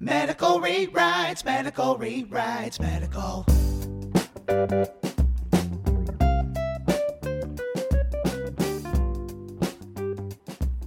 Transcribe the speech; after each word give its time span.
Medical 0.00 0.60
rewrites, 0.60 1.44
medical 1.44 1.98
rewrites, 1.98 2.78
medical. 2.78 3.44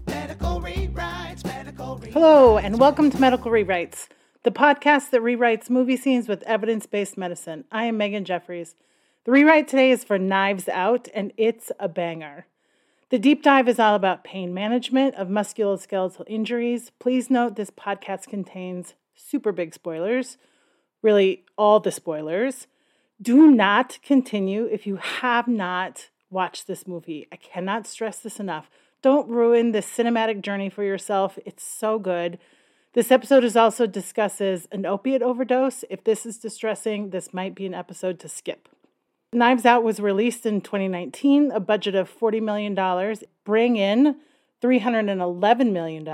Medical 0.08 0.62
rewrites, 0.62 1.44
medical. 1.44 1.98
Hello, 2.14 2.58
and 2.58 2.80
welcome 2.80 3.10
to 3.10 3.20
Medical 3.20 3.52
Rewrites, 3.52 4.08
the 4.44 4.52
podcast 4.52 5.10
that 5.10 5.20
rewrites 5.20 5.70
movie 5.70 5.98
scenes 5.98 6.30
with 6.30 6.42
evidence 6.44 6.86
based 6.86 7.18
medicine. 7.18 7.66
I 7.70 7.88
am 7.88 7.98
Megan 7.98 8.24
Jeffries. 8.24 8.76
The 9.26 9.34
rewrite 9.34 9.68
today 9.68 9.92
is 9.92 10.06
for 10.06 10.18
Knives 10.18 10.70
Out, 10.70 11.10
and 11.14 11.34
it's 11.36 11.70
a 11.82 11.90
banger. 11.90 12.46
The 13.10 13.20
deep 13.20 13.44
dive 13.44 13.68
is 13.68 13.78
all 13.78 13.96
about 13.96 14.24
pain 14.24 14.54
management 14.54 15.16
of 15.16 15.28
musculoskeletal 15.28 16.24
injuries. 16.28 16.94
Please 16.98 17.30
note 17.30 17.58
this 17.58 17.70
podcast 17.70 18.30
contains 18.30 18.94
super 19.16 19.52
big 19.52 19.74
spoilers, 19.74 20.38
really, 21.02 21.44
all 21.58 21.80
the 21.80 21.92
spoilers. 21.92 22.68
Do 23.22 23.52
not 23.52 24.00
continue 24.04 24.66
if 24.66 24.88
you 24.88 24.96
have 24.98 25.48
not 25.48 26.10
watched 26.30 26.68
this 26.68 26.88
movie. 26.88 27.28
I 27.32 27.36
cannot 27.36 27.86
stress 27.86 28.20
this 28.20 28.40
enough. 28.40 28.70
Don't 29.02 29.30
ruin 29.30 29.72
this 29.72 29.88
cinematic 29.88 30.42
journey 30.42 30.70
for 30.70 30.84
yourself. 30.84 31.38
It's 31.46 31.64
so 31.64 32.00
good. 32.00 32.40
This 32.94 33.12
episode 33.12 33.44
is 33.44 33.56
also 33.56 33.88
discusses 33.88 34.68
an 34.72 34.86
opiate 34.86 35.22
overdose. 35.22 35.84
If 35.90 36.04
this 36.04 36.26
is 36.26 36.38
distressing, 36.38 37.10
this 37.10 37.34
might 37.34 37.56
be 37.56 37.66
an 37.66 37.74
episode 37.74 38.20
to 38.20 38.30
skip. 38.30 38.68
Knives 39.34 39.66
Out 39.66 39.84
was 39.84 40.02
released 40.02 40.46
in 40.46 40.60
2019, 40.60 41.52
a 41.52 41.62
budget 41.62 41.96
of 41.96 42.12
$40 42.14 42.42
million, 42.42 43.16
bring 43.46 43.78
in 43.78 44.18
$311 44.62 45.72
million. 45.72 46.06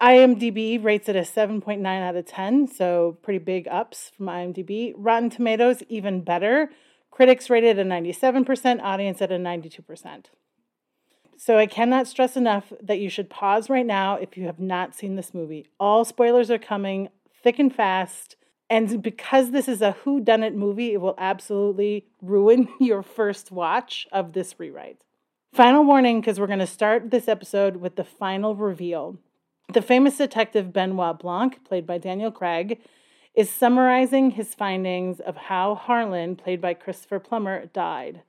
IMDb 0.00 0.82
rates 0.82 1.08
it 1.08 1.16
a 1.16 1.20
7.9 1.20 1.86
out 1.86 2.16
of 2.16 2.26
10, 2.26 2.68
so 2.68 3.16
pretty 3.22 3.38
big 3.38 3.66
ups 3.68 4.10
from 4.14 4.26
IMDb. 4.26 4.92
Rotten 4.96 5.30
Tomatoes, 5.30 5.82
even 5.88 6.20
better. 6.20 6.70
Critics 7.10 7.48
rated 7.48 7.78
a 7.78 7.84
97%, 7.84 8.82
audience 8.82 9.22
at 9.22 9.32
a 9.32 9.36
92%. 9.36 10.26
So 11.38 11.56
I 11.56 11.66
cannot 11.66 12.06
stress 12.06 12.36
enough 12.36 12.72
that 12.82 12.98
you 12.98 13.08
should 13.08 13.30
pause 13.30 13.70
right 13.70 13.86
now 13.86 14.16
if 14.16 14.36
you 14.36 14.44
have 14.44 14.58
not 14.58 14.94
seen 14.94 15.16
this 15.16 15.32
movie. 15.32 15.66
All 15.80 16.04
spoilers 16.04 16.50
are 16.50 16.58
coming 16.58 17.08
thick 17.42 17.58
and 17.58 17.74
fast. 17.74 18.36
And 18.68 19.02
because 19.02 19.50
this 19.50 19.68
is 19.68 19.80
a 19.80 19.92
who 19.92 20.20
done 20.20 20.42
it 20.42 20.54
movie, 20.54 20.92
it 20.92 21.00
will 21.00 21.14
absolutely 21.16 22.06
ruin 22.20 22.68
your 22.80 23.02
first 23.02 23.50
watch 23.50 24.06
of 24.12 24.32
this 24.34 24.58
rewrite. 24.58 24.98
Final 25.54 25.84
warning 25.84 26.20
because 26.20 26.38
we're 26.38 26.46
going 26.46 26.58
to 26.58 26.66
start 26.66 27.10
this 27.10 27.28
episode 27.28 27.76
with 27.76 27.96
the 27.96 28.04
final 28.04 28.54
reveal. 28.54 29.18
The 29.72 29.82
famous 29.82 30.16
detective 30.16 30.72
Benoit 30.72 31.18
Blanc, 31.18 31.64
played 31.64 31.86
by 31.86 31.98
Daniel 31.98 32.30
Craig, 32.30 32.80
is 33.34 33.50
summarizing 33.50 34.30
his 34.32 34.54
findings 34.54 35.20
of 35.20 35.36
how 35.36 35.74
Harlan, 35.74 36.36
played 36.36 36.60
by 36.60 36.72
Christopher 36.74 37.18
Plummer, 37.18 37.66
died. 37.66 38.22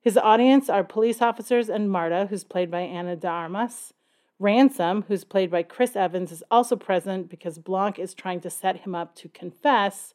His 0.00 0.18
audience 0.18 0.68
are 0.68 0.82
police 0.82 1.22
officers 1.22 1.68
and 1.68 1.88
Marta, 1.90 2.26
who's 2.28 2.44
played 2.44 2.70
by 2.70 2.80
Ana 2.80 3.14
de 3.16 3.28
Armas. 3.28 3.94
Ransom, 4.40 5.04
who's 5.06 5.22
played 5.22 5.50
by 5.52 5.62
Chris 5.62 5.94
Evans, 5.94 6.32
is 6.32 6.42
also 6.50 6.74
present 6.74 7.30
because 7.30 7.58
Blanc 7.60 7.98
is 8.00 8.12
trying 8.12 8.40
to 8.40 8.50
set 8.50 8.78
him 8.78 8.94
up 8.94 9.14
to 9.14 9.28
confess. 9.28 10.14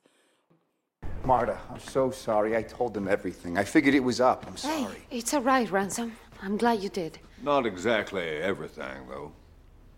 Marta, 1.23 1.57
I'm 1.71 1.79
so 1.79 2.11
sorry. 2.11 2.55
I 2.57 2.61
told 2.61 2.93
them 2.93 3.07
everything. 3.07 3.57
I 3.57 3.63
figured 3.63 3.95
it 3.95 4.01
was 4.03 4.19
up. 4.19 4.45
I'm 4.45 4.53
Hey, 4.57 4.83
sorry. 4.83 5.01
it's 5.09 5.33
all 5.33 5.41
right, 5.41 5.71
Ransom. 5.71 6.17
I'm 6.43 6.57
glad 6.57 6.83
you 6.83 6.89
did. 6.89 7.19
Not 7.41 7.65
exactly 7.65 8.21
everything, 8.27 9.07
though. 9.09 9.31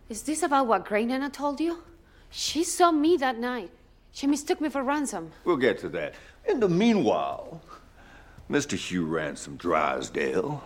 Is 0.09 0.23
this 0.23 0.41
about 0.41 0.65
what 0.65 0.85
Great 0.85 1.07
Nana 1.07 1.29
told 1.29 1.61
you? 1.61 1.83
She 2.31 2.63
saw 2.63 2.91
me 2.91 3.15
that 3.17 3.37
night. 3.37 3.69
She 4.11 4.25
mistook 4.25 4.59
me 4.59 4.69
for 4.69 4.83
Ransom. 4.83 5.31
We'll 5.45 5.57
get 5.57 5.77
to 5.79 5.89
that. 5.89 6.15
In 6.47 6.59
the 6.59 6.67
meanwhile, 6.67 7.61
Mr. 8.49 8.75
Hugh 8.75 9.05
Ransom 9.05 9.55
Drysdale, 9.55 10.63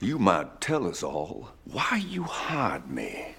you 0.00 0.18
might 0.18 0.60
tell 0.60 0.86
us 0.86 1.02
all 1.02 1.48
why 1.64 2.04
you 2.06 2.24
hired 2.24 2.90
me. 2.90 3.34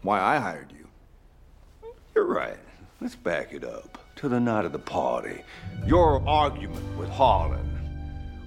Why 0.00 0.20
I 0.20 0.38
hired 0.38 0.72
you? 0.72 1.90
You're 2.14 2.24
right. 2.24 2.56
Let's 2.98 3.14
back 3.14 3.52
it 3.52 3.62
up 3.62 3.98
to 4.16 4.28
the 4.30 4.40
night 4.40 4.64
of 4.64 4.72
the 4.72 4.78
party. 4.78 5.42
Your 5.86 6.26
argument 6.26 6.96
with 6.96 7.10
Harlan. 7.10 7.67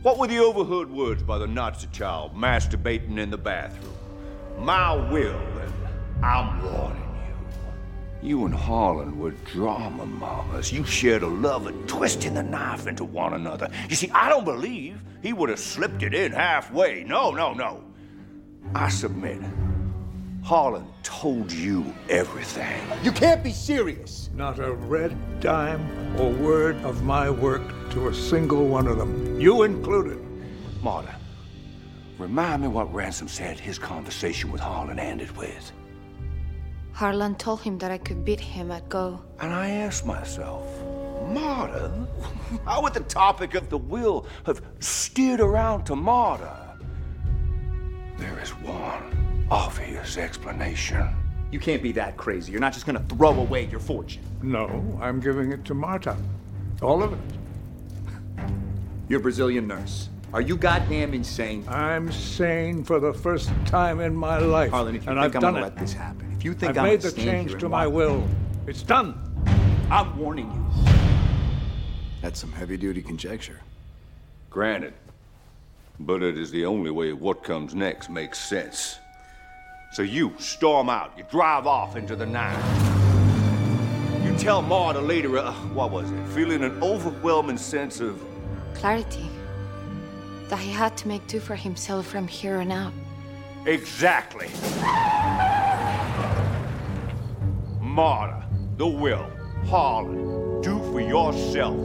What 0.01 0.17
were 0.17 0.25
the 0.25 0.39
overheard 0.39 0.89
words 0.89 1.21
by 1.21 1.37
the 1.37 1.45
Nazi 1.45 1.87
child 1.91 2.35
masturbating 2.35 3.19
in 3.19 3.29
the 3.29 3.37
bathroom? 3.37 3.93
My 4.57 4.95
will, 4.95 5.39
and 5.59 5.73
I'm 6.23 6.63
warning 6.63 7.03
you. 8.23 8.29
You 8.29 8.45
and 8.45 8.53
Harlan 8.55 9.19
were 9.19 9.29
drama 9.29 10.07
mamas. 10.07 10.73
You 10.73 10.83
shared 10.85 11.21
a 11.21 11.27
love 11.27 11.67
of 11.67 11.85
twisting 11.85 12.33
the 12.33 12.41
knife 12.41 12.87
into 12.87 13.03
one 13.03 13.35
another. 13.35 13.69
You 13.89 13.95
see, 13.95 14.09
I 14.09 14.27
don't 14.27 14.43
believe 14.43 14.99
he 15.21 15.33
would 15.33 15.49
have 15.49 15.59
slipped 15.59 16.01
it 16.01 16.15
in 16.15 16.31
halfway. 16.31 17.03
No, 17.03 17.29
no, 17.29 17.53
no. 17.53 17.83
I 18.73 18.89
submit. 18.89 19.39
Harlan 20.43 20.87
told 21.03 21.51
you 21.51 21.93
everything. 22.09 22.81
You 23.03 23.11
can't 23.11 23.43
be 23.43 23.51
serious. 23.51 24.29
Not 24.33 24.59
a 24.59 24.73
red 24.73 25.15
dime 25.39 26.19
or 26.19 26.31
word 26.31 26.77
of 26.77 27.03
my 27.03 27.29
work 27.29 27.61
to 27.91 28.07
a 28.07 28.13
single 28.13 28.67
one 28.67 28.87
of 28.87 28.97
them, 28.97 29.39
you 29.39 29.63
included. 29.63 30.19
Marta, 30.81 31.15
remind 32.17 32.63
me 32.63 32.67
what 32.67 32.91
Ransom 32.91 33.27
said 33.27 33.59
his 33.59 33.77
conversation 33.77 34.51
with 34.51 34.61
Harlan 34.61 34.97
ended 34.97 35.35
with. 35.37 35.71
Harlan 36.91 37.35
told 37.35 37.61
him 37.61 37.77
that 37.77 37.91
I 37.91 37.99
could 37.99 38.25
beat 38.25 38.39
him 38.39 38.71
at 38.71 38.89
Go. 38.89 39.21
And 39.39 39.53
I 39.53 39.69
asked 39.69 40.05
myself, 40.05 40.65
Marta, 41.29 42.07
how 42.65 42.81
would 42.81 42.95
the 42.95 43.01
topic 43.01 43.53
of 43.53 43.69
the 43.69 43.77
will 43.77 44.25
have 44.45 44.61
steered 44.79 45.39
around 45.39 45.85
to 45.85 45.95
Marta? 45.95 46.77
There 48.17 48.39
is 48.39 48.49
one 48.49 49.30
obvious 49.51 50.17
explanation. 50.17 51.07
You 51.51 51.59
can't 51.59 51.83
be 51.83 51.91
that 51.91 52.15
crazy. 52.15 52.51
You're 52.53 52.61
not 52.61 52.71
just 52.73 52.85
gonna 52.85 53.03
throw 53.09 53.31
away 53.33 53.65
your 53.65 53.81
fortune. 53.81 54.23
No, 54.41 54.97
I'm 55.01 55.19
giving 55.19 55.51
it 55.51 55.65
to 55.65 55.73
Marta. 55.73 56.15
All 56.81 57.03
of 57.03 57.11
it. 57.13 57.19
You're 59.09 59.19
a 59.19 59.23
Brazilian 59.23 59.67
nurse. 59.67 60.07
Are 60.33 60.39
you 60.39 60.55
goddamn 60.55 61.13
insane? 61.13 61.65
I'm 61.67 62.09
sane 62.13 62.85
for 62.85 63.01
the 63.01 63.13
first 63.13 63.51
time 63.65 63.99
in 63.99 64.15
my 64.15 64.37
life. 64.39 64.71
Harlan, 64.71 64.95
if 64.95 65.03
you 65.05 65.11
and 65.11 65.19
think 65.19 65.25
I've 65.25 65.35
I'm 65.35 65.41
done 65.41 65.53
gonna 65.55 65.65
it. 65.65 65.69
let 65.71 65.77
this 65.77 65.91
happen, 65.91 66.31
if 66.37 66.45
you 66.45 66.53
think 66.53 66.71
I've 66.71 66.77
I'm 66.77 66.83
made 66.85 67.01
gonna 67.01 67.13
the 67.13 67.21
stand 67.21 67.49
change 67.49 67.59
to 67.59 67.67
my 67.67 67.85
watch- 67.85 67.95
will. 67.95 68.27
It's 68.67 68.83
done. 68.83 69.19
I'm 69.91 70.17
warning 70.17 70.49
you. 70.49 70.93
That's 72.21 72.39
some 72.39 72.53
heavy 72.53 72.77
duty 72.77 73.01
conjecture. 73.01 73.59
Granted. 74.49 74.93
But 75.99 76.23
it 76.23 76.37
is 76.37 76.49
the 76.51 76.65
only 76.65 76.91
way 76.91 77.11
what 77.11 77.43
comes 77.43 77.75
next 77.75 78.09
makes 78.09 78.39
sense. 78.39 78.99
So 79.91 80.03
you 80.03 80.33
storm 80.39 80.89
out, 80.89 81.11
you 81.17 81.25
drive 81.29 81.67
off 81.67 81.97
into 81.97 82.15
the 82.15 82.25
night. 82.25 82.55
You 84.23 84.33
tell 84.37 84.61
Marta 84.61 85.01
later, 85.01 85.37
uh, 85.37 85.51
what 85.73 85.91
was 85.91 86.09
it, 86.09 86.27
feeling 86.27 86.63
an 86.63 86.81
overwhelming 86.81 87.57
sense 87.57 87.99
of 87.99 88.23
Clarity. 88.73 89.29
That 90.47 90.59
he 90.59 90.71
had 90.71 90.95
to 90.97 91.09
make 91.09 91.27
do 91.27 91.41
for 91.41 91.55
himself 91.55 92.07
from 92.07 92.25
here 92.25 92.59
on 92.59 92.71
out. 92.71 92.93
Exactly. 93.65 94.47
Marta, 97.81 98.45
the 98.77 98.87
will, 98.87 99.29
Harlan, 99.65 100.61
do 100.61 100.79
for 100.91 101.01
yourself. 101.01 101.75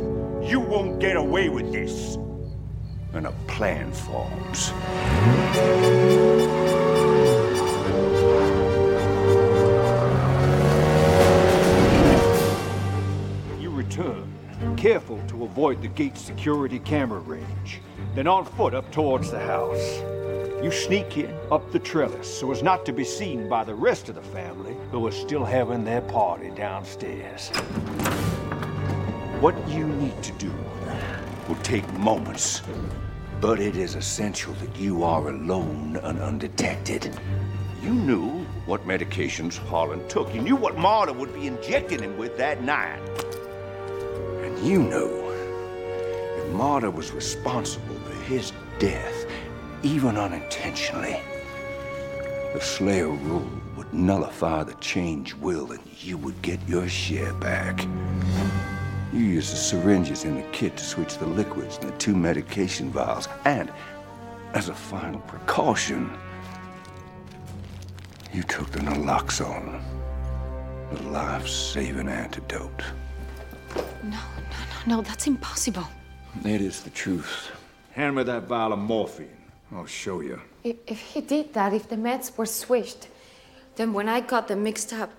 You 0.49 0.61
won't 0.61 1.01
get 1.01 1.17
away 1.17 1.49
with 1.49 1.73
this. 1.73 2.17
And 3.15 3.27
a 3.27 3.33
plan 3.49 3.93
forms. 3.93 4.73
Careful 14.77 15.21
to 15.29 15.45
avoid 15.45 15.81
the 15.81 15.89
gate 15.89 16.19
security 16.19 16.79
camera 16.79 17.21
range, 17.21 17.81
then 18.15 18.27
on 18.27 18.45
foot 18.45 18.75
up 18.75 18.91
towards 18.93 19.31
the 19.31 19.39
house. 19.39 20.03
You 20.63 20.71
sneak 20.71 21.17
in 21.17 21.35
up 21.51 21.71
the 21.73 21.79
trellis 21.79 22.39
so 22.39 22.51
as 22.53 22.63
not 22.63 22.85
to 22.87 22.93
be 22.93 23.05
seen 23.05 23.49
by 23.49 23.65
the 23.65 23.75
rest 23.75 24.09
of 24.09 24.15
the 24.15 24.23
family 24.23 24.77
who 24.91 25.07
are 25.07 25.13
still 25.13 25.45
having 25.45 25.85
their 25.85 26.03
party 26.03 26.51
downstairs. 26.51 27.49
What 29.41 29.55
you 29.69 29.87
need 29.87 30.23
to 30.23 30.33
do 30.33 30.53
will 31.49 31.57
take 31.57 31.91
moments, 31.95 32.63
but 33.41 33.61
it 33.61 33.77
is 33.77 33.95
essential 33.95 34.53
that 34.55 34.77
you 34.77 35.05
are 35.05 35.29
alone 35.29 35.99
and 36.03 36.19
undetected. 36.19 37.19
You 37.83 37.91
knew 37.91 38.47
what 38.67 38.87
medications 38.87 39.57
Harlan 39.57 40.07
took. 40.09 40.35
You 40.35 40.43
knew 40.43 40.57
what 40.57 40.77
Marta 40.77 41.13
would 41.13 41.33
be 41.35 41.47
injecting 41.47 42.03
him 42.03 42.19
with 42.19 42.37
that 42.39 42.63
night. 42.63 43.01
You 44.67 44.83
know, 44.83 45.31
if 46.39 46.53
Marta 46.53 46.91
was 46.91 47.13
responsible 47.13 47.95
for 48.01 48.15
his 48.25 48.53
death, 48.81 49.25
even 49.85 50.17
unintentionally, 50.17 51.21
the 52.53 52.61
Slayer 52.61 53.11
rule 53.11 53.49
would 53.77 53.95
nullify 53.95 54.65
the 54.65 54.75
change 54.81 55.35
will 55.35 55.71
and 55.71 55.81
you 56.01 56.19
would 56.19 56.43
get 56.43 56.59
your 56.69 56.89
share 56.89 57.33
back. 57.35 57.87
You 59.13 59.21
used 59.21 59.53
the 59.53 59.57
syringes 59.57 60.25
in 60.25 60.35
the 60.35 60.49
kit 60.51 60.77
to 60.79 60.85
switch 60.85 61.17
the 61.17 61.29
liquids 61.29 61.79
and 61.79 61.89
the 61.89 61.97
two 61.99 62.17
medication 62.17 62.91
vials. 62.91 63.29
And 63.45 63.73
as 64.53 64.69
a 64.69 64.75
final 64.75 65.21
precaution, 65.21 66.11
you 68.33 68.43
took 68.43 68.69
the 68.73 68.81
naloxone, 68.81 69.81
the 70.93 71.03
life-saving 71.11 72.09
antidote. 72.09 72.83
No, 74.03 74.11
no, 74.11 74.19
no, 74.87 74.97
no, 74.97 75.03
that's 75.03 75.27
impossible. 75.27 75.87
It 76.45 76.61
is 76.61 76.83
the 76.83 76.91
truth. 76.91 77.51
Hand 77.93 78.17
me 78.17 78.23
that 78.25 78.43
vial 78.45 78.73
of 78.73 78.79
morphine. 78.79 79.29
I'll 79.73 79.87
show 79.87 80.21
you. 80.21 80.41
If, 80.65 80.77
if 80.87 81.01
he 81.01 81.21
did 81.21 81.53
that, 81.55 81.73
if 81.73 81.89
the 81.89 81.97
meds 81.97 82.37
were 82.37 82.47
switched, 82.47 83.09
then 83.77 83.93
when 83.93 84.09
I 84.09 84.21
got 84.21 84.49
them 84.49 84.63
mixed 84.63 84.93
up, 84.93 85.11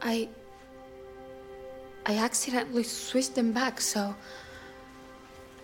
I. 0.00 0.28
I 2.04 2.16
accidentally 2.16 2.82
switched 2.82 3.34
them 3.34 3.52
back, 3.52 3.80
so. 3.80 4.14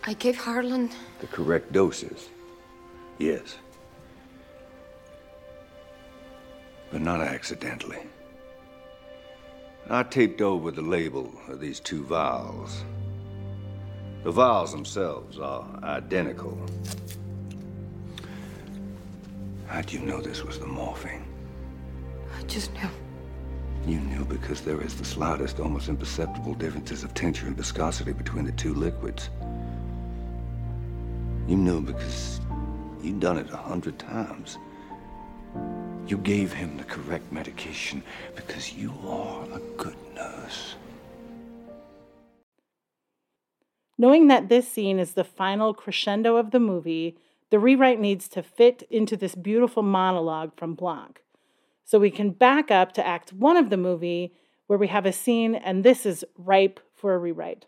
I 0.05 0.13
gave 0.15 0.39
Harlan. 0.39 0.91
The 1.21 1.27
correct 1.27 1.73
doses. 1.73 2.29
Yes. 3.19 3.57
But 6.93 7.01
not 7.01 7.21
accidentally. 7.21 7.99
I 9.91 10.03
taped 10.03 10.43
over 10.43 10.71
the 10.71 10.83
label 10.83 11.33
of 11.49 11.61
these 11.61 11.81
two 11.81 12.05
vials. 12.05 12.85
The 14.23 14.31
vials 14.31 14.73
themselves 14.73 15.39
are 15.39 15.67
identical. 15.83 16.59
How'd 19.67 19.91
you 19.91 20.01
know 20.01 20.21
this 20.21 20.45
was 20.45 20.59
the 20.59 20.67
morphine? 20.67 21.25
I 22.39 22.43
just 22.43 22.71
knew. 22.75 22.91
You 23.87 24.01
knew 24.01 24.27
because 24.27 24.61
there 24.61 24.83
is 24.83 24.95
the 24.95 25.07
slightest, 25.07 25.59
almost 25.59 25.89
imperceptible 25.89 26.53
differences 26.53 27.03
of 27.03 27.15
tincture 27.15 27.47
and 27.47 27.57
viscosity 27.57 28.13
between 28.13 28.45
the 28.45 28.53
two 28.53 28.75
liquids. 28.75 29.31
You 31.47 31.57
knew 31.57 31.81
because 31.81 32.43
you'd 33.03 33.21
done 33.21 33.39
it 33.39 33.51
a 33.51 33.57
hundred 33.57 33.99
times. 33.99 34.59
You 36.09 36.17
gave 36.17 36.55
him 36.55 36.79
the 36.79 36.85
correct 36.85 37.31
medication 37.31 38.03
because 38.35 38.73
you 38.73 38.95
are 39.07 39.45
a 39.53 39.61
good 39.77 39.97
nurse. 40.15 40.75
Knowing 43.99 44.29
that 44.29 44.49
this 44.49 44.67
scene 44.67 44.99
is 44.99 45.13
the 45.13 45.23
final 45.23 45.75
crescendo 45.75 46.37
of 46.37 46.51
the 46.51 46.61
movie, 46.61 47.19
the 47.51 47.59
rewrite 47.59 48.01
needs 48.01 48.27
to 48.29 48.43
fit 48.43 48.85
into 48.91 49.19
this 49.19 49.35
beautiful 49.35 49.83
monologue 49.83 50.53
from 50.57 50.75
Blanc. 50.75 51.23
So 51.85 51.99
we 51.99 52.11
can 52.11 52.31
back 52.31 52.71
up 52.71 52.93
to 52.93 53.07
act 53.07 53.35
one 53.35 53.59
of 53.59 53.69
the 53.69 53.77
movie 53.77 54.33
where 54.67 54.79
we 54.79 54.89
have 54.89 55.05
a 55.05 55.13
scene, 55.13 55.55
and 55.55 55.85
this 55.85 56.07
is 56.07 56.25
ripe 56.39 56.81
for 56.95 57.15
a 57.15 57.19
rewrite. 57.19 57.67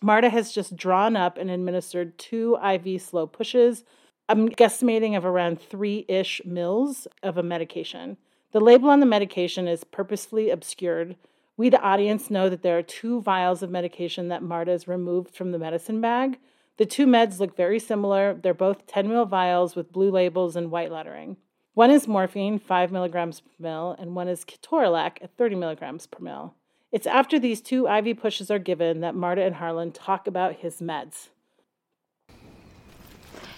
Marta 0.00 0.30
has 0.30 0.50
just 0.50 0.76
drawn 0.76 1.14
up 1.14 1.36
and 1.36 1.50
administered 1.50 2.16
two 2.16 2.56
IV 2.64 3.02
slow 3.02 3.26
pushes. 3.26 3.84
I'm 4.32 4.48
guesstimating 4.48 5.14
of 5.14 5.26
around 5.26 5.60
three 5.60 6.06
ish 6.08 6.40
mils 6.46 7.06
of 7.22 7.36
a 7.36 7.42
medication. 7.42 8.16
The 8.52 8.60
label 8.60 8.88
on 8.88 9.00
the 9.00 9.04
medication 9.04 9.68
is 9.68 9.84
purposefully 9.84 10.48
obscured. 10.48 11.16
We, 11.58 11.68
the 11.68 11.82
audience, 11.82 12.30
know 12.30 12.48
that 12.48 12.62
there 12.62 12.78
are 12.78 12.82
two 12.82 13.20
vials 13.20 13.62
of 13.62 13.70
medication 13.70 14.28
that 14.28 14.42
Marta 14.42 14.70
has 14.70 14.88
removed 14.88 15.34
from 15.34 15.52
the 15.52 15.58
medicine 15.58 16.00
bag. 16.00 16.38
The 16.78 16.86
two 16.86 17.06
meds 17.06 17.40
look 17.40 17.54
very 17.54 17.78
similar. 17.78 18.32
They're 18.32 18.54
both 18.54 18.86
10 18.86 19.06
ml 19.08 19.28
vials 19.28 19.76
with 19.76 19.92
blue 19.92 20.10
labels 20.10 20.56
and 20.56 20.70
white 20.70 20.90
lettering. 20.90 21.36
One 21.74 21.90
is 21.90 22.08
morphine, 22.08 22.58
5 22.58 22.90
milligrams 22.90 23.40
per 23.40 23.50
mil, 23.58 23.94
and 23.98 24.14
one 24.14 24.28
is 24.28 24.46
ketorolac 24.46 25.18
at 25.20 25.36
30 25.36 25.56
milligrams 25.56 26.06
per 26.06 26.24
mil. 26.24 26.54
It's 26.90 27.06
after 27.06 27.38
these 27.38 27.60
two 27.60 27.86
IV 27.86 28.16
pushes 28.16 28.50
are 28.50 28.58
given 28.58 29.00
that 29.00 29.14
Marta 29.14 29.42
and 29.42 29.56
Harlan 29.56 29.92
talk 29.92 30.26
about 30.26 30.56
his 30.56 30.80
meds. 30.80 31.28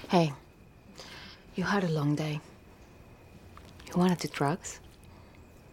Hey, 0.09 0.33
you 1.55 1.65
had 1.65 1.85
a 1.85 1.89
long 1.89 2.15
day. 2.15 2.41
You 3.87 3.93
wanted 3.97 4.19
the 4.19 4.29
drugs? 4.29 4.81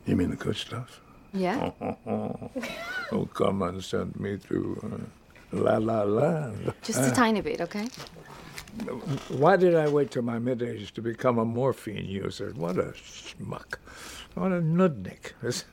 You 0.05 0.15
mean 0.15 0.29
the 0.29 0.35
good 0.35 0.55
stuff? 0.55 1.01
Yeah? 1.33 1.71
Oh, 1.81 3.25
come 3.33 3.61
and 3.61 3.83
send 3.83 4.19
me 4.19 4.37
through 4.37 4.79
uh, 4.83 5.57
La 5.57 5.77
La 5.77 6.03
Land. 6.03 6.73
Just 6.83 7.07
a 7.07 7.11
tiny 7.11 7.41
bit, 7.41 7.61
okay? 7.61 7.87
Why 9.29 9.57
did 9.57 9.75
I 9.75 9.89
wait 9.89 10.11
till 10.11 10.21
my 10.21 10.39
mid 10.39 10.61
age 10.61 10.93
to 10.93 11.01
become 11.01 11.37
a 11.39 11.45
morphine 11.45 12.05
user? 12.05 12.51
What 12.55 12.77
a 12.77 12.93
schmuck. 12.93 13.77
What 14.35 14.51
a 14.51 14.61
nudnik. 14.61 15.33
This, 15.41 15.65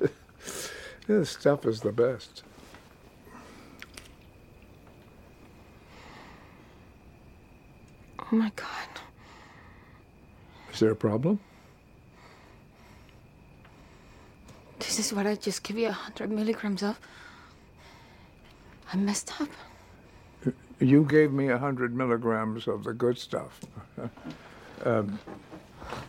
this 1.07 1.31
stuff 1.31 1.67
is 1.67 1.81
the 1.81 1.93
best. 1.93 2.43
Oh 8.19 8.37
my 8.37 8.53
god. 8.57 9.08
Is 10.79 10.81
there 10.83 10.93
a 10.93 10.95
problem? 10.95 11.41
This 14.79 15.01
is 15.01 15.13
what 15.13 15.27
I 15.27 15.35
just 15.35 15.65
give 15.65 15.77
you 15.77 15.89
a 15.89 15.93
hundred 16.07 16.31
milligrams 16.31 16.85
of. 16.85 17.01
I 18.93 18.97
messed 18.97 19.41
up. 19.41 19.49
You 20.79 21.03
gave 21.03 21.33
me 21.33 21.49
a 21.49 21.59
hundred 21.59 21.97
milligrams 21.97 22.69
of 22.69 22.85
the 22.85 22.93
good 22.93 23.19
stuff. 23.19 23.61
um, 24.85 25.19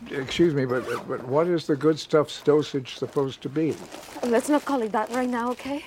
excuse 0.08 0.54
me, 0.54 0.66
but, 0.66 0.86
but 1.08 1.26
what 1.26 1.48
is 1.48 1.66
the 1.66 1.74
good 1.74 1.98
stuff's 1.98 2.40
dosage 2.40 2.94
supposed 2.94 3.42
to 3.42 3.48
be? 3.48 3.74
Let's 4.22 4.48
not 4.48 4.64
call 4.64 4.82
it 4.82 4.92
that 4.92 5.10
right 5.10 5.28
now, 5.28 5.50
okay? 5.50 5.84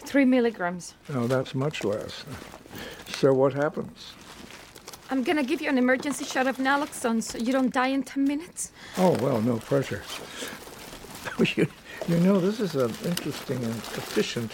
Three 0.00 0.24
milligrams. 0.24 0.94
No, 1.08 1.28
that's 1.28 1.54
much 1.54 1.84
less. 1.84 2.24
So 3.06 3.32
what 3.32 3.52
happens? 3.52 4.14
I'm 5.10 5.22
gonna 5.22 5.42
give 5.42 5.60
you 5.60 5.68
an 5.68 5.78
emergency 5.78 6.24
shot 6.24 6.46
of 6.46 6.56
naloxone 6.56 7.22
so 7.22 7.38
you 7.38 7.52
don't 7.52 7.72
die 7.72 7.88
in 7.88 8.02
ten 8.02 8.24
minutes. 8.24 8.72
Oh, 8.96 9.16
well, 9.20 9.40
no 9.40 9.58
pressure. 9.58 10.02
you, 11.56 11.66
you 12.08 12.20
know, 12.20 12.40
this 12.40 12.60
is 12.60 12.74
an 12.74 12.92
interesting 13.04 13.62
and 13.62 13.74
efficient 13.74 14.52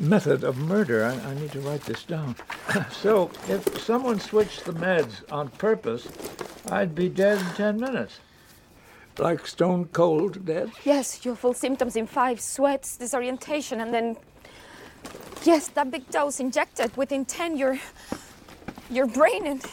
method 0.00 0.44
of 0.44 0.58
murder. 0.58 1.04
I, 1.04 1.14
I 1.14 1.34
need 1.34 1.52
to 1.52 1.60
write 1.60 1.82
this 1.82 2.02
down. 2.02 2.34
so, 2.90 3.30
if 3.48 3.80
someone 3.82 4.18
switched 4.18 4.64
the 4.64 4.72
meds 4.72 5.22
on 5.30 5.48
purpose, 5.50 6.08
I'd 6.68 6.94
be 6.94 7.08
dead 7.08 7.38
in 7.38 7.46
10 7.54 7.80
minutes. 7.80 8.18
Like 9.18 9.46
stone 9.46 9.86
cold 9.86 10.46
dead? 10.46 10.70
Yes, 10.84 11.24
your 11.24 11.36
full 11.36 11.54
symptoms 11.54 11.96
in 11.96 12.06
five 12.06 12.40
sweats, 12.40 12.96
disorientation, 12.96 13.80
and 13.80 13.92
then. 13.92 14.16
Yes, 15.42 15.68
that 15.68 15.90
big 15.90 16.08
dose 16.10 16.40
injected 16.40 16.96
within 16.96 17.24
10, 17.24 17.56
your. 17.56 17.78
Your 18.90 19.06
brain 19.06 19.46
and. 19.46 19.64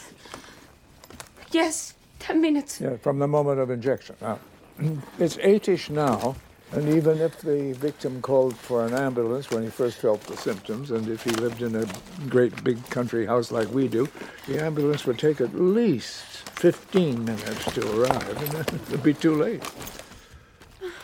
Yes, 1.50 1.94
10 2.18 2.40
minutes. 2.40 2.80
Yeah, 2.80 2.96
from 2.96 3.18
the 3.18 3.28
moment 3.28 3.58
of 3.58 3.70
injection. 3.70 4.16
Now, 4.20 4.38
it's 5.18 5.36
eightish 5.38 5.88
now, 5.88 6.36
and 6.72 6.88
even 6.90 7.18
if 7.18 7.40
the 7.40 7.72
victim 7.72 8.20
called 8.20 8.54
for 8.56 8.84
an 8.84 8.92
ambulance 8.92 9.50
when 9.50 9.62
he 9.62 9.70
first 9.70 9.96
felt 9.96 10.20
the 10.22 10.36
symptoms, 10.36 10.90
and 10.90 11.08
if 11.08 11.24
he 11.24 11.30
lived 11.30 11.62
in 11.62 11.74
a 11.74 11.86
great 12.28 12.62
big 12.62 12.84
country 12.90 13.24
house 13.24 13.50
like 13.50 13.70
we 13.70 13.88
do, 13.88 14.06
the 14.46 14.62
ambulance 14.62 15.06
would 15.06 15.18
take 15.18 15.40
at 15.40 15.54
least 15.54 16.22
15 16.58 17.24
minutes 17.24 17.64
to 17.72 18.00
arrive, 18.00 18.42
and 18.42 18.48
then 18.52 18.74
it 18.74 18.90
would 18.90 19.02
be 19.02 19.14
too 19.14 19.34
late. 19.34 19.62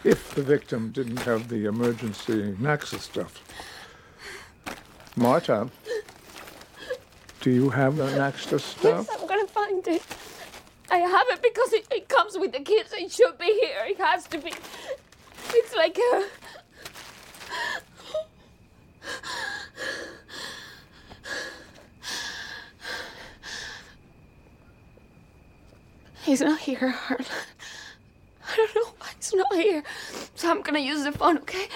If 0.05 0.35
the 0.35 0.43
victim 0.43 0.91
didn't 0.91 1.21
have 1.21 1.49
the 1.49 1.65
emergency 1.65 2.53
Naxa 2.61 2.99
stuff. 2.99 3.41
Marta, 5.17 5.71
do 7.45 7.51
you 7.51 7.69
have 7.69 7.97
the 7.99 8.07
extra 8.23 8.59
stuff? 8.59 9.07
Yes, 9.07 9.21
I'm 9.21 9.29
gonna 9.29 9.47
find 9.47 9.87
it. 9.87 10.03
I 10.91 10.97
have 10.97 11.27
it 11.29 11.43
because 11.43 11.75
it, 11.75 11.87
it 11.91 12.09
comes 12.09 12.39
with 12.39 12.53
the 12.53 12.61
kids. 12.61 12.91
It 12.95 13.13
should 13.13 13.37
be 13.37 13.45
here. 13.45 13.85
It 13.85 14.01
has 14.01 14.27
to 14.29 14.39
be. 14.39 14.51
It's 15.51 15.77
like 15.77 15.99
a. 15.99 16.25
He's 26.23 26.41
not 26.41 26.61
here, 26.61 26.89
Harlan. 26.89 27.27
I 28.49 28.57
don't 28.57 28.75
know 28.75 28.95
why 28.97 29.09
he's 29.19 29.35
not 29.35 29.55
here. 29.55 29.85
So 30.35 30.51
I'm 30.51 30.63
gonna 30.63 30.79
use 30.79 31.05
the 31.05 31.13
phone, 31.13 31.37
okay? 31.39 31.69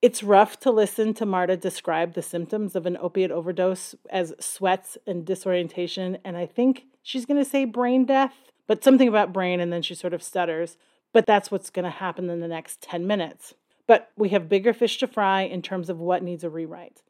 It's 0.00 0.22
rough 0.22 0.60
to 0.60 0.70
listen 0.70 1.12
to 1.14 1.26
Marta 1.26 1.56
describe 1.56 2.14
the 2.14 2.22
symptoms 2.22 2.76
of 2.76 2.86
an 2.86 2.96
opiate 3.00 3.32
overdose 3.32 3.96
as 4.10 4.32
sweats 4.38 4.96
and 5.08 5.26
disorientation, 5.26 6.18
and 6.24 6.36
I 6.36 6.46
think 6.46 6.84
she's 7.02 7.26
going 7.26 7.42
to 7.42 7.48
say 7.48 7.64
brain 7.64 8.04
death, 8.04 8.34
but 8.68 8.84
something 8.84 9.08
about 9.08 9.32
brain, 9.32 9.58
and 9.58 9.72
then 9.72 9.82
she 9.82 9.96
sort 9.96 10.14
of 10.14 10.22
stutters. 10.22 10.76
But 11.12 11.26
that's 11.26 11.50
what's 11.50 11.70
going 11.70 11.84
to 11.84 11.90
happen 11.90 12.30
in 12.30 12.38
the 12.38 12.46
next 12.46 12.80
10 12.80 13.08
minutes. 13.08 13.54
But 13.88 14.12
we 14.16 14.28
have 14.28 14.48
bigger 14.48 14.72
fish 14.72 14.98
to 14.98 15.08
fry 15.08 15.42
in 15.42 15.62
terms 15.62 15.90
of 15.90 15.98
what 15.98 16.22
needs 16.22 16.44
a 16.44 16.50
rewrite. 16.50 17.02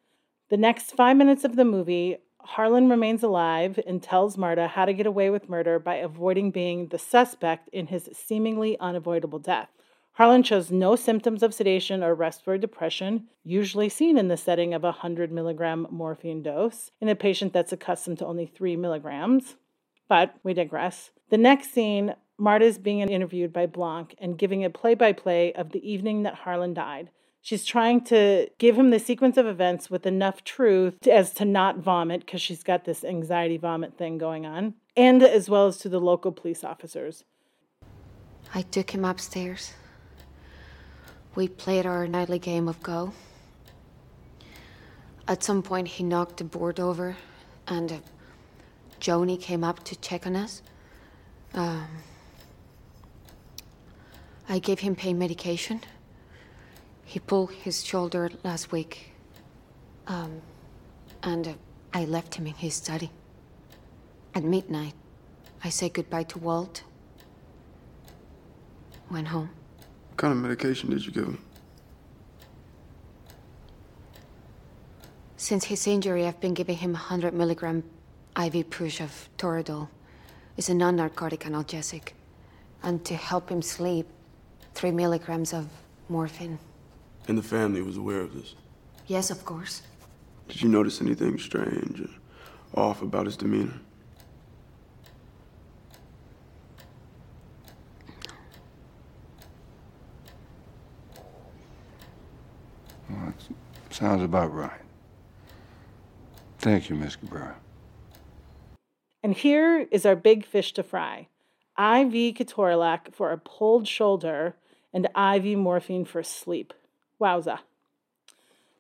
The 0.49 0.57
next 0.57 0.93
five 0.93 1.19
minutes 1.19 1.45
of 1.45 1.57
the 1.57 1.67
movie, 1.67 2.17
Harlan 2.41 2.89
remains 2.89 3.23
alive 3.23 3.79
and 3.87 4.03
tells 4.03 4.39
Marta 4.39 4.67
how 4.67 4.87
to 4.87 4.95
get 4.95 5.07
away 5.07 5.29
with 5.29 5.51
murder 5.51 5.79
by 5.79 5.97
avoiding 5.97 6.53
being 6.53 6.87
the 6.87 6.99
suspect 6.99 7.69
in 7.69 7.89
his 7.89 8.09
seemingly 8.15 8.79
unavoidable 8.81 9.41
death. 9.41 9.69
Harlan 10.19 10.43
shows 10.43 10.73
no 10.73 10.97
symptoms 10.97 11.45
of 11.45 11.55
sedation 11.55 12.03
or 12.03 12.13
respiratory 12.13 12.59
depression, 12.59 13.29
usually 13.45 13.89
seen 13.89 14.19
in 14.19 14.27
the 14.27 14.37
setting 14.37 14.75
of 14.75 14.83
a 14.83 14.89
100 14.89 15.31
milligram 15.31 15.87
morphine 15.93 16.43
dose 16.43 16.91
in 17.01 17.09
a 17.09 17.15
patient 17.15 17.53
that's 17.53 17.73
accustomed 17.73 18.19
to 18.19 18.27
only 18.27 18.45
3 18.45 18.75
milligrams. 18.75 19.55
But 20.09 20.35
we 20.43 20.55
digress. 20.55 21.13
The 21.31 21.39
next 21.39 21.73
scene, 21.73 22.17
Marta 22.37 22.65
is 22.65 22.79
being 22.79 22.99
interviewed 23.09 23.53
by 23.53 23.67
Blanc 23.67 24.17
and 24.19 24.37
giving 24.37 24.65
a 24.65 24.71
play 24.71 24.97
by 24.97 25.13
play 25.13 25.53
of 25.53 25.71
the 25.71 25.89
evening 25.89 26.25
that 26.25 26.35
Harlan 26.35 26.75
died. 26.75 27.11
She's 27.41 27.65
trying 27.65 28.01
to 28.07 28.49
give 28.59 28.77
him 28.77 28.91
the 28.91 28.99
sequence 28.99 29.37
of 29.37 29.47
events 29.47 29.89
with 29.89 30.05
enough 30.05 30.43
truth 30.43 31.07
as 31.07 31.33
to 31.35 31.45
not 31.45 31.79
vomit 31.79 32.27
because 32.27 32.43
she's 32.43 32.65
got 32.65 32.85
this 32.85 33.05
anxiety 33.05 33.57
vomit 33.57 33.97
thing 33.97 34.19
going 34.19 34.47
on, 34.47 34.75
and 34.97 35.23
as 35.23 35.49
well 35.49 35.69
as 35.69 35.77
to 35.79 35.89
the 35.89 36.01
local 36.01 36.33
police 36.33 36.65
officers. 36.65 37.23
I 38.53 38.63
took 38.63 38.91
him 38.91 39.05
upstairs. 39.05 39.75
We 41.39 41.47
played 41.47 41.87
our 41.87 42.09
nightly 42.09 42.41
game 42.41 42.67
of 42.67 42.83
Go. 42.83 43.13
At 45.29 45.45
some 45.45 45.63
point, 45.63 45.87
he 45.87 46.03
knocked 46.03 46.39
the 46.39 46.43
board 46.43 46.81
over, 46.81 47.17
and 47.69 47.93
uh, 47.93 47.99
Joni 49.01 49.41
came 49.41 49.63
up 49.63 49.85
to 49.85 49.95
check 50.01 50.27
on 50.27 50.35
us. 50.35 50.63
Um, 51.55 51.87
I 54.49 54.59
gave 54.59 54.81
him 54.81 54.97
pain 54.97 55.17
medication. 55.17 55.81
He 57.05 57.21
pulled 57.21 57.53
his 57.53 57.85
shoulder 57.85 58.31
last 58.43 58.73
week. 58.73 59.13
Um, 60.09 60.43
and 61.23 61.47
uh, 61.47 61.53
I 61.95 62.05
left 62.07 62.35
him 62.35 62.49
in 62.49 62.55
his 62.55 62.75
study. 62.75 63.13
At 64.35 64.43
midnight, 64.43 64.95
I 65.63 65.69
said 65.69 65.93
goodbye 65.93 66.25
to 66.25 66.41
Walt. 66.41 66.83
Went 69.09 69.29
home. 69.29 69.51
What 70.19 70.23
kind 70.23 70.33
of 70.33 70.43
medication 70.43 70.91
did 70.91 71.07
you 71.07 71.13
give 71.13 71.27
him? 71.27 71.39
Since 75.37 75.67
his 75.67 75.87
injury, 75.87 76.27
I've 76.27 76.41
been 76.41 76.55
giving 76.55 76.77
him 76.77 76.91
100 76.91 77.33
milligram 77.33 77.85
IV 78.37 78.69
push 78.69 79.01
of 79.01 79.29
Toradol. 79.39 79.87
It's 80.57 80.71
a 80.71 80.75
non 80.75 80.97
narcotic 80.97 81.43
analgesic. 81.43 82.15
And 82.83 83.05
to 83.05 83.15
help 83.15 83.49
him 83.49 83.63
sleep, 83.63 84.09
3 84.75 84.91
milligrams 84.91 85.53
of 85.53 85.69
morphine. 86.09 86.59
And 87.29 87.39
the 87.39 87.43
family 87.45 87.81
was 87.81 87.97
aware 87.97 88.23
of 88.23 88.35
this? 88.35 88.57
Yes, 89.07 89.31
of 89.31 89.45
course. 89.45 89.83
Did 90.49 90.63
you 90.63 90.69
notice 90.69 91.01
anything 91.01 91.39
strange 91.39 92.01
or 92.73 92.83
off 92.83 93.03
about 93.03 93.27
his 93.27 93.37
demeanor? 93.37 93.79
Well, 103.09 103.35
sounds 103.91 104.23
about 104.23 104.53
right. 104.53 104.81
Thank 106.59 106.91
you, 106.91 106.97
Miss 106.97 107.17
Cabrera. 107.17 107.57
And 109.23 109.35
here 109.35 109.87
is 109.91 110.07
our 110.07 110.17
big 110.17 110.45
fish 110.45 110.73
to 110.75 110.83
fry 110.83 111.29
IV 111.79 112.35
ketorolac 112.35 113.15
for 113.15 113.31
a 113.31 113.39
pulled 113.39 113.87
shoulder 113.87 114.57
and 114.93 115.07
IV 115.17 115.59
morphine 115.59 116.05
for 116.05 116.23
sleep. 116.23 116.75
Wowza. 117.21 117.61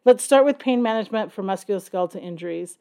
Let's 0.04 0.24
start 0.24 0.44
with 0.44 0.58
pain 0.58 0.82
management 0.82 1.32
for 1.32 1.42
musculoskeletal 1.42 2.22
injuries. 2.22 2.78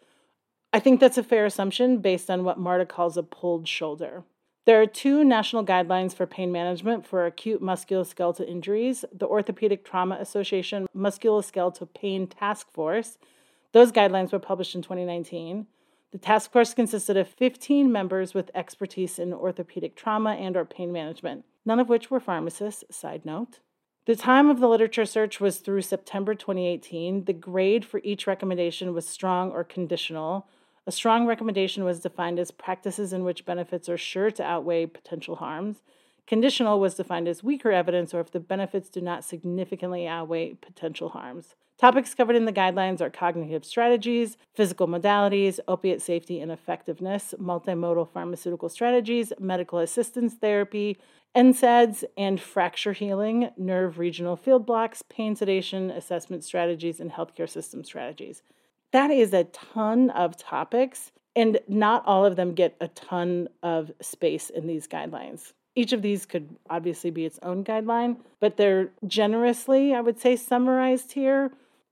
I 0.73 0.79
think 0.79 0.99
that's 0.99 1.17
a 1.17 1.23
fair 1.23 1.45
assumption 1.45 1.99
based 1.99 2.29
on 2.29 2.43
what 2.43 2.59
Marta 2.59 2.85
calls 2.85 3.17
a 3.17 3.23
pulled 3.23 3.67
shoulder. 3.67 4.23
There 4.67 4.81
are 4.81 4.85
two 4.85 5.23
national 5.23 5.63
guidelines 5.63 6.13
for 6.13 6.25
pain 6.25 6.51
management 6.51 7.07
for 7.07 7.25
acute 7.25 7.61
musculoskeletal 7.61 8.45
injuries 8.45 9.05
the 9.13 9.25
Orthopedic 9.25 9.85
Trauma 9.85 10.17
Association 10.19 10.87
Musculoskeletal 10.93 11.87
Pain 11.93 12.27
Task 12.27 12.69
Force. 12.73 13.17
Those 13.71 13.93
guidelines 13.93 14.33
were 14.33 14.39
published 14.39 14.75
in 14.75 14.81
2019. 14.81 15.67
The 16.11 16.17
task 16.17 16.51
force 16.51 16.73
consisted 16.73 17.15
of 17.15 17.29
15 17.29 17.89
members 17.89 18.33
with 18.33 18.51
expertise 18.53 19.17
in 19.17 19.31
orthopedic 19.31 19.95
trauma 19.95 20.31
and 20.31 20.57
or 20.57 20.65
pain 20.65 20.91
management, 20.91 21.45
none 21.65 21.79
of 21.79 21.87
which 21.87 22.11
were 22.11 22.19
pharmacists, 22.19 22.83
side 22.91 23.25
note. 23.25 23.61
The 24.05 24.17
time 24.17 24.49
of 24.49 24.59
the 24.59 24.67
literature 24.67 25.05
search 25.05 25.39
was 25.39 25.59
through 25.59 25.83
September 25.83 26.35
2018. 26.35 27.23
The 27.23 27.31
grade 27.31 27.85
for 27.85 28.01
each 28.03 28.27
recommendation 28.27 28.93
was 28.93 29.07
strong 29.07 29.49
or 29.49 29.63
conditional. 29.63 30.45
A 30.87 30.91
strong 30.91 31.27
recommendation 31.27 31.83
was 31.83 31.99
defined 31.99 32.39
as 32.39 32.49
practices 32.49 33.11
in 33.11 33.25
which 33.25 33.43
benefits 33.43 33.89
are 33.89 33.97
sure 33.97 34.31
to 34.31 34.41
outweigh 34.41 34.85
potential 34.85 35.35
harms. 35.35 35.81
Conditional 36.25 36.79
was 36.79 36.95
defined 36.95 37.27
as 37.27 37.43
weaker 37.43 37.73
evidence 37.73 38.13
or 38.13 38.21
if 38.21 38.31
the 38.31 38.39
benefits 38.39 38.87
do 38.87 39.01
not 39.01 39.25
significantly 39.25 40.07
outweigh 40.07 40.53
potential 40.53 41.09
harms. 41.09 41.55
Topics 41.77 42.15
covered 42.15 42.37
in 42.37 42.45
the 42.45 42.53
guidelines 42.53 43.01
are 43.01 43.09
cognitive 43.09 43.65
strategies, 43.65 44.37
physical 44.53 44.87
modalities, 44.87 45.59
opiate 45.67 46.01
safety 46.01 46.39
and 46.39 46.53
effectiveness, 46.53 47.35
multimodal 47.37 48.07
pharmaceutical 48.07 48.69
strategies, 48.69 49.33
medical 49.39 49.79
assistance 49.79 50.35
therapy, 50.35 50.97
NSAIDs, 51.35 52.05
and 52.17 52.39
fracture 52.39 52.93
healing, 52.93 53.49
nerve 53.57 53.99
regional 53.99 54.37
field 54.37 54.65
blocks, 54.65 55.01
pain 55.01 55.35
sedation, 55.35 55.91
assessment 55.91 56.45
strategies, 56.45 57.01
and 57.01 57.11
healthcare 57.11 57.49
system 57.49 57.83
strategies. 57.83 58.41
That 58.93 59.11
is 59.11 59.33
a 59.33 59.45
ton 59.45 60.09
of 60.11 60.37
topics, 60.37 61.11
and 61.35 61.59
not 61.67 62.03
all 62.05 62.25
of 62.25 62.35
them 62.35 62.53
get 62.53 62.75
a 62.79 62.87
ton 62.89 63.49
of 63.61 63.91
space 64.01 64.49
in 64.49 64.67
these 64.67 64.87
guidelines. 64.87 65.53
Each 65.75 65.93
of 65.93 66.01
these 66.01 66.25
could 66.25 66.55
obviously 66.69 67.11
be 67.11 67.25
its 67.25 67.37
own 67.43 67.63
guideline, 67.63 68.17
but 68.39 68.57
they're 68.57 68.89
generously, 69.05 69.93
I 69.93 70.01
would 70.01 70.19
say, 70.19 70.35
summarized 70.35 71.11
here 71.11 71.51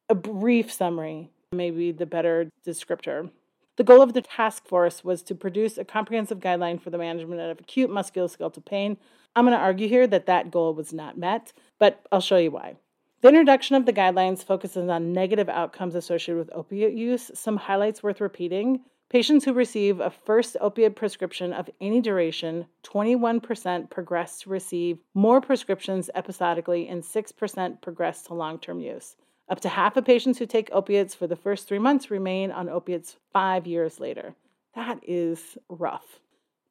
a 0.10 0.16
brief 0.16 0.72
summary, 0.72 1.30
maybe 1.52 1.92
the 1.92 2.06
better 2.06 2.50
descriptor. 2.66 3.30
The 3.78 3.84
goal 3.84 4.02
of 4.02 4.14
the 4.14 4.22
task 4.22 4.66
force 4.66 5.04
was 5.04 5.22
to 5.24 5.36
produce 5.36 5.78
a 5.78 5.84
comprehensive 5.84 6.40
guideline 6.40 6.82
for 6.82 6.90
the 6.90 6.98
management 6.98 7.42
of 7.42 7.60
acute 7.60 7.90
musculoskeletal 7.90 8.66
pain. 8.66 8.98
I'm 9.36 9.46
going 9.46 9.58
to 9.58 9.62
argue 9.62 9.90
here 9.90 10.08
that 10.08 10.28
that 10.28 10.50
goal 10.50 10.74
was 10.74 10.94
not 10.94 11.18
met, 11.18 11.52
but 11.78 12.06
I'll 12.12 12.22
show 12.22 12.38
you 12.38 12.52
why. 12.52 12.78
The 13.26 13.30
introduction 13.30 13.76
of 13.76 13.88
the 13.88 13.92
guidelines 13.92 14.44
focuses 14.44 14.88
on 14.88 15.12
negative 15.12 15.50
outcomes 15.50 15.96
associated 15.96 16.38
with 16.38 16.56
opiate 16.56 16.94
use. 16.94 17.32
Some 17.34 17.58
highlights 17.58 18.04
worth 18.04 18.22
repeating. 18.22 18.82
Patients 19.10 19.44
who 19.44 19.54
receive 19.54 20.00
a 20.00 20.12
first 20.12 20.56
opiate 20.62 20.96
prescription 20.96 21.52
of 21.52 21.68
any 21.82 22.02
duration, 22.02 22.68
21% 22.84 23.90
progress 23.90 24.42
to 24.42 24.52
receive 24.52 25.00
more 25.16 25.42
prescriptions 25.42 26.12
episodically, 26.14 26.88
and 26.88 27.02
6% 27.02 27.82
progress 27.82 28.22
to 28.26 28.36
long 28.36 28.60
term 28.60 28.80
use. 28.80 29.16
Up 29.50 29.60
to 29.62 29.70
half 29.70 29.98
of 29.98 30.06
patients 30.06 30.38
who 30.38 30.46
take 30.46 30.70
opiates 30.72 31.16
for 31.16 31.26
the 31.26 31.36
first 31.36 31.68
three 31.68 31.80
months 31.80 32.12
remain 32.12 32.52
on 32.52 32.70
opiates 32.70 33.18
five 33.34 33.66
years 33.66 34.00
later. 34.00 34.36
That 34.76 35.00
is 35.02 35.58
rough. 35.68 36.20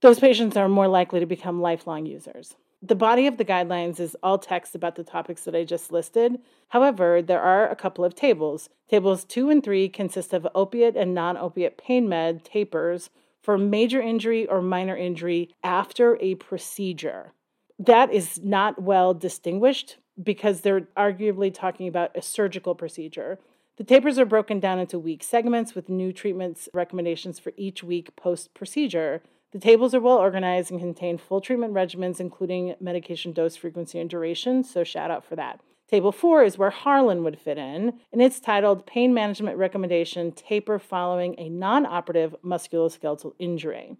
Those 0.03 0.21
patients 0.21 0.57
are 0.57 0.69
more 0.69 0.87
likely 0.87 1.19
to 1.19 1.27
become 1.27 1.61
lifelong 1.61 2.07
users. 2.07 2.55
The 2.87 2.95
body 2.95 3.27
of 3.27 3.39
the 3.39 3.47
guidelines 3.47 3.99
is 3.99 4.15
all 4.23 4.37
text 4.37 4.75
about 4.75 4.97
the 4.97 5.05
topics 5.05 5.45
that 5.45 5.57
I 5.57 5.65
just 5.65 5.91
listed. 5.91 6.39
However, 6.69 7.23
there 7.23 7.41
are 7.41 7.67
a 7.67 7.77
couple 7.77 8.05
of 8.05 8.15
tables. 8.15 8.69
Tables 8.91 9.25
two 9.25 9.49
and 9.49 9.65
three 9.65 9.89
consist 9.89 10.35
of 10.35 10.47
opiate 10.55 10.95
and 10.95 11.15
non 11.15 11.39
opiate 11.39 11.79
pain 11.79 12.07
med 12.11 12.45
tapers 12.45 13.09
for 13.41 13.57
major 13.57 14.03
injury 14.03 14.47
or 14.47 14.61
minor 14.61 14.95
injury 14.95 15.49
after 15.63 16.19
a 16.21 16.35
procedure. 16.35 17.33
That 17.79 18.13
is 18.13 18.39
not 18.43 18.83
well 18.83 19.15
distinguished 19.15 19.97
because 20.23 20.61
they're 20.61 20.89
arguably 20.95 21.55
talking 21.55 21.89
about 21.89 22.15
a 22.15 22.21
surgical 22.21 22.75
procedure. 22.75 23.39
The 23.79 23.85
tapers 23.85 24.19
are 24.19 24.27
broken 24.27 24.61
down 24.61 24.79
into 24.79 24.99
week 24.99 25.25
segments 25.25 25.75
with 25.75 25.89
new 25.89 26.13
treatments 26.13 26.69
recommendations 26.75 27.39
for 27.39 27.55
each 27.57 27.83
week 27.83 28.15
post 28.15 28.53
procedure. 28.53 29.23
The 29.55 29.61
tables 29.61 29.95
are 29.95 30.01
well 30.01 30.19
organized 30.19 30.73
and 30.73 30.81
contain 30.81 31.17
full 31.17 31.41
treatment 31.41 31.75
regimens, 31.75 32.19
including 32.19 32.75
medication 32.81 33.33
dose 33.33 33.55
frequency 33.55 34.01
and 34.01 34.11
duration, 34.11 34.65
so 34.65 34.83
shout 34.83 35.13
out 35.13 35.25
for 35.25 35.37
that. 35.37 35.61
Table 35.89 36.11
4 36.11 36.43
is 36.43 36.59
where 36.59 36.71
Harlan 36.71 37.23
would 37.23 37.39
fit 37.39 37.57
in, 37.57 38.01
and 38.13 38.21
it's 38.21 38.41
titled 38.41 38.85
Pain 38.85 39.15
Management 39.15 39.57
Recommendation 39.57 40.33
Taper 40.33 40.81
Following 40.81 41.37
a 41.39 41.49
Non 41.49 41.87
Operative 41.87 42.35
Musculoskeletal 42.45 43.35
Injury. 43.39 43.97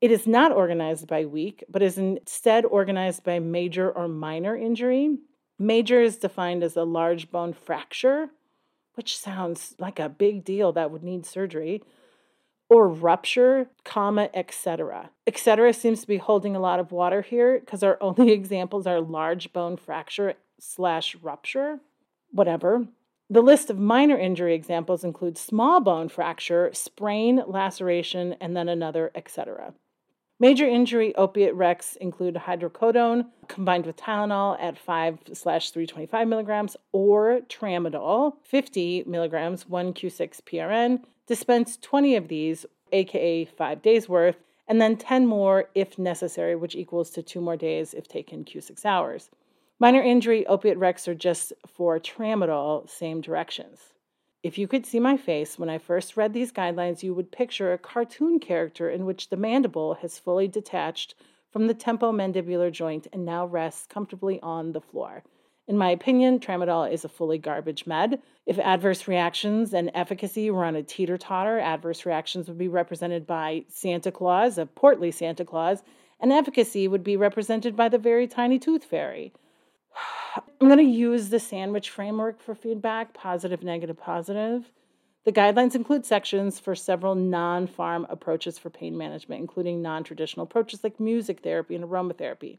It 0.00 0.10
is 0.10 0.26
not 0.26 0.52
organized 0.52 1.06
by 1.06 1.26
week, 1.26 1.64
but 1.68 1.82
is 1.82 1.98
instead 1.98 2.64
organized 2.64 3.24
by 3.24 3.40
major 3.40 3.92
or 3.92 4.08
minor 4.08 4.56
injury. 4.56 5.18
Major 5.58 6.00
is 6.00 6.16
defined 6.16 6.62
as 6.62 6.78
a 6.78 6.84
large 6.84 7.30
bone 7.30 7.52
fracture, 7.52 8.30
which 8.94 9.18
sounds 9.18 9.74
like 9.78 9.98
a 9.98 10.08
big 10.08 10.46
deal 10.46 10.72
that 10.72 10.90
would 10.90 11.02
need 11.02 11.26
surgery, 11.26 11.82
or 12.68 12.88
rupture, 12.88 13.68
comma, 13.84 14.30
etc. 14.34 15.10
Etc. 15.26 15.72
seems 15.72 16.00
to 16.00 16.06
be 16.06 16.16
holding 16.16 16.56
a 16.56 16.60
lot 16.60 16.80
of 16.80 16.92
water 16.92 17.22
here 17.22 17.60
because 17.60 17.82
our 17.82 17.98
only 18.00 18.32
examples 18.32 18.86
are 18.86 19.00
large 19.00 19.52
bone 19.52 19.76
fracture 19.76 20.34
slash 20.58 21.14
rupture, 21.16 21.80
whatever. 22.30 22.86
The 23.30 23.42
list 23.42 23.70
of 23.70 23.78
minor 23.78 24.18
injury 24.18 24.54
examples 24.54 25.02
includes 25.02 25.40
small 25.40 25.80
bone 25.80 26.08
fracture, 26.08 26.70
sprain, 26.74 27.42
laceration, 27.46 28.36
and 28.40 28.56
then 28.56 28.68
another, 28.68 29.10
etc. 29.14 29.74
Major 30.40 30.66
injury 30.66 31.14
opiate 31.14 31.56
recs 31.56 31.96
include 31.98 32.34
hydrocodone 32.34 33.26
combined 33.46 33.86
with 33.86 33.96
Tylenol 33.96 34.60
at 34.60 34.76
5 34.76 35.18
slash 35.32 35.70
325 35.70 36.26
milligrams 36.26 36.76
or 36.90 37.40
tramadol, 37.48 38.34
50 38.42 39.04
milligrams, 39.06 39.68
1 39.68 39.94
Q6 39.94 40.42
PRN. 40.42 41.04
Dispense 41.28 41.76
20 41.76 42.16
of 42.16 42.26
these, 42.26 42.66
aka 42.90 43.44
five 43.44 43.80
days 43.80 44.08
worth, 44.08 44.36
and 44.66 44.80
then 44.80 44.96
10 44.96 45.24
more 45.24 45.70
if 45.76 46.00
necessary, 46.00 46.56
which 46.56 46.74
equals 46.74 47.10
to 47.10 47.22
two 47.22 47.40
more 47.40 47.56
days 47.56 47.94
if 47.94 48.08
taken 48.08 48.44
Q6 48.44 48.84
hours. 48.84 49.30
Minor 49.78 50.02
injury 50.02 50.44
opiate 50.48 50.78
recs 50.78 51.06
are 51.06 51.14
just 51.14 51.52
for 51.66 52.00
tramadol, 52.00 52.88
same 52.90 53.20
directions. 53.20 53.93
If 54.44 54.58
you 54.58 54.68
could 54.68 54.84
see 54.84 55.00
my 55.00 55.16
face 55.16 55.58
when 55.58 55.70
I 55.70 55.78
first 55.78 56.18
read 56.18 56.34
these 56.34 56.52
guidelines, 56.52 57.02
you 57.02 57.14
would 57.14 57.32
picture 57.32 57.72
a 57.72 57.78
cartoon 57.78 58.38
character 58.38 58.90
in 58.90 59.06
which 59.06 59.30
the 59.30 59.38
mandible 59.38 59.94
has 59.94 60.18
fully 60.18 60.48
detached 60.48 61.14
from 61.50 61.66
the 61.66 61.74
temporomandibular 61.74 62.70
joint 62.70 63.06
and 63.10 63.24
now 63.24 63.46
rests 63.46 63.86
comfortably 63.86 64.38
on 64.42 64.72
the 64.72 64.82
floor. 64.82 65.24
In 65.66 65.78
my 65.78 65.88
opinion, 65.88 66.40
tramadol 66.40 66.92
is 66.92 67.06
a 67.06 67.08
fully 67.08 67.38
garbage 67.38 67.86
med. 67.86 68.20
If 68.44 68.58
adverse 68.58 69.08
reactions 69.08 69.72
and 69.72 69.90
efficacy 69.94 70.50
were 70.50 70.66
on 70.66 70.76
a 70.76 70.82
teeter 70.82 71.16
totter, 71.16 71.58
adverse 71.58 72.04
reactions 72.04 72.46
would 72.46 72.58
be 72.58 72.68
represented 72.68 73.26
by 73.26 73.64
Santa 73.68 74.12
Claus, 74.12 74.58
a 74.58 74.66
portly 74.66 75.10
Santa 75.10 75.46
Claus, 75.46 75.82
and 76.20 76.30
efficacy 76.30 76.86
would 76.86 77.02
be 77.02 77.16
represented 77.16 77.76
by 77.76 77.88
the 77.88 77.96
very 77.96 78.28
tiny 78.28 78.58
tooth 78.58 78.84
fairy. 78.84 79.32
I'm 80.36 80.68
going 80.68 80.78
to 80.78 80.84
use 80.84 81.28
the 81.28 81.38
sandwich 81.38 81.90
framework 81.90 82.40
for 82.40 82.54
feedback 82.54 83.14
positive, 83.14 83.62
negative, 83.62 83.98
positive. 83.98 84.70
The 85.24 85.32
guidelines 85.32 85.74
include 85.74 86.04
sections 86.04 86.58
for 86.58 86.74
several 86.74 87.14
non 87.14 87.66
pharm 87.66 88.06
approaches 88.10 88.58
for 88.58 88.68
pain 88.70 88.96
management, 88.98 89.40
including 89.40 89.80
non 89.80 90.04
traditional 90.04 90.44
approaches 90.44 90.84
like 90.84 91.00
music 91.00 91.40
therapy 91.40 91.74
and 91.74 91.84
aromatherapy. 91.84 92.58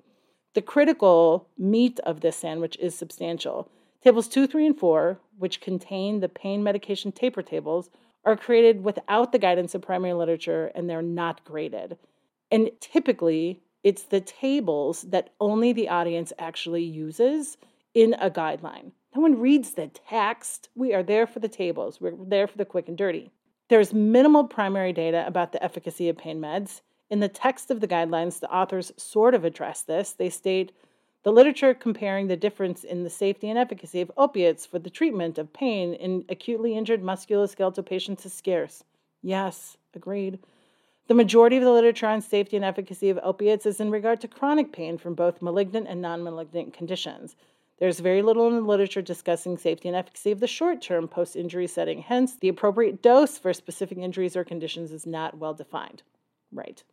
The 0.54 0.62
critical 0.62 1.48
meat 1.58 2.00
of 2.02 2.22
this 2.22 2.38
sandwich 2.38 2.78
is 2.80 2.96
substantial. 2.96 3.70
Tables 4.02 4.28
2, 4.28 4.48
3, 4.48 4.68
and 4.68 4.80
4, 4.80 5.20
which 5.38 5.62
contain 5.62 6.22
the 6.22 6.30
pain 6.30 6.64
medication 6.64 7.12
taper 7.12 7.42
tables, 7.42 7.90
are 8.24 8.38
created 8.38 8.84
without 8.84 9.32
the 9.32 9.40
guidance 9.40 9.76
of 9.76 9.82
primary 9.82 10.14
literature 10.14 10.72
and 10.74 10.90
they're 10.90 11.02
not 11.02 11.44
graded. 11.44 11.98
And 12.52 12.72
typically, 12.80 13.62
it's 13.86 14.02
the 14.02 14.20
tables 14.20 15.04
that 15.04 15.30
only 15.40 15.72
the 15.72 15.88
audience 15.88 16.34
actually 16.40 16.84
uses 16.84 17.56
in 17.94 18.16
a 18.16 18.32
guideline. 18.32 18.92
No 19.16 19.22
one 19.22 19.40
reads 19.40 19.76
the 19.76 19.92
text. 20.10 20.70
We 20.76 20.96
are 20.96 21.04
there 21.04 21.28
for 21.28 21.38
the 21.40 21.48
tables, 21.48 22.02
we're 22.02 22.16
there 22.18 22.48
for 22.48 22.58
the 22.58 22.66
quick 22.66 22.88
and 22.88 22.98
dirty. 22.98 23.32
There's 23.70 23.94
minimal 23.94 24.46
primary 24.46 24.92
data 24.92 25.24
about 25.28 25.52
the 25.52 25.64
efficacy 25.64 26.10
of 26.10 26.18
pain 26.18 26.42
meds. 26.42 26.82
In 27.12 27.20
the 27.20 27.30
text 27.30 27.70
of 27.70 27.80
the 27.80 27.88
guidelines, 27.88 28.40
the 28.40 28.52
authors 28.52 28.92
sort 28.98 29.36
of 29.36 29.46
address 29.46 29.84
this. 29.84 30.14
They 30.14 30.32
state 30.32 30.72
the 31.22 31.32
literature 31.32 31.76
comparing 31.76 32.28
the 32.28 32.36
difference 32.36 32.84
in 32.84 33.04
the 33.04 33.10
safety 33.12 33.50
and 33.52 33.60
efficacy 33.60 34.02
of 34.02 34.12
opiates 34.18 34.66
for 34.66 34.80
the 34.80 34.90
treatment 34.90 35.38
of 35.38 35.54
pain 35.54 35.94
in 35.94 36.26
acutely 36.30 36.76
injured 36.76 37.04
musculoskeletal 37.04 37.86
patients 37.86 38.26
is 38.26 38.34
scarce. 38.34 38.84
Yes, 39.22 39.78
agreed. 39.94 40.40
The 41.08 41.14
majority 41.14 41.58
of 41.58 41.64
the 41.64 41.72
literature 41.72 42.08
on 42.08 42.22
safety 42.22 42.56
and 42.56 42.66
efficacy 42.66 43.12
of 43.12 43.20
opiates 43.22 43.68
is 43.68 43.80
in 43.80 43.92
regard 43.92 44.20
to 44.22 44.28
chronic 44.28 44.72
pain 44.72 44.98
from 44.98 45.14
both 45.14 45.42
malignant 45.42 45.88
and 45.88 46.02
non 46.02 46.24
malignant 46.24 46.74
conditions. 46.74 47.36
There's 47.78 48.00
very 48.00 48.24
little 48.24 48.48
in 48.48 48.56
the 48.56 48.62
literature 48.62 49.04
discussing 49.04 49.58
safety 49.58 49.88
and 49.88 49.96
efficacy 49.96 50.32
of 50.32 50.40
the 50.40 50.48
short 50.48 50.82
term 50.82 51.08
post 51.08 51.36
injury 51.36 51.68
setting, 51.68 52.02
hence, 52.02 52.36
the 52.36 52.50
appropriate 52.50 53.04
dose 53.04 53.38
for 53.38 53.54
specific 53.54 54.00
injuries 54.00 54.36
or 54.36 54.44
conditions 54.44 54.92
is 54.92 55.06
not 55.06 55.38
well 55.38 55.54
defined. 55.54 56.02
Right. 56.52 56.84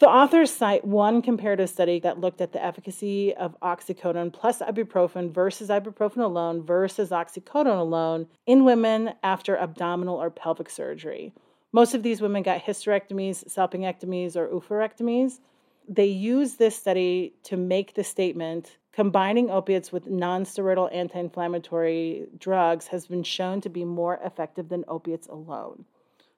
The 0.00 0.08
authors 0.08 0.50
cite 0.50 0.84
one 0.84 1.22
comparative 1.22 1.70
study 1.70 2.00
that 2.00 2.18
looked 2.18 2.40
at 2.40 2.52
the 2.52 2.62
efficacy 2.62 3.32
of 3.36 3.56
oxycodone 3.60 4.32
plus 4.32 4.58
ibuprofen 4.58 5.30
versus 5.30 5.68
ibuprofen 5.68 6.18
alone 6.24 6.64
versus 6.64 7.10
oxycodone 7.10 7.78
alone 7.78 8.26
in 8.46 8.64
women 8.64 9.14
after 9.22 9.56
abdominal 9.56 10.20
or 10.20 10.30
pelvic 10.30 10.68
surgery. 10.68 11.32
Most 11.74 11.92
of 11.92 12.04
these 12.04 12.20
women 12.20 12.44
got 12.44 12.62
hysterectomies, 12.62 13.52
salpingectomies, 13.52 14.36
or 14.36 14.46
oophorectomies. 14.46 15.40
They 15.88 16.06
used 16.06 16.56
this 16.56 16.76
study 16.76 17.34
to 17.42 17.56
make 17.56 17.94
the 17.94 18.04
statement 18.04 18.76
combining 18.92 19.50
opiates 19.50 19.90
with 19.90 20.06
nonsteroidal 20.06 20.94
anti 20.94 21.18
inflammatory 21.18 22.28
drugs 22.38 22.86
has 22.86 23.08
been 23.08 23.24
shown 23.24 23.60
to 23.62 23.68
be 23.68 23.84
more 23.84 24.20
effective 24.24 24.68
than 24.68 24.84
opiates 24.86 25.26
alone. 25.26 25.84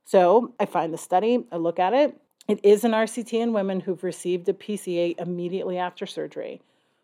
So 0.06 0.54
I 0.58 0.64
find 0.64 0.90
the 0.90 0.96
study, 0.96 1.44
I 1.52 1.56
look 1.56 1.78
at 1.78 1.92
it, 1.92 2.18
it 2.48 2.58
is 2.62 2.84
an 2.84 2.92
RCT 2.92 3.34
in 3.34 3.52
women 3.52 3.80
who've 3.80 4.02
received 4.02 4.48
a 4.48 4.54
PCA 4.54 5.20
immediately 5.20 5.76
after 5.76 6.06
surgery. 6.06 6.62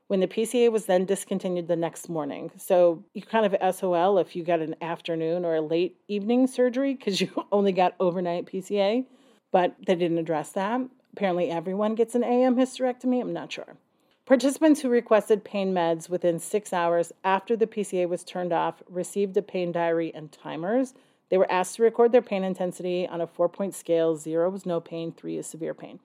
When 0.09 0.21
the 0.21 0.27
PCA 0.27 0.71
was 0.71 0.87
then 0.87 1.07
discontinued 1.07 1.69
the 1.69 1.77
next 1.77 2.09
morning. 2.09 2.51
So 2.59 3.05
you 3.15 3.23
kind 3.23 3.47
of 3.47 3.75
SOL 3.75 4.19
if 4.19 4.37
you 4.37 4.45
got 4.45 4.61
an 4.61 4.77
afternoon 4.83 5.45
or 5.45 5.55
a 5.55 5.61
late 5.61 5.97
evening 6.09 6.47
surgery 6.47 6.95
because 6.95 7.21
you 7.21 7.31
only 7.51 7.73
got 7.73 7.95
overnight 7.99 8.47
PCA, 8.47 9.07
but 9.51 9.75
they 9.87 9.95
didn't 9.95 10.19
address 10.19 10.53
that. 10.53 10.81
Apparently, 11.15 11.51
everyone 11.51 11.95
gets 11.95 12.15
an 12.15 12.25
AM 12.25 12.57
hysterectomy. 12.57 13.21
I'm 13.21 13.33
not 13.33 13.53
sure. 13.53 13.77
Participants 14.25 14.81
who 14.81 14.89
requested 14.89 15.45
pain 15.45 15.75
meds 15.75 16.09
within 16.09 16.39
six 16.39 16.73
hours 16.73 17.13
after 17.25 17.57
the 17.57 17.67
PCA 17.67 18.09
was 18.09 18.25
turned 18.25 18.53
off 18.53 18.83
received 18.89 19.37
a 19.37 19.43
pain 19.43 19.73
diary 19.73 20.13
and 20.15 20.31
timers 20.31 20.95
they 21.33 21.39
were 21.39 21.51
asked 21.51 21.77
to 21.77 21.83
record 21.83 22.13
their 22.13 22.21
pain 22.21 22.45
intensity 22.45 23.09
on 23.09 23.23
a 23.23 23.27
four 23.27 23.49
point 23.49 23.75
scale 23.75 24.17
zero 24.17 24.51
was 24.51 24.67
no 24.67 24.81
pain, 24.83 25.13
three 25.13 25.39
is 25.39 25.47
severe 25.47 25.73
pain. 25.73 25.99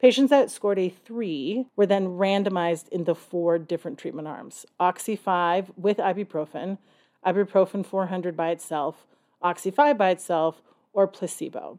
Patients 0.00 0.30
that 0.30 0.50
scored 0.50 0.78
a 0.78 0.88
three 0.88 1.66
were 1.76 1.84
then 1.84 2.16
randomized 2.16 2.88
into 2.88 3.14
four 3.14 3.58
different 3.58 3.98
treatment 3.98 4.26
arms 4.26 4.64
Oxy 4.78 5.14
5 5.14 5.72
with 5.76 5.98
ibuprofen, 5.98 6.78
ibuprofen 7.24 7.84
400 7.84 8.34
by 8.34 8.50
itself, 8.50 9.06
Oxy 9.42 9.70
5 9.70 9.98
by 9.98 10.10
itself, 10.10 10.62
or 10.94 11.06
placebo. 11.06 11.78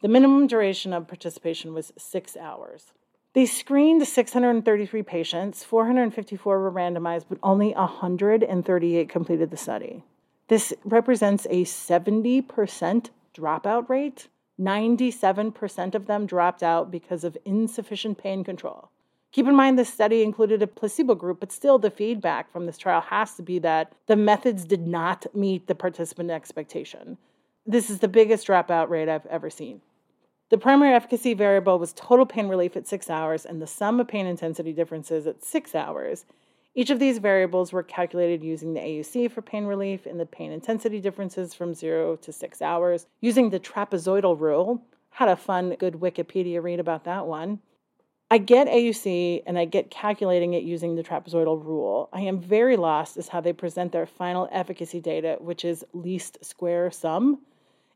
The 0.00 0.08
minimum 0.08 0.48
duration 0.48 0.92
of 0.92 1.06
participation 1.06 1.72
was 1.72 1.92
six 1.96 2.36
hours. 2.36 2.92
They 3.32 3.46
screened 3.46 4.06
633 4.06 5.02
patients, 5.04 5.62
454 5.62 6.58
were 6.58 6.72
randomized, 6.72 7.26
but 7.28 7.38
only 7.42 7.72
138 7.72 9.08
completed 9.08 9.50
the 9.50 9.56
study. 9.56 10.02
This 10.48 10.74
represents 10.84 11.46
a 11.48 11.64
70% 11.64 13.10
dropout 13.34 13.88
rate. 13.88 14.26
97% 14.62 15.94
of 15.94 16.06
them 16.06 16.26
dropped 16.26 16.62
out 16.62 16.90
because 16.90 17.24
of 17.24 17.36
insufficient 17.44 18.18
pain 18.18 18.44
control. 18.44 18.90
Keep 19.32 19.48
in 19.48 19.54
mind, 19.54 19.78
this 19.78 19.92
study 19.92 20.22
included 20.22 20.62
a 20.62 20.66
placebo 20.66 21.14
group, 21.14 21.40
but 21.40 21.50
still, 21.50 21.78
the 21.78 21.90
feedback 21.90 22.50
from 22.52 22.66
this 22.66 22.76
trial 22.76 23.00
has 23.00 23.34
to 23.34 23.42
be 23.42 23.58
that 23.60 23.92
the 24.06 24.16
methods 24.16 24.64
did 24.64 24.86
not 24.86 25.26
meet 25.34 25.66
the 25.66 25.74
participant 25.74 26.30
expectation. 26.30 27.16
This 27.66 27.88
is 27.88 28.00
the 28.00 28.08
biggest 28.08 28.46
dropout 28.46 28.90
rate 28.90 29.08
I've 29.08 29.26
ever 29.26 29.48
seen. 29.48 29.80
The 30.50 30.58
primary 30.58 30.92
efficacy 30.92 31.32
variable 31.32 31.78
was 31.78 31.94
total 31.94 32.26
pain 32.26 32.46
relief 32.46 32.76
at 32.76 32.86
six 32.86 33.08
hours 33.08 33.46
and 33.46 33.62
the 33.62 33.66
sum 33.66 34.00
of 34.00 34.08
pain 34.08 34.26
intensity 34.26 34.74
differences 34.74 35.26
at 35.26 35.42
six 35.42 35.74
hours. 35.74 36.26
Each 36.74 36.88
of 36.88 36.98
these 36.98 37.18
variables 37.18 37.70
were 37.72 37.82
calculated 37.82 38.42
using 38.42 38.72
the 38.72 38.80
AUC 38.80 39.30
for 39.30 39.42
pain 39.42 39.66
relief 39.66 40.06
and 40.06 40.18
the 40.18 40.24
pain 40.24 40.52
intensity 40.52 41.00
differences 41.00 41.52
from 41.52 41.74
zero 41.74 42.16
to 42.16 42.32
six 42.32 42.62
hours 42.62 43.06
using 43.20 43.50
the 43.50 43.60
trapezoidal 43.60 44.40
rule. 44.40 44.82
Had 45.10 45.28
a 45.28 45.36
fun, 45.36 45.76
good 45.78 45.94
Wikipedia 45.94 46.62
read 46.62 46.80
about 46.80 47.04
that 47.04 47.26
one. 47.26 47.60
I 48.30 48.38
get 48.38 48.68
AUC 48.68 49.42
and 49.46 49.58
I 49.58 49.66
get 49.66 49.90
calculating 49.90 50.54
it 50.54 50.62
using 50.62 50.94
the 50.94 51.02
trapezoidal 51.02 51.62
rule. 51.62 52.08
I 52.14 52.22
am 52.22 52.40
very 52.40 52.78
lost 52.78 53.18
as 53.18 53.28
how 53.28 53.42
they 53.42 53.52
present 53.52 53.92
their 53.92 54.06
final 54.06 54.48
efficacy 54.50 55.02
data, 55.02 55.36
which 55.40 55.66
is 55.66 55.84
least 55.92 56.42
square 56.42 56.90
sum. 56.90 57.40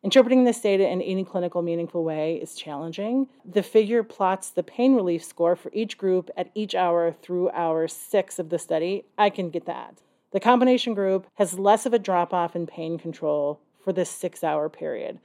Interpreting 0.03 0.45
this 0.45 0.61
data 0.61 0.89
in 0.89 1.01
any 1.03 1.25
clinical 1.25 1.63
meaningful 1.63 2.05
way 2.05 2.37
is 2.37 2.55
challenging. 2.55 3.29
The 3.45 3.63
figure 3.63 4.03
plots 4.03 4.51
the 4.51 4.63
pain 4.63 4.95
relief 4.95 5.25
score 5.25 5.57
for 5.57 5.71
each 5.73 5.99
group 5.99 6.31
at 6.37 6.51
each 6.55 6.75
hour 6.75 7.17
through 7.23 7.51
hour 7.51 7.89
six 7.89 8.39
of 8.39 8.51
the 8.51 8.59
study. 8.59 9.05
I 9.19 9.31
can 9.31 9.51
get 9.51 9.67
that. 9.67 9.99
The 10.33 10.41
combination 10.41 10.95
group 10.95 11.27
has 11.35 11.59
less 11.59 11.87
of 11.87 11.95
a 11.95 11.99
drop 11.99 12.35
off 12.35 12.55
in 12.55 12.67
pain 12.67 12.99
control 12.99 13.61
for 13.83 13.93
this 13.93 14.11
six 14.11 14.45
hour 14.45 14.69
period. 14.69 15.19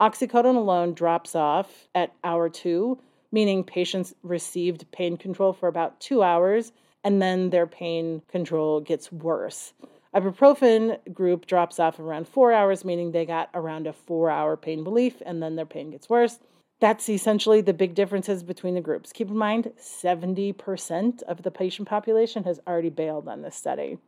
Oxycodone 0.00 0.56
alone 0.56 0.92
drops 0.94 1.34
off 1.34 1.88
at 1.94 2.12
hour 2.22 2.48
two, 2.48 2.98
meaning 3.32 3.64
patients 3.64 4.14
received 4.22 4.90
pain 4.92 5.16
control 5.16 5.52
for 5.52 5.68
about 5.68 5.98
two 6.00 6.22
hours 6.22 6.72
and 7.02 7.22
then 7.22 7.50
their 7.50 7.66
pain 7.66 8.22
control 8.28 8.80
gets 8.80 9.10
worse. 9.10 9.72
Ibuprofen 10.14 11.12
group 11.12 11.46
drops 11.46 11.78
off 11.78 11.98
around 11.98 12.28
four 12.28 12.52
hours, 12.52 12.84
meaning 12.84 13.12
they 13.12 13.26
got 13.26 13.50
around 13.52 13.86
a 13.86 13.92
four 13.92 14.30
hour 14.30 14.56
pain 14.56 14.82
relief 14.82 15.22
and 15.26 15.42
then 15.42 15.56
their 15.56 15.66
pain 15.66 15.90
gets 15.90 16.08
worse. 16.08 16.38
That's 16.80 17.08
essentially 17.08 17.60
the 17.60 17.74
big 17.74 17.94
differences 17.94 18.42
between 18.42 18.74
the 18.74 18.80
groups. 18.80 19.12
Keep 19.12 19.28
in 19.28 19.36
mind, 19.36 19.72
70% 19.78 21.22
of 21.22 21.42
the 21.42 21.50
patient 21.50 21.88
population 21.88 22.44
has 22.44 22.60
already 22.66 22.90
bailed 22.90 23.28
on 23.28 23.42
this 23.42 23.56
study. 23.56 23.98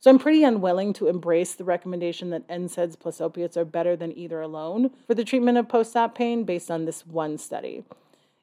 So 0.00 0.10
I'm 0.10 0.18
pretty 0.18 0.42
unwilling 0.42 0.92
to 0.94 1.06
embrace 1.06 1.54
the 1.54 1.62
recommendation 1.62 2.30
that 2.30 2.48
NSAIDs 2.48 2.98
plus 2.98 3.20
opiates 3.20 3.56
are 3.56 3.64
better 3.64 3.94
than 3.94 4.16
either 4.18 4.40
alone 4.40 4.90
for 5.06 5.14
the 5.14 5.24
treatment 5.24 5.58
of 5.58 5.68
post 5.68 5.96
op 5.96 6.16
pain 6.16 6.42
based 6.42 6.72
on 6.72 6.86
this 6.86 7.06
one 7.06 7.38
study. 7.38 7.84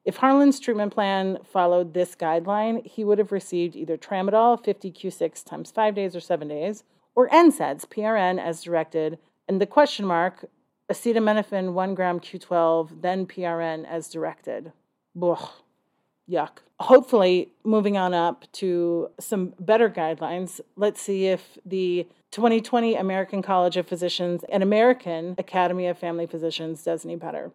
If 0.06 0.18
Harlan's 0.18 0.60
treatment 0.60 0.94
plan 0.94 1.40
followed 1.44 1.94
this 1.94 2.16
guideline, 2.16 2.86
he 2.86 3.04
would 3.04 3.20
have 3.20 3.32
received 3.32 3.76
either 3.76 3.98
tramadol 3.98 4.64
50 4.64 4.92
Q6 4.92 5.44
times 5.44 5.72
5 5.72 5.94
days 5.94 6.16
or 6.16 6.20
7 6.20 6.48
days, 6.48 6.84
or 7.16 7.28
NSAIDs, 7.30 7.86
PRN, 7.86 8.40
as 8.40 8.64
directed, 8.64 9.20
and 9.48 9.60
the 9.60 9.66
question 9.66 10.06
mark, 10.06 10.46
acetaminophen 10.90 11.74
1 11.74 11.96
gram 11.96 12.20
Q12, 12.20 13.02
then 13.02 13.26
PRN 13.26 13.86
as 13.86 14.10
directed. 14.10 14.72
Ugh, 15.22 15.50
yuck. 16.30 16.60
Hopefully, 16.80 17.50
moving 17.66 17.98
on 17.98 18.14
up 18.14 18.46
to 18.54 19.10
some 19.20 19.54
better 19.60 19.90
guidelines, 19.90 20.62
let's 20.78 21.02
see 21.02 21.28
if 21.28 21.58
the 21.66 22.08
2020 22.32 22.96
American 22.96 23.42
College 23.42 23.76
of 23.76 23.88
Physicians 23.88 24.46
and 24.50 24.64
American 24.64 25.36
Academy 25.38 25.88
of 25.88 25.98
Family 25.98 26.26
Physicians 26.26 26.84
does 26.84 27.04
any 27.04 27.18
better. 27.18 27.52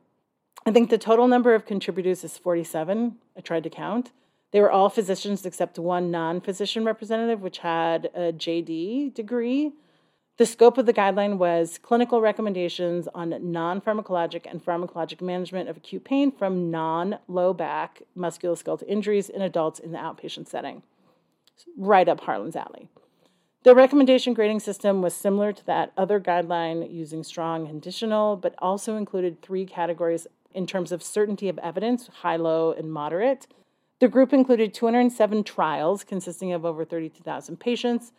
I 0.67 0.73
think 0.73 0.89
the 0.89 0.97
total 0.97 1.29
number 1.29 1.55
of 1.55 1.67
contributors 1.67 2.25
is 2.25 2.39
47. 2.39 3.17
I 3.37 3.41
tried 3.41 3.65
to 3.65 3.71
count. 3.71 4.13
They 4.51 4.61
were 4.61 4.71
all 4.71 4.89
physicians 4.89 5.45
except 5.45 5.79
one 5.79 6.11
non 6.11 6.41
physician 6.41 6.85
representative, 6.85 7.43
which 7.43 7.59
had 7.59 8.07
a 8.15 8.33
JD 8.33 9.13
degree. 9.13 9.73
The 10.37 10.47
scope 10.47 10.79
of 10.79 10.87
the 10.87 10.95
guideline 10.95 11.37
was 11.37 11.79
clinical 11.79 12.21
recommendations 12.21 13.09
on 13.15 13.53
non 13.53 13.83
pharmacologic 13.83 14.47
and 14.51 14.65
pharmacologic 14.65 15.21
management 15.21 15.69
of 15.69 15.77
acute 15.77 16.05
pain 16.05 16.33
from 16.33 16.71
non 16.71 17.19
low 17.29 17.53
back 17.53 18.03
musculoskeletal 18.17 18.85
injuries 18.89 19.29
in 19.29 19.43
adults 19.43 19.81
in 19.81 19.93
the 19.93 19.99
outpatient 19.99 20.49
setting. 20.49 20.83
Right 21.77 22.09
up 22.09 22.21
Harlan's 22.21 22.57
alley. 22.57 22.89
The 23.65 23.75
recommendation 23.75 24.35
grading 24.35 24.61
system 24.61 25.03
was 25.03 25.15
similar 25.15 25.53
to 25.53 25.67
that 25.67 25.93
other 25.97 26.21
guideline 26.21 26.93
using 26.93 27.23
strong 27.23 27.67
conditional, 27.67 28.37
but 28.37 28.55
also 28.59 28.97
included 28.97 29.43
three 29.43 29.67
categories 29.67 30.27
in 30.55 30.67
terms 30.67 30.93
of 30.93 31.03
certainty 31.03 31.49
of 31.49 31.59
evidence 31.59 32.09
high, 32.23 32.37
low, 32.37 32.73
and 32.73 32.93
moderate. 32.93 33.47
The 34.01 34.09
group 34.09 34.33
included 34.33 34.75
207 34.75 35.45
trials 35.45 36.05
consisting 36.05 36.53
of 36.53 36.65
over 36.65 36.85
32,000 36.85 37.59
patients. 37.59 38.13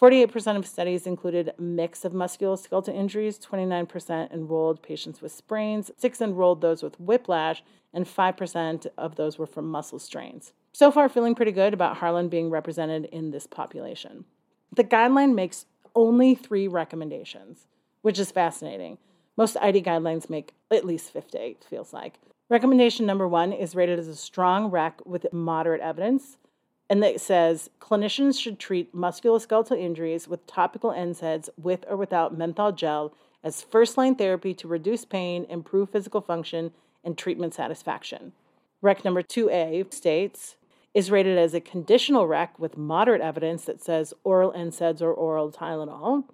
48% 0.00 0.56
of 0.56 0.66
studies 0.66 1.06
included 1.06 1.52
a 1.56 1.62
mix 1.62 2.04
of 2.04 2.12
musculoskeletal 2.12 2.94
injuries, 2.94 3.38
29% 3.38 4.30
enrolled 4.30 4.82
patients 4.82 5.22
with 5.22 5.32
sprains, 5.32 5.90
6 5.96 6.20
enrolled 6.20 6.60
those 6.60 6.82
with 6.82 7.00
whiplash, 7.00 7.62
and 7.94 8.04
5% 8.04 8.86
of 8.98 9.16
those 9.16 9.38
were 9.38 9.46
from 9.46 9.70
muscle 9.70 9.98
strains. 9.98 10.52
So 10.74 10.90
far, 10.90 11.08
feeling 11.08 11.34
pretty 11.34 11.52
good 11.52 11.72
about 11.72 11.96
Harlan 11.96 12.28
being 12.28 12.50
represented 12.50 13.06
in 13.06 13.30
this 13.30 13.46
population. 13.46 14.26
The 14.74 14.84
guideline 14.84 15.34
makes 15.34 15.64
only 15.94 16.34
three 16.34 16.68
recommendations, 16.68 17.66
which 18.02 18.18
is 18.18 18.30
fascinating. 18.30 18.98
Most 19.36 19.56
ID 19.60 19.82
guidelines 19.82 20.30
make 20.30 20.54
at 20.70 20.84
least 20.84 21.10
50, 21.10 21.38
it 21.38 21.64
feels 21.68 21.92
like. 21.92 22.14
Recommendation 22.48 23.06
number 23.06 23.26
one 23.26 23.52
is 23.52 23.74
rated 23.74 23.98
as 23.98 24.08
a 24.08 24.16
strong 24.16 24.70
rec 24.70 25.04
with 25.04 25.32
moderate 25.32 25.80
evidence 25.80 26.38
and 26.88 27.02
it 27.04 27.20
says 27.20 27.70
clinicians 27.80 28.40
should 28.40 28.58
treat 28.58 28.94
musculoskeletal 28.94 29.78
injuries 29.78 30.28
with 30.28 30.46
topical 30.46 30.90
NSAIDs 30.90 31.48
with 31.60 31.84
or 31.88 31.96
without 31.96 32.36
menthol 32.36 32.72
gel 32.72 33.12
as 33.42 33.62
first 33.62 33.96
line 33.96 34.14
therapy 34.14 34.54
to 34.54 34.68
reduce 34.68 35.04
pain, 35.04 35.46
improve 35.48 35.90
physical 35.90 36.20
function, 36.20 36.72
and 37.04 37.16
treatment 37.16 37.54
satisfaction. 37.54 38.32
Rec 38.82 39.04
number 39.04 39.22
2A 39.22 39.92
states 39.92 40.56
is 40.94 41.10
rated 41.10 41.38
as 41.38 41.54
a 41.54 41.60
conditional 41.60 42.26
rec 42.26 42.58
with 42.58 42.76
moderate 42.76 43.20
evidence 43.20 43.64
that 43.64 43.82
says 43.82 44.14
oral 44.24 44.52
NSAIDs 44.52 45.02
or 45.02 45.12
oral 45.12 45.52
Tylenol. 45.52 46.24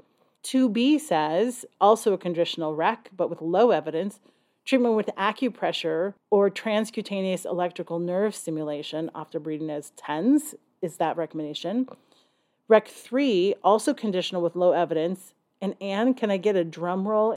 2B 0.45 1.01
says 1.01 1.65
also 1.81 2.13
a 2.13 2.19
conditional 2.19 2.75
rec 2.75 3.11
but 3.17 3.31
with 3.31 3.41
low 3.41 3.71
evidence 3.71 4.21
Treatment 4.65 4.95
with 4.95 5.11
acupressure 5.19 6.15
or 6.31 6.49
transcutaneous 6.49 7.45
electrical 7.45 7.99
nerve 7.99 8.35
stimulation, 8.35 9.11
often 9.13 9.43
reading 9.43 9.71
as 9.71 9.91
TENS, 9.97 10.55
is 10.81 10.99
that 10.99 11.17
recommendation. 11.17 11.89
Rec 12.69 12.87
3, 12.87 13.57
also 13.65 13.93
conditional 13.93 14.41
with 14.41 14.55
low 14.55 14.71
evidence. 14.71 15.35
And 15.61 15.75
Anne, 15.81 16.15
can 16.15 16.31
I 16.31 16.37
get 16.37 16.55
a 16.55 16.63
drum 16.63 17.09
roll? 17.09 17.37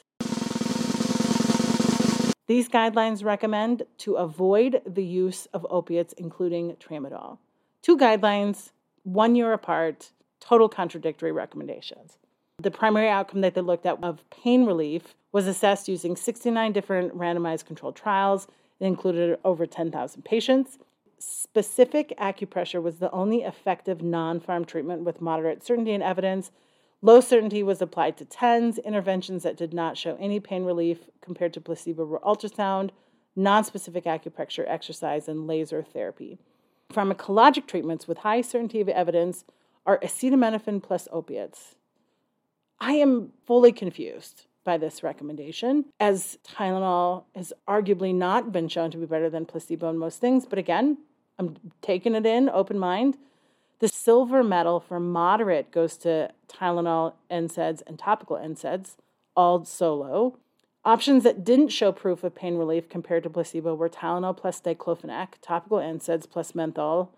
These 2.46 2.68
guidelines 2.68 3.24
recommend 3.24 3.82
to 3.98 4.14
avoid 4.14 4.82
the 4.86 5.04
use 5.04 5.46
of 5.52 5.66
opiates, 5.68 6.12
including 6.12 6.76
tramadol. 6.76 7.38
Two 7.82 7.98
guidelines, 7.98 8.70
one 9.02 9.34
year 9.34 9.52
apart, 9.52 10.12
total 10.38 10.68
contradictory 10.68 11.32
recommendations. 11.32 12.18
The 12.58 12.70
primary 12.70 13.10
outcome 13.10 13.42
that 13.42 13.54
they 13.54 13.60
looked 13.60 13.84
at 13.84 14.02
of 14.02 14.24
pain 14.30 14.64
relief 14.64 15.14
was 15.30 15.46
assessed 15.46 15.88
using 15.88 16.16
69 16.16 16.72
different 16.72 17.14
randomized 17.16 17.66
controlled 17.66 17.96
trials. 17.96 18.46
It 18.80 18.86
included 18.86 19.38
over 19.44 19.66
10,000 19.66 20.24
patients. 20.24 20.78
Specific 21.18 22.14
acupressure 22.18 22.82
was 22.82 22.98
the 22.98 23.10
only 23.10 23.42
effective 23.42 24.02
non 24.02 24.40
pharm 24.40 24.66
treatment 24.66 25.02
with 25.02 25.20
moderate 25.20 25.62
certainty 25.62 25.92
and 25.92 26.02
evidence. 26.02 26.50
Low 27.02 27.20
certainty 27.20 27.62
was 27.62 27.82
applied 27.82 28.16
to 28.16 28.24
TENS. 28.24 28.78
Interventions 28.78 29.42
that 29.42 29.58
did 29.58 29.74
not 29.74 29.98
show 29.98 30.16
any 30.18 30.40
pain 30.40 30.64
relief 30.64 31.10
compared 31.20 31.52
to 31.54 31.60
placebo 31.60 32.06
were 32.06 32.20
ultrasound, 32.20 32.90
non-specific 33.36 34.04
acupressure, 34.04 34.64
exercise, 34.66 35.28
and 35.28 35.46
laser 35.46 35.82
therapy. 35.82 36.38
Pharmacologic 36.90 37.66
treatments 37.66 38.08
with 38.08 38.18
high 38.18 38.40
certainty 38.40 38.80
of 38.80 38.88
evidence 38.88 39.44
are 39.84 40.00
acetaminophen 40.00 40.82
plus 40.82 41.06
opiates. 41.12 41.75
I 42.78 42.92
am 42.94 43.32
fully 43.46 43.72
confused 43.72 44.46
by 44.64 44.76
this 44.76 45.02
recommendation, 45.02 45.86
as 46.00 46.38
Tylenol 46.46 47.24
has 47.34 47.52
arguably 47.68 48.14
not 48.14 48.52
been 48.52 48.68
shown 48.68 48.90
to 48.90 48.98
be 48.98 49.06
better 49.06 49.30
than 49.30 49.46
placebo 49.46 49.88
in 49.88 49.96
most 49.96 50.20
things. 50.20 50.44
But 50.44 50.58
again, 50.58 50.98
I'm 51.38 51.56
taking 51.80 52.14
it 52.14 52.26
in, 52.26 52.48
open 52.48 52.78
mind. 52.78 53.16
The 53.78 53.88
silver 53.88 54.42
medal 54.42 54.80
for 54.80 54.98
moderate 54.98 55.70
goes 55.70 55.96
to 55.98 56.30
Tylenol, 56.48 57.14
NSAIDs, 57.30 57.82
and 57.86 57.98
topical 57.98 58.36
NSAIDs, 58.36 58.96
all 59.36 59.64
solo. 59.64 60.38
Options 60.84 61.24
that 61.24 61.44
didn't 61.44 61.68
show 61.68 61.92
proof 61.92 62.24
of 62.24 62.34
pain 62.34 62.56
relief 62.56 62.88
compared 62.88 63.22
to 63.24 63.30
placebo 63.30 63.74
were 63.74 63.88
Tylenol 63.88 64.36
plus 64.36 64.60
diclofenac, 64.60 65.34
topical 65.42 65.78
NSAIDs 65.78 66.28
plus 66.28 66.54
menthol, 66.54 67.12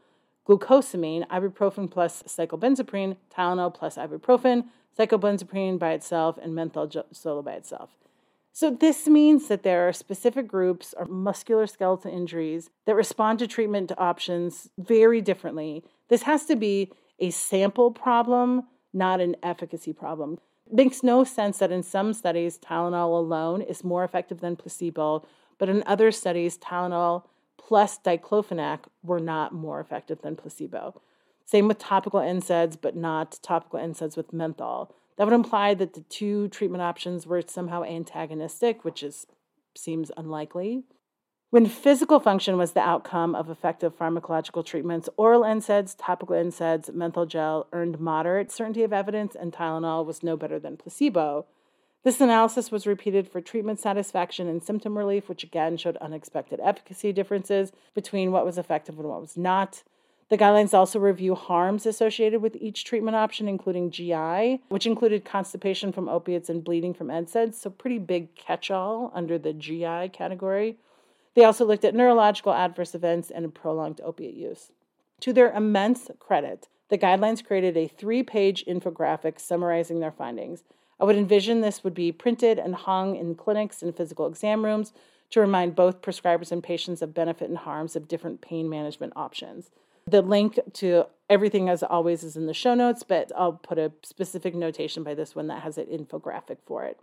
glucosamine, 0.48 1.26
ibuprofen 1.28 1.90
plus 1.90 2.22
cyclobenzaprine, 2.24 3.16
Tylenol 3.34 3.72
plus 3.72 3.96
ibuprofen, 3.96 4.64
cyclobenzaprine 4.98 5.78
by 5.78 5.92
itself, 5.92 6.38
and 6.42 6.54
menthol 6.54 6.90
solo 7.12 7.42
by 7.42 7.52
itself. 7.52 7.90
So, 8.52 8.70
this 8.70 9.06
means 9.06 9.46
that 9.48 9.62
there 9.62 9.86
are 9.86 9.92
specific 9.92 10.48
groups 10.48 10.92
or 10.98 11.06
musculoskeletal 11.06 12.12
injuries 12.12 12.70
that 12.86 12.96
respond 12.96 13.38
to 13.38 13.46
treatment 13.46 13.92
options 13.96 14.68
very 14.76 15.20
differently. 15.20 15.84
This 16.08 16.22
has 16.22 16.44
to 16.46 16.56
be 16.56 16.90
a 17.20 17.30
sample 17.30 17.92
problem, 17.92 18.64
not 18.92 19.20
an 19.20 19.36
efficacy 19.42 19.92
problem. 19.92 20.38
It 20.66 20.74
makes 20.74 21.02
no 21.02 21.22
sense 21.24 21.58
that 21.58 21.70
in 21.70 21.82
some 21.82 22.12
studies, 22.12 22.58
Tylenol 22.58 23.18
alone 23.18 23.62
is 23.62 23.84
more 23.84 24.02
effective 24.02 24.40
than 24.40 24.56
placebo, 24.56 25.24
but 25.58 25.68
in 25.68 25.84
other 25.86 26.10
studies, 26.10 26.58
Tylenol 26.58 27.24
plus 27.58 27.98
diclofenac 27.98 28.80
were 29.02 29.20
not 29.20 29.52
more 29.52 29.80
effective 29.80 30.22
than 30.22 30.36
placebo. 30.36 31.00
Same 31.48 31.66
with 31.66 31.78
topical 31.78 32.20
NSAIDs, 32.20 32.76
but 32.78 32.94
not 32.94 33.38
topical 33.40 33.80
NSAIDs 33.80 34.18
with 34.18 34.34
menthol. 34.34 34.94
That 35.16 35.24
would 35.24 35.32
imply 35.32 35.72
that 35.72 35.94
the 35.94 36.02
two 36.02 36.48
treatment 36.48 36.82
options 36.82 37.26
were 37.26 37.40
somehow 37.40 37.84
antagonistic, 37.84 38.84
which 38.84 39.02
is 39.02 39.26
seems 39.74 40.10
unlikely. 40.18 40.82
When 41.48 41.64
physical 41.64 42.20
function 42.20 42.58
was 42.58 42.72
the 42.72 42.80
outcome 42.80 43.34
of 43.34 43.48
effective 43.48 43.96
pharmacological 43.96 44.62
treatments, 44.62 45.08
oral 45.16 45.40
NSAIDs, 45.40 45.94
topical 45.96 46.36
NSAIDs, 46.36 46.92
menthol 46.92 47.24
gel 47.24 47.66
earned 47.72 47.98
moderate 47.98 48.52
certainty 48.52 48.82
of 48.82 48.92
evidence, 48.92 49.34
and 49.34 49.50
Tylenol 49.50 50.04
was 50.04 50.22
no 50.22 50.36
better 50.36 50.58
than 50.58 50.76
placebo. 50.76 51.46
This 52.04 52.20
analysis 52.20 52.70
was 52.70 52.86
repeated 52.86 53.26
for 53.26 53.40
treatment 53.40 53.80
satisfaction 53.80 54.48
and 54.48 54.62
symptom 54.62 54.98
relief, 54.98 55.30
which 55.30 55.44
again 55.44 55.78
showed 55.78 55.96
unexpected 55.96 56.60
efficacy 56.62 57.10
differences 57.10 57.72
between 57.94 58.32
what 58.32 58.44
was 58.44 58.58
effective 58.58 58.98
and 58.98 59.08
what 59.08 59.22
was 59.22 59.38
not. 59.38 59.82
The 60.28 60.36
guidelines 60.36 60.74
also 60.74 60.98
review 60.98 61.34
harms 61.34 61.86
associated 61.86 62.42
with 62.42 62.56
each 62.56 62.84
treatment 62.84 63.16
option, 63.16 63.48
including 63.48 63.90
GI, 63.90 64.62
which 64.68 64.86
included 64.86 65.24
constipation 65.24 65.90
from 65.90 66.08
opiates 66.08 66.50
and 66.50 66.62
bleeding 66.62 66.92
from 66.92 67.08
NSAIDs, 67.08 67.54
so 67.54 67.70
pretty 67.70 67.98
big 67.98 68.34
catch 68.34 68.70
all 68.70 69.10
under 69.14 69.38
the 69.38 69.54
GI 69.54 70.10
category. 70.12 70.76
They 71.34 71.44
also 71.44 71.64
looked 71.64 71.84
at 71.84 71.94
neurological 71.94 72.52
adverse 72.52 72.94
events 72.94 73.30
and 73.30 73.54
prolonged 73.54 74.02
opiate 74.04 74.34
use. 74.34 74.70
To 75.20 75.32
their 75.32 75.50
immense 75.50 76.10
credit, 76.18 76.68
the 76.90 76.98
guidelines 76.98 77.44
created 77.44 77.76
a 77.76 77.88
three 77.88 78.22
page 78.22 78.64
infographic 78.66 79.40
summarizing 79.40 80.00
their 80.00 80.12
findings. 80.12 80.62
I 81.00 81.04
would 81.04 81.16
envision 81.16 81.60
this 81.60 81.82
would 81.84 81.94
be 81.94 82.12
printed 82.12 82.58
and 82.58 82.74
hung 82.74 83.16
in 83.16 83.34
clinics 83.34 83.82
and 83.82 83.96
physical 83.96 84.26
exam 84.26 84.64
rooms 84.64 84.92
to 85.30 85.40
remind 85.40 85.74
both 85.74 86.02
prescribers 86.02 86.52
and 86.52 86.62
patients 86.62 87.00
of 87.00 87.14
benefit 87.14 87.48
and 87.48 87.58
harms 87.58 87.96
of 87.96 88.08
different 88.08 88.40
pain 88.40 88.68
management 88.68 89.12
options. 89.16 89.70
The 90.08 90.22
link 90.22 90.58
to 90.74 91.04
everything, 91.28 91.68
as 91.68 91.82
always, 91.82 92.22
is 92.22 92.34
in 92.34 92.46
the 92.46 92.54
show 92.54 92.74
notes, 92.74 93.02
but 93.02 93.30
I'll 93.36 93.52
put 93.52 93.78
a 93.78 93.92
specific 94.02 94.54
notation 94.54 95.02
by 95.02 95.12
this 95.12 95.34
one 95.34 95.48
that 95.48 95.62
has 95.62 95.76
an 95.76 95.84
infographic 95.86 96.58
for 96.64 96.84
it. 96.84 96.98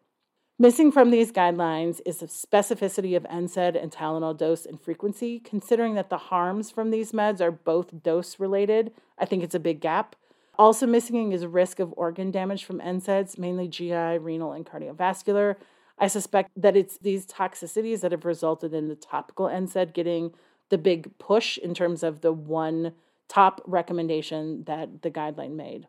Missing 0.58 0.91
from 0.91 1.12
these 1.12 1.32
guidelines 1.32 2.02
is 2.04 2.20
the 2.20 2.26
specificity 2.26 3.15
of 3.15 3.24
NSAID 3.24 3.80
and 3.80 3.91
Tylenol 3.91 4.36
dose 4.36 4.65
and 4.65 4.82
frequency. 4.82 5.39
Considering 5.39 5.94
that 5.96 6.10
the 6.10 6.18
harms 6.18 6.72
from 6.72 6.89
these 6.89 7.12
meds 7.12 7.41
are 7.41 7.52
both 7.52 8.02
dose 8.02 8.39
related, 8.39 8.91
I 9.20 9.26
think 9.26 9.44
it's 9.44 9.54
a 9.54 9.60
big 9.60 9.82
gap. 9.82 10.15
Also 10.58 10.88
missing 10.88 11.32
is 11.32 11.46
risk 11.46 11.80
of 11.80 11.94
organ 11.98 12.32
damage 12.32 12.63
from 12.63 12.80
NSAIDs, 12.80 13.38
mainly 13.38 13.68
GI, 13.68 14.18
renal, 14.18 14.54
and 14.54 14.65
cardiovascular. 14.65 15.58
I 16.00 16.08
suspect 16.08 16.50
that 16.56 16.76
it's 16.76 16.98
these 16.98 17.28
toxicities 17.28 18.02
that 18.02 18.13
have 18.13 18.26
resulted 18.26 18.74
in 18.74 18.88
the 18.88 18.96
topical 18.96 19.46
NSAID 19.46 19.94
getting 19.94 20.34
the 20.69 20.78
big 20.78 21.17
push 21.17 21.58
in 21.58 21.73
terms 21.73 22.04
of 22.04 22.21
the 22.21 22.34
one 22.34 22.93
top 23.28 23.62
recommendation 23.65 24.63
that 24.65 25.01
the 25.01 25.12
guideline 25.12 25.56
made. 25.56 25.88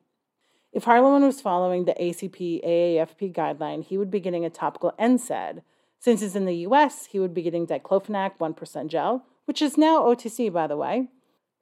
If 0.73 0.85
Harlan 0.85 1.23
was 1.23 1.41
following 1.41 1.85
the 1.85 1.95
ACP 1.95 2.65
AAFP 2.65 3.33
guideline, 3.33 3.83
he 3.85 3.97
would 3.97 4.11
be 4.11 4.21
getting 4.21 4.45
a 4.45 4.51
topical 4.51 4.93
NSAID. 4.99 5.63
Since 5.99 6.23
it's 6.23 6.35
in 6.35 6.45
the 6.45 6.67
US, 6.69 7.07
he 7.07 7.19
would 7.19 7.33
be 7.33 7.43
getting 7.43 7.67
diclofenac 7.67 8.39
1% 8.39 8.89
gel, 8.89 9.25
which 9.47 9.63
is 9.63 9.79
now 9.79 10.03
OTC, 10.03 10.53
by 10.53 10.67
the 10.67 10.77
way. 10.77 11.09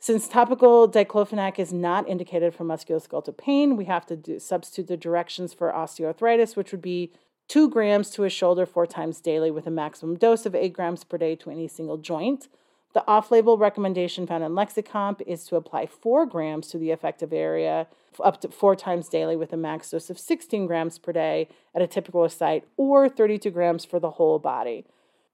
Since 0.01 0.29
topical 0.29 0.89
diclofenac 0.89 1.59
is 1.59 1.73
not 1.73 2.09
indicated 2.09 2.55
for 2.55 2.65
musculoskeletal 2.65 3.39
pain, 3.39 3.77
we 3.77 3.87
have 3.87 4.05
to 4.07 4.17
do, 4.17 4.39
substitute 4.39 4.89
the 4.89 4.97
directions 4.97 5.55
for 5.55 5.73
osteoarthritis, 5.73 6.57
which 6.57 6.73
would 6.73 6.83
be 6.83 7.13
2 7.49 7.71
grams 7.71 8.11
to 8.11 8.25
a 8.25 8.29
shoulder 8.29 8.67
four 8.67 8.87
times 8.87 9.21
daily 9.21 9.51
with 9.51 9.67
a 9.67 9.71
maximum 9.71 10.17
dose 10.17 10.45
of 10.45 10.55
8 10.55 10.73
grams 10.73 11.05
per 11.05 11.17
day 11.17 11.37
to 11.37 11.51
any 11.51 11.69
single 11.69 11.99
joint. 11.99 12.49
The 12.95 13.07
off 13.09 13.33
label 13.33 13.59
recommendation 13.59 14.25
found 14.25 14.45
in 14.45 14.53
Lexicomp 14.53 15.21
is 15.27 15.45
to 15.47 15.57
apply 15.57 15.87
4 15.87 16.27
grams 16.27 16.69
to 16.69 16.79
the 16.79 16.93
affected 16.93 17.35
area 17.35 17.89
up 18.23 18.41
to 18.41 18.49
four 18.49 18.77
times 18.77 19.09
daily 19.09 19.35
with 19.35 19.53
a 19.53 19.57
max 19.57 19.91
dose 19.91 20.09
of 20.11 20.19
16 20.19 20.67
grams 20.67 20.99
per 20.99 21.13
day 21.13 21.49
at 21.75 21.83
a 21.83 21.89
typical 21.89 22.29
site 22.29 22.65
or 22.77 23.09
32 23.09 23.51
grams 23.51 23.85
for 23.85 23.99
the 23.99 24.13
whole 24.13 24.39
body. 24.39 24.87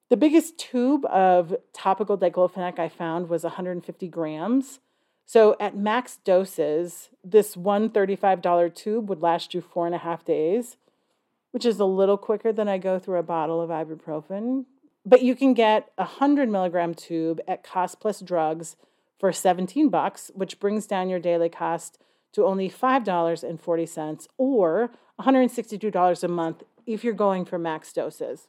The 0.09 0.17
biggest 0.17 0.57
tube 0.57 1.05
of 1.05 1.55
topical 1.75 2.17
diclofenac 2.17 2.79
I 2.79 2.89
found 2.89 3.29
was 3.29 3.45
150 3.45 4.09
grams. 4.09 4.81
So 5.27 5.55
at 5.61 5.77
max 5.77 6.17
doses, 6.25 7.11
this 7.23 7.59
one 7.59 7.91
$35 7.91 8.75
tube 8.75 9.09
would 9.11 9.21
last 9.21 9.53
you 9.53 9.61
four 9.61 9.85
and 9.85 9.95
a 9.95 9.99
half 9.99 10.25
days, 10.25 10.79
which 11.51 11.67
is 11.67 11.79
a 11.79 11.85
little 11.85 12.17
quicker 12.17 12.53
than 12.53 12.69
I 12.69 12.79
go 12.79 12.99
through 12.99 13.19
a 13.19 13.23
bottle 13.23 13.61
of 13.61 13.69
ibuprofen 13.69 14.65
but 15.05 15.23
you 15.23 15.35
can 15.35 15.55
get 15.55 15.91
a 15.99 16.05
100 16.05 16.49
milligram 16.49 16.95
tube 16.95 17.41
at 17.49 17.65
Cost 17.65 18.01
Plus 18.01 18.21
Drugs 18.21 18.77
for 19.19 19.33
17 19.33 19.89
bucks, 19.89 20.31
which 20.35 20.61
brings 20.61 20.87
down 20.87 21.09
your 21.09 21.19
daily 21.19 21.49
cost 21.49 21.99
to 22.33 22.45
only 22.45 22.71
$5.40 22.71 24.29
or 24.39 24.91
$162 25.21 26.25
a 26.25 26.29
month 26.29 26.63
if 26.87 27.05
you're 27.05 27.13
going 27.13 27.45
for 27.45 27.59
max 27.59 27.93
doses. 27.93 28.49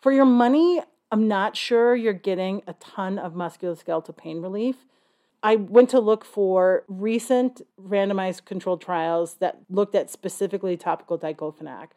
For 0.00 0.12
your 0.12 0.24
money, 0.24 0.80
I'm 1.10 1.28
not 1.28 1.56
sure 1.56 1.94
you're 1.94 2.12
getting 2.12 2.62
a 2.66 2.74
ton 2.74 3.18
of 3.18 3.32
musculoskeletal 3.32 4.16
pain 4.16 4.42
relief. 4.42 4.76
I 5.42 5.56
went 5.56 5.90
to 5.90 6.00
look 6.00 6.24
for 6.24 6.84
recent 6.88 7.62
randomized 7.80 8.44
controlled 8.44 8.80
trials 8.80 9.34
that 9.34 9.58
looked 9.70 9.94
at 9.94 10.10
specifically 10.10 10.76
topical 10.76 11.18
diclofenac. 11.18 11.88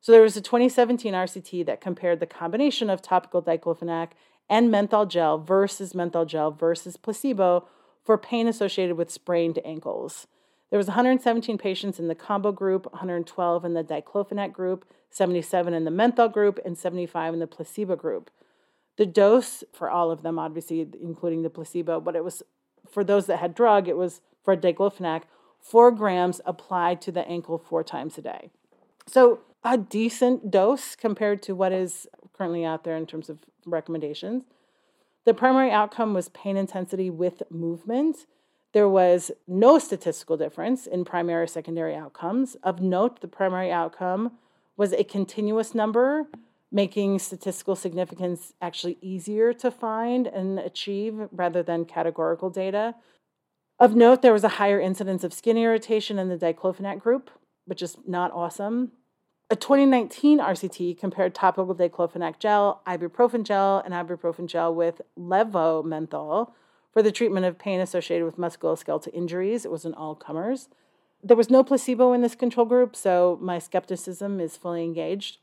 So 0.00 0.12
there 0.12 0.22
was 0.22 0.36
a 0.36 0.40
2017 0.40 1.12
RCT 1.12 1.66
that 1.66 1.80
compared 1.80 2.20
the 2.20 2.26
combination 2.26 2.88
of 2.88 3.02
topical 3.02 3.42
diclofenac 3.42 4.10
and 4.48 4.70
menthol 4.70 5.06
gel 5.06 5.38
versus 5.38 5.94
menthol 5.94 6.24
gel 6.24 6.50
versus 6.50 6.96
placebo 6.96 7.66
for 8.04 8.16
pain 8.16 8.48
associated 8.48 8.96
with 8.96 9.10
sprained 9.10 9.58
ankles. 9.64 10.26
There 10.70 10.78
was 10.78 10.86
117 10.86 11.58
patients 11.58 11.98
in 11.98 12.08
the 12.08 12.14
combo 12.14 12.52
group, 12.52 12.90
112 12.92 13.64
in 13.64 13.74
the 13.74 13.84
diclofenac 13.84 14.52
group, 14.52 14.86
77 15.10 15.74
in 15.74 15.84
the 15.84 15.90
menthol 15.90 16.28
group, 16.28 16.58
and 16.64 16.76
75 16.76 17.34
in 17.34 17.40
the 17.40 17.46
placebo 17.46 17.96
group. 17.96 18.30
The 18.96 19.06
dose 19.06 19.64
for 19.72 19.90
all 19.90 20.10
of 20.10 20.22
them, 20.22 20.38
obviously 20.38 20.86
including 21.00 21.42
the 21.42 21.50
placebo, 21.50 22.00
but 22.00 22.16
it 22.16 22.24
was 22.24 22.42
for 22.90 23.04
those 23.04 23.26
that 23.26 23.38
had 23.38 23.54
drug, 23.54 23.88
it 23.88 23.96
was 23.96 24.20
for 24.42 24.56
diclofenac, 24.56 25.22
four 25.60 25.90
grams 25.90 26.40
applied 26.44 27.00
to 27.02 27.12
the 27.12 27.26
ankle 27.26 27.58
four 27.58 27.84
times 27.84 28.18
a 28.18 28.22
day. 28.22 28.50
So 29.06 29.40
a 29.64 29.76
decent 29.76 30.50
dose 30.50 30.94
compared 30.94 31.42
to 31.42 31.54
what 31.54 31.72
is 31.72 32.06
currently 32.32 32.64
out 32.64 32.84
there 32.84 32.96
in 32.96 33.06
terms 33.06 33.28
of 33.28 33.38
recommendations. 33.66 34.44
The 35.24 35.34
primary 35.34 35.70
outcome 35.70 36.14
was 36.14 36.28
pain 36.30 36.56
intensity 36.56 37.10
with 37.10 37.42
movement. 37.50 38.26
There 38.72 38.88
was 38.88 39.30
no 39.46 39.78
statistical 39.78 40.36
difference 40.36 40.86
in 40.86 41.04
primary 41.04 41.42
or 41.42 41.46
secondary 41.46 41.94
outcomes. 41.94 42.56
Of 42.62 42.80
note, 42.80 43.20
the 43.20 43.28
primary 43.28 43.70
outcome 43.70 44.32
was 44.76 44.92
a 44.92 45.04
continuous 45.04 45.74
number, 45.74 46.28
making 46.70 47.18
statistical 47.18 47.74
significance 47.74 48.52
actually 48.62 48.98
easier 49.00 49.52
to 49.54 49.70
find 49.70 50.26
and 50.26 50.58
achieve 50.58 51.28
rather 51.32 51.62
than 51.62 51.84
categorical 51.84 52.50
data. 52.50 52.94
Of 53.80 53.94
note, 53.94 54.22
there 54.22 54.32
was 54.32 54.44
a 54.44 54.48
higher 54.48 54.80
incidence 54.80 55.24
of 55.24 55.32
skin 55.32 55.56
irritation 55.56 56.18
in 56.18 56.28
the 56.28 56.36
diclofenac 56.36 57.00
group, 57.00 57.30
which 57.64 57.82
is 57.82 57.96
not 58.06 58.32
awesome. 58.32 58.92
A 59.50 59.56
2019 59.56 60.40
RCT 60.40 60.98
compared 60.98 61.34
topical 61.34 61.74
diclofenac 61.74 62.38
gel, 62.38 62.82
ibuprofen 62.86 63.44
gel, 63.44 63.82
and 63.82 63.94
ibuprofen 63.94 64.46
gel 64.46 64.74
with 64.74 65.00
levomenthol 65.18 66.52
for 66.92 67.02
the 67.02 67.10
treatment 67.10 67.46
of 67.46 67.58
pain 67.58 67.80
associated 67.80 68.26
with 68.26 68.36
musculoskeletal 68.36 69.08
injuries. 69.14 69.64
It 69.64 69.70
was 69.70 69.86
an 69.86 69.94
all 69.94 70.14
comers. 70.14 70.68
There 71.24 71.36
was 71.36 71.48
no 71.48 71.64
placebo 71.64 72.12
in 72.12 72.20
this 72.20 72.34
control 72.34 72.66
group, 72.66 72.94
so 72.94 73.38
my 73.40 73.58
skepticism 73.58 74.38
is 74.38 74.58
fully 74.58 74.84
engaged. 74.84 75.38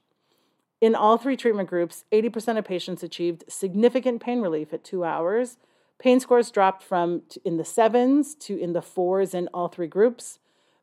In 0.79 0.93
all 0.93 1.17
three 1.17 1.35
treatment 1.35 1.67
groups, 1.67 2.03
80% 2.11 2.59
of 2.59 2.65
patients 2.65 3.01
achieved 3.01 3.45
significant 3.49 4.21
pain 4.21 4.39
relief 4.39 4.71
at 4.71 4.83
two 4.83 5.03
hours. 5.03 5.57
Pain 5.97 6.19
scores 6.19 6.51
dropped 6.51 6.83
from 6.83 7.23
in 7.43 7.57
the 7.57 7.65
sevens 7.65 8.35
to 8.35 8.55
in 8.55 8.73
the 8.73 8.83
fours 8.83 9.33
in 9.33 9.47
all 9.47 9.67
three 9.67 9.87
groups 9.87 10.37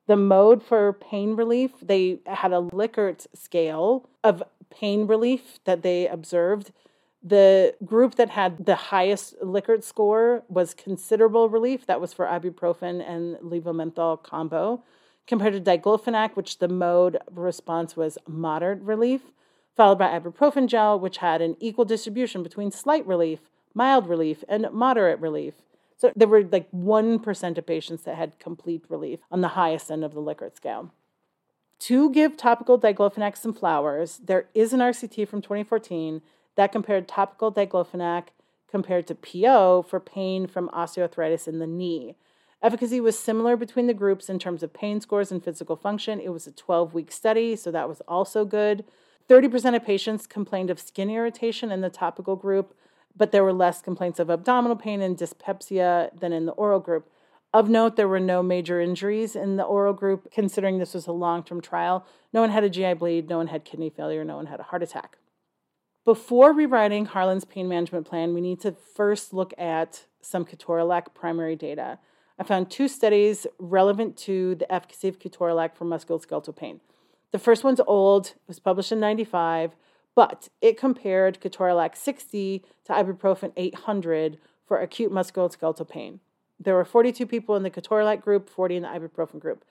the 0.07 0.17
mode 0.17 0.63
for 0.63 0.93
pain 0.93 1.37
relief, 1.37 1.73
they 1.81 2.21
had 2.27 2.53
a 2.53 2.61
Likert 2.61 3.27
scale 3.35 4.09
of 4.25 4.43
pain 4.71 5.07
relief 5.07 5.59
that 5.65 5.83
they 5.83 6.09
observed. 6.09 6.73
The 7.23 7.75
group 7.85 8.17
that 8.17 8.31
had 8.31 8.67
the 8.67 8.75
highest 8.75 9.39
Likert 9.41 9.85
score 9.85 10.43
was 10.49 10.75
considerable 10.75 11.49
relief. 11.49 11.87
That 11.87 12.01
was 12.01 12.13
for 12.13 12.27
ibuprofen 12.27 13.09
and 13.09 13.37
levomenthol 13.37 14.23
combo, 14.23 14.83
compared 15.27 15.53
to 15.53 15.61
diclofenac, 15.61 16.35
which 16.35 16.59
the 16.59 16.69
mode 16.69 17.19
response 17.31 17.97
was 17.97 18.19
moderate 18.27 18.83
relief, 18.83 19.21
followed 19.77 19.99
by 19.99 20.19
ibuprofen 20.19 20.67
gel, 20.67 20.99
which 20.99 21.19
had 21.19 21.41
an 21.41 21.57
equal 21.61 21.85
distribution 21.85 22.43
between 22.43 22.73
slight 22.73 23.07
relief, 23.07 23.39
mild 23.73 24.09
relief, 24.09 24.43
and 24.49 24.67
moderate 24.73 25.21
relief. 25.21 25.55
So 26.03 26.11
there 26.17 26.27
were 26.27 26.43
like 26.43 26.69
1% 26.73 27.59
of 27.59 27.65
patients 27.65 28.03
that 28.03 28.17
had 28.17 28.41
complete 28.41 28.85
relief 28.89 29.21
on 29.31 29.41
the 29.41 29.55
highest 29.55 29.89
end 29.89 30.03
of 30.03 30.15
the 30.15 30.21
Likert 30.21 30.57
scale. 30.57 30.93
To 31.79 32.11
give 32.11 32.37
topical 32.37 32.77
diclofenac 32.77 33.37
some 33.37 33.55
flowers, 33.55 34.19
there 34.19 34.49
is 34.53 34.73
an 34.73 34.81
RCT 34.81 35.29
from 35.29 35.43
2014 35.43 36.21
that 36.57 36.73
compared 36.73 37.07
topical 37.07 37.53
diclofenac 37.53 38.31
compared 38.69 39.07
to 39.07 39.15
PO 39.15 39.83
for 39.89 40.01
pain 40.01 40.49
from 40.49 40.69
osteoarthritis 40.71 41.47
in 41.47 41.61
the 41.61 41.69
knee. 41.69 42.17
Efficacy 42.61 43.01
was 43.01 43.17
similar 43.17 43.57
between 43.57 43.87
the 43.87 43.95
groups 43.95 44.29
in 44.29 44.41
terms 44.41 44.65
of 44.65 44.75
pain 44.75 45.01
scores 45.01 45.31
and 45.31 45.45
physical 45.45 45.77
function. 45.77 46.19
It 46.19 46.31
was 46.31 46.49
a 46.49 46.53
12 46.53 46.95
week 46.95 47.13
study, 47.13 47.55
so 47.55 47.71
that 47.71 47.89
was 47.89 48.01
also 48.09 48.45
good. 48.45 48.83
30% 49.29 49.77
of 49.77 49.85
patients 49.85 50.27
complained 50.27 50.69
of 50.69 50.81
skin 50.81 51.11
irritation 51.11 51.71
in 51.71 51.81
the 51.81 51.89
topical 51.89 52.35
group, 52.35 52.75
but 53.17 53.33
there 53.33 53.45
were 53.45 53.53
less 53.53 53.83
complaints 53.83 54.19
of 54.19 54.31
abdominal 54.31 54.77
pain 54.77 55.01
and 55.01 55.17
dyspepsia 55.17 56.11
than 56.19 56.33
in 56.33 56.47
the 56.47 56.53
oral 56.53 56.81
group. 56.81 57.09
Of 57.55 57.69
note, 57.69 57.97
there 57.97 58.09
were 58.09 58.21
no 58.21 58.43
major 58.43 58.81
injuries 58.81 59.37
in 59.37 59.57
the 59.57 59.65
oral 59.65 59.93
group, 59.93 60.33
considering 60.33 60.79
this 60.79 60.95
was 60.95 61.07
a 61.07 61.13
long 61.13 61.43
term 61.43 61.61
trial. 61.61 62.07
No 62.33 62.41
one 62.41 62.51
had 62.51 62.65
a 62.65 62.71
GI 62.71 62.95
bleed, 62.95 63.29
no 63.29 63.37
one 63.37 63.49
had 63.49 63.65
kidney 63.65 63.91
failure, 63.91 64.25
no 64.25 64.37
one 64.37 64.47
had 64.47 64.61
a 64.61 64.65
heart 64.65 64.83
attack. 64.83 65.19
Before 66.05 66.53
rewriting 66.53 67.07
Harlan's 67.07 67.45
pain 67.45 67.69
management 67.69 68.07
plan, 68.07 68.35
we 68.35 68.41
need 68.41 68.61
to 68.61 68.73
first 68.73 69.33
look 69.33 69.53
at 69.59 70.07
some 70.21 70.45
ketorolac 70.45 71.15
primary 71.15 71.55
data. 71.55 71.99
I 72.39 72.45
found 72.45 72.71
two 72.71 72.89
studies 72.89 73.47
relevant 73.59 74.17
to 74.19 74.55
the 74.55 74.73
efficacy 74.73 75.09
of 75.09 75.19
ketorolac 75.19 75.77
for 75.77 75.85
musculoskeletal 75.85 76.57
pain. 76.57 76.81
The 77.31 77.39
first 77.39 77.65
one's 77.65 77.81
old, 77.87 78.29
it 78.29 78.35
was 78.49 78.59
published 78.59 78.93
in 78.93 78.99
95, 78.99 79.77
but 80.15 80.49
it 80.61 80.77
compared 80.77 81.41
ketorolac 81.41 81.97
60 81.97 82.65
to 82.85 82.93
ibuprofen 82.93 83.53
800 83.57 84.39
for 84.67 84.79
acute 84.79 85.13
musculoskeletal 85.13 85.89
pain. 85.89 86.21
There 86.59 86.75
were 86.75 86.85
42 86.85 87.27
people 87.27 87.57
in 87.57 87.63
the 87.63 87.71
ketorolac 87.71 88.21
group, 88.21 88.49
40 88.49 88.77
in 88.77 88.83
the 88.83 88.89
ibuprofen 88.89 89.41
group. 89.41 89.65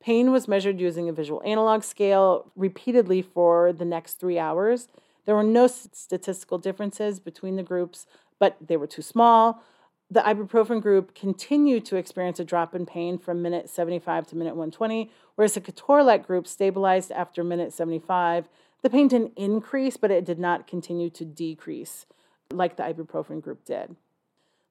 Pain 0.00 0.32
was 0.32 0.48
measured 0.48 0.80
using 0.80 1.08
a 1.08 1.12
visual 1.12 1.40
analog 1.44 1.84
scale 1.84 2.50
repeatedly 2.56 3.22
for 3.22 3.72
the 3.72 3.84
next 3.84 4.14
three 4.14 4.38
hours. 4.38 4.88
There 5.26 5.36
were 5.36 5.44
no 5.44 5.68
statistical 5.68 6.58
differences 6.58 7.20
between 7.20 7.54
the 7.54 7.62
groups, 7.62 8.06
but 8.40 8.56
they 8.60 8.76
were 8.76 8.88
too 8.88 9.02
small. 9.02 9.62
The 10.10 10.20
ibuprofen 10.20 10.82
group 10.82 11.14
continued 11.14 11.84
to 11.86 11.96
experience 11.96 12.40
a 12.40 12.44
drop 12.44 12.74
in 12.74 12.84
pain 12.84 13.16
from 13.16 13.40
minute 13.40 13.70
75 13.70 14.26
to 14.28 14.36
minute 14.36 14.56
120, 14.56 15.10
whereas 15.36 15.54
the 15.54 15.60
ketorolac 15.60 16.26
group 16.26 16.48
stabilized 16.48 17.12
after 17.12 17.44
minute 17.44 17.72
75 17.72 18.48
The 18.82 18.90
pain 18.90 19.08
didn't 19.08 19.32
increase, 19.36 19.96
but 19.96 20.10
it 20.10 20.24
did 20.24 20.38
not 20.38 20.66
continue 20.66 21.10
to 21.10 21.24
decrease 21.24 22.06
like 22.50 22.76
the 22.76 22.82
ibuprofen 22.82 23.40
group 23.40 23.64
did. 23.64 23.96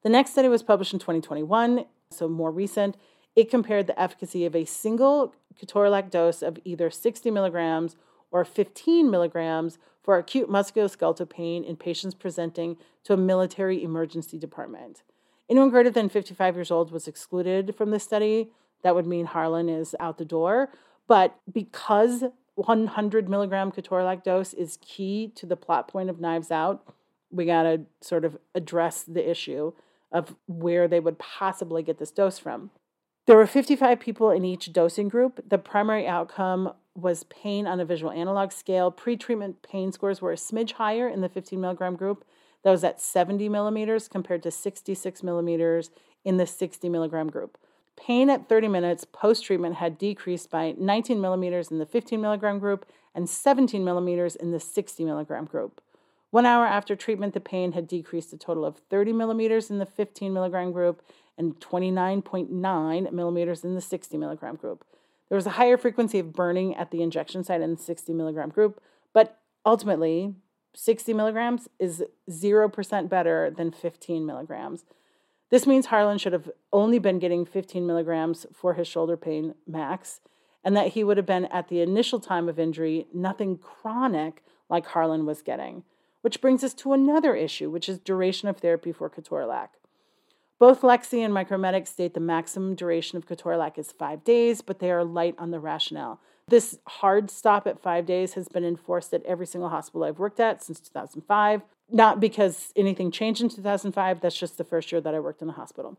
The 0.02 0.08
next 0.08 0.32
study 0.32 0.48
was 0.48 0.62
published 0.62 0.92
in 0.92 0.98
2021, 0.98 1.86
so 2.10 2.28
more 2.28 2.50
recent. 2.50 2.96
It 3.34 3.50
compared 3.50 3.86
the 3.86 4.00
efficacy 4.00 4.44
of 4.44 4.54
a 4.54 4.64
single 4.64 5.34
ketorolac 5.58 6.10
dose 6.10 6.42
of 6.42 6.58
either 6.64 6.90
60 6.90 7.30
milligrams 7.30 7.96
or 8.30 8.44
15 8.44 9.10
milligrams 9.10 9.78
for 10.02 10.18
acute 10.18 10.50
musculoskeletal 10.50 11.30
pain 11.30 11.64
in 11.64 11.76
patients 11.76 12.14
presenting 12.14 12.76
to 13.04 13.14
a 13.14 13.16
military 13.16 13.82
emergency 13.82 14.38
department. 14.38 15.02
Anyone 15.48 15.70
greater 15.70 15.90
than 15.90 16.08
55 16.08 16.56
years 16.56 16.70
old 16.70 16.90
was 16.90 17.06
excluded 17.06 17.74
from 17.76 17.90
this 17.90 18.04
study. 18.04 18.50
That 18.82 18.94
would 18.94 19.06
mean 19.06 19.26
Harlan 19.26 19.68
is 19.68 19.94
out 20.00 20.18
the 20.18 20.24
door. 20.24 20.70
But 21.06 21.38
because 21.50 22.24
100 22.54 23.28
milligram 23.28 23.72
ketorolac 23.72 24.22
dose 24.22 24.52
is 24.52 24.78
key 24.82 25.32
to 25.34 25.46
the 25.46 25.56
plot 25.56 25.88
point 25.88 26.10
of 26.10 26.20
Knives 26.20 26.50
Out, 26.50 26.84
we 27.30 27.46
got 27.46 27.62
to 27.62 27.82
sort 28.00 28.24
of 28.24 28.36
address 28.54 29.02
the 29.02 29.28
issue 29.28 29.72
of 30.12 30.36
where 30.46 30.86
they 30.86 31.00
would 31.00 31.18
possibly 31.18 31.82
get 31.82 31.98
this 31.98 32.10
dose 32.10 32.38
from. 32.38 32.70
There 33.26 33.36
were 33.36 33.46
55 33.46 34.00
people 34.00 34.30
in 34.30 34.44
each 34.44 34.72
dosing 34.72 35.08
group. 35.08 35.40
The 35.48 35.58
primary 35.58 36.06
outcome 36.06 36.74
was 36.94 37.24
pain 37.24 37.66
on 37.66 37.80
a 37.80 37.84
visual 37.84 38.12
analog 38.12 38.52
scale. 38.52 38.90
Pre-treatment 38.90 39.62
pain 39.62 39.92
scores 39.92 40.20
were 40.20 40.32
a 40.32 40.36
smidge 40.36 40.72
higher 40.72 41.08
in 41.08 41.22
the 41.22 41.28
15 41.28 41.60
milligram 41.60 41.96
group. 41.96 42.24
That 42.64 42.70
was 42.70 42.84
at 42.84 43.00
70 43.00 43.48
millimeters 43.48 44.08
compared 44.08 44.42
to 44.42 44.50
66 44.50 45.22
millimeters 45.22 45.90
in 46.24 46.36
the 46.36 46.46
60 46.46 46.88
milligram 46.88 47.28
group. 47.28 47.56
Pain 48.04 48.30
at 48.30 48.48
30 48.48 48.66
minutes 48.66 49.04
post 49.04 49.44
treatment 49.44 49.76
had 49.76 49.96
decreased 49.96 50.50
by 50.50 50.74
19 50.76 51.20
millimeters 51.20 51.70
in 51.70 51.78
the 51.78 51.86
15 51.86 52.20
milligram 52.20 52.58
group 52.58 52.84
and 53.14 53.30
17 53.30 53.84
millimeters 53.84 54.34
in 54.34 54.50
the 54.50 54.58
60 54.58 55.04
milligram 55.04 55.44
group. 55.44 55.80
One 56.30 56.44
hour 56.44 56.66
after 56.66 56.96
treatment, 56.96 57.32
the 57.32 57.38
pain 57.40 57.72
had 57.72 57.86
decreased 57.86 58.32
a 58.32 58.36
total 58.36 58.64
of 58.64 58.78
30 58.90 59.12
millimeters 59.12 59.70
in 59.70 59.78
the 59.78 59.86
15 59.86 60.32
milligram 60.32 60.72
group 60.72 61.00
and 61.38 61.60
29.9 61.60 63.12
millimeters 63.12 63.62
in 63.62 63.74
the 63.76 63.80
60 63.80 64.16
milligram 64.16 64.56
group. 64.56 64.84
There 65.28 65.36
was 65.36 65.46
a 65.46 65.50
higher 65.50 65.76
frequency 65.76 66.18
of 66.18 66.32
burning 66.32 66.74
at 66.74 66.90
the 66.90 67.02
injection 67.02 67.44
site 67.44 67.60
in 67.60 67.76
the 67.76 67.82
60 67.82 68.12
milligram 68.14 68.48
group, 68.48 68.82
but 69.12 69.38
ultimately, 69.64 70.34
60 70.74 71.14
milligrams 71.14 71.68
is 71.78 72.02
0% 72.28 73.08
better 73.08 73.48
than 73.56 73.70
15 73.70 74.26
milligrams. 74.26 74.84
This 75.52 75.66
means 75.66 75.84
Harlan 75.84 76.16
should 76.16 76.32
have 76.32 76.50
only 76.72 76.98
been 76.98 77.18
getting 77.18 77.44
15 77.44 77.86
milligrams 77.86 78.46
for 78.54 78.72
his 78.72 78.88
shoulder 78.88 79.18
pain 79.18 79.54
max, 79.66 80.22
and 80.64 80.74
that 80.74 80.92
he 80.92 81.04
would 81.04 81.18
have 81.18 81.26
been 81.26 81.44
at 81.44 81.68
the 81.68 81.82
initial 81.82 82.20
time 82.20 82.48
of 82.48 82.58
injury, 82.58 83.06
nothing 83.12 83.58
chronic 83.58 84.42
like 84.70 84.86
Harlan 84.86 85.26
was 85.26 85.42
getting. 85.42 85.84
Which 86.22 86.40
brings 86.40 86.64
us 86.64 86.72
to 86.72 86.94
another 86.94 87.36
issue, 87.36 87.68
which 87.68 87.86
is 87.86 87.98
duration 87.98 88.48
of 88.48 88.60
therapy 88.60 88.92
for 88.92 89.10
ketorolac. 89.10 89.68
Both 90.58 90.80
Lexi 90.80 91.22
and 91.22 91.34
Micromedex 91.34 91.88
state 91.88 92.14
the 92.14 92.20
maximum 92.20 92.74
duration 92.74 93.18
of 93.18 93.26
ketorolac 93.26 93.76
is 93.76 93.92
five 93.92 94.24
days, 94.24 94.62
but 94.62 94.78
they 94.78 94.90
are 94.90 95.04
light 95.04 95.34
on 95.36 95.50
the 95.50 95.60
rationale. 95.60 96.18
This 96.52 96.78
hard 96.86 97.30
stop 97.30 97.66
at 97.66 97.80
five 97.80 98.04
days 98.04 98.34
has 98.34 98.46
been 98.46 98.62
enforced 98.62 99.14
at 99.14 99.24
every 99.24 99.46
single 99.46 99.70
hospital 99.70 100.04
I've 100.04 100.18
worked 100.18 100.38
at 100.38 100.62
since 100.62 100.80
2005. 100.80 101.62
Not 101.90 102.20
because 102.20 102.74
anything 102.76 103.10
changed 103.10 103.40
in 103.40 103.48
2005, 103.48 104.20
that's 104.20 104.38
just 104.38 104.58
the 104.58 104.64
first 104.64 104.92
year 104.92 105.00
that 105.00 105.14
I 105.14 105.18
worked 105.18 105.40
in 105.40 105.48
a 105.48 105.52
hospital. 105.52 105.96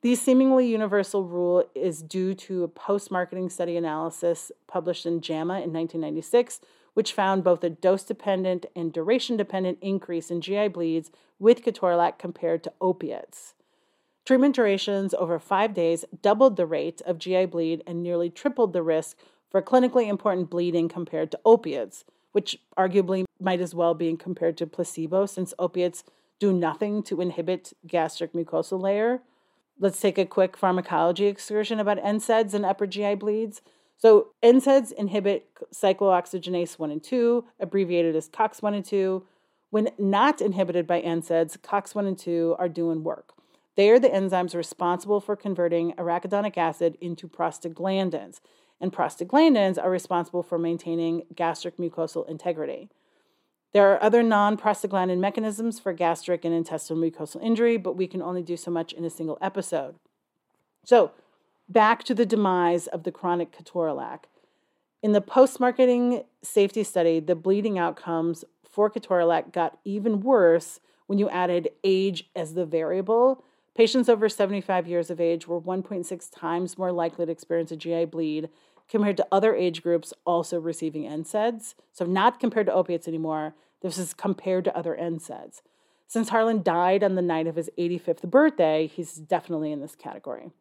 The 0.00 0.16
seemingly 0.16 0.66
universal 0.66 1.22
rule 1.22 1.62
is 1.76 2.02
due 2.02 2.34
to 2.34 2.64
a 2.64 2.68
post 2.68 3.12
marketing 3.12 3.48
study 3.48 3.76
analysis 3.76 4.50
published 4.66 5.06
in 5.06 5.20
JAMA 5.20 5.60
in 5.60 5.72
1996, 5.72 6.58
which 6.94 7.12
found 7.12 7.44
both 7.44 7.62
a 7.62 7.70
dose 7.70 8.02
dependent 8.02 8.66
and 8.74 8.92
duration 8.92 9.36
dependent 9.36 9.78
increase 9.80 10.32
in 10.32 10.40
GI 10.40 10.66
bleeds 10.66 11.12
with 11.38 11.62
ketorolac 11.62 12.18
compared 12.18 12.64
to 12.64 12.72
opiates. 12.80 13.54
Treatment 14.24 14.54
durations 14.54 15.14
over 15.14 15.38
five 15.38 15.74
days 15.74 16.04
doubled 16.22 16.56
the 16.56 16.66
rate 16.66 17.02
of 17.06 17.18
GI 17.18 17.46
bleed 17.46 17.82
and 17.86 18.02
nearly 18.02 18.30
tripled 18.30 18.72
the 18.72 18.82
risk 18.82 19.16
for 19.52 19.62
clinically 19.62 20.08
important 20.08 20.50
bleeding 20.50 20.88
compared 20.88 21.30
to 21.30 21.40
opiates, 21.44 22.04
which 22.32 22.58
arguably 22.76 23.24
might 23.38 23.60
as 23.60 23.74
well 23.74 23.94
be 23.94 24.16
compared 24.16 24.56
to 24.56 24.66
placebo 24.66 25.26
since 25.26 25.54
opiates 25.58 26.02
do 26.40 26.52
nothing 26.52 27.02
to 27.04 27.20
inhibit 27.20 27.72
gastric 27.86 28.32
mucosal 28.32 28.80
layer. 28.80 29.20
Let's 29.78 30.00
take 30.00 30.18
a 30.18 30.26
quick 30.26 30.56
pharmacology 30.56 31.26
excursion 31.26 31.78
about 31.78 32.02
NSAIDs 32.02 32.54
and 32.54 32.64
upper 32.64 32.86
GI 32.86 33.16
bleeds. 33.16 33.60
So, 33.98 34.28
NSAIDs 34.42 34.90
inhibit 34.92 35.48
cyclooxygenase 35.72 36.78
1 36.78 36.90
and 36.90 37.02
2, 37.02 37.44
abbreviated 37.60 38.16
as 38.16 38.28
COX 38.28 38.62
1 38.62 38.74
and 38.74 38.84
2. 38.84 39.24
When 39.70 39.90
not 39.98 40.40
inhibited 40.40 40.86
by 40.86 41.02
NSAIDs, 41.02 41.60
COX 41.62 41.94
1 41.94 42.06
and 42.06 42.18
2 42.18 42.56
are 42.58 42.68
doing 42.68 43.04
work. 43.04 43.34
They 43.76 43.90
are 43.90 43.98
the 43.98 44.08
enzymes 44.08 44.54
responsible 44.54 45.20
for 45.20 45.36
converting 45.36 45.92
arachidonic 45.92 46.58
acid 46.58 46.98
into 47.00 47.28
prostaglandins, 47.28 48.40
and 48.82 48.92
prostaglandins 48.92 49.82
are 49.82 49.90
responsible 49.90 50.42
for 50.42 50.58
maintaining 50.58 51.22
gastric 51.34 51.78
mucosal 51.78 52.28
integrity. 52.28 52.90
There 53.72 53.90
are 53.92 54.02
other 54.02 54.22
non 54.22 54.58
prostaglandin 54.58 55.18
mechanisms 55.18 55.78
for 55.78 55.92
gastric 55.92 56.44
and 56.44 56.52
intestinal 56.52 57.00
mucosal 57.00 57.42
injury, 57.42 57.76
but 57.76 57.96
we 57.96 58.08
can 58.08 58.20
only 58.20 58.42
do 58.42 58.56
so 58.56 58.70
much 58.70 58.92
in 58.92 59.04
a 59.04 59.10
single 59.10 59.38
episode. 59.40 59.94
So, 60.84 61.12
back 61.68 62.02
to 62.04 62.14
the 62.14 62.26
demise 62.26 62.88
of 62.88 63.04
the 63.04 63.12
chronic 63.12 63.56
ketorolac. 63.56 64.24
In 65.00 65.12
the 65.12 65.20
post 65.20 65.60
marketing 65.60 66.24
safety 66.42 66.82
study, 66.82 67.20
the 67.20 67.36
bleeding 67.36 67.78
outcomes 67.78 68.44
for 68.68 68.90
ketorolac 68.90 69.52
got 69.52 69.78
even 69.84 70.20
worse 70.20 70.80
when 71.06 71.18
you 71.18 71.30
added 71.30 71.70
age 71.84 72.28
as 72.34 72.54
the 72.54 72.66
variable 72.66 73.44
Patients 73.74 74.10
over 74.10 74.28
75 74.28 74.86
years 74.86 75.10
of 75.10 75.20
age 75.20 75.48
were 75.48 75.60
1.6 75.60 76.30
times 76.30 76.76
more 76.76 76.92
likely 76.92 77.24
to 77.24 77.32
experience 77.32 77.72
a 77.72 77.76
GI 77.76 78.04
bleed 78.06 78.50
compared 78.92 79.16
to 79.16 79.26
other 79.32 79.56
age 79.56 79.82
groups 79.82 80.12
also 80.24 80.60
receiving 80.60 81.04
NSAIDs. 81.04 81.74
So, 81.92 82.04
not 82.04 82.38
compared 82.38 82.66
to 82.66 82.72
opiates 82.72 83.08
anymore, 83.08 83.54
this 83.80 83.98
is 83.98 84.14
compared 84.14 84.64
to 84.66 84.76
other 84.76 84.96
NSAIDs. 85.00 85.62
Since 86.06 86.28
Harlan 86.28 86.62
died 86.62 87.02
on 87.02 87.16
the 87.16 87.22
night 87.22 87.46
of 87.48 87.56
his 87.56 87.70
85th 87.78 88.30
birthday, 88.30 88.86
he's 88.86 89.14
definitely 89.14 89.72
in 89.72 89.80
this 89.80 89.96
category. 89.96 90.52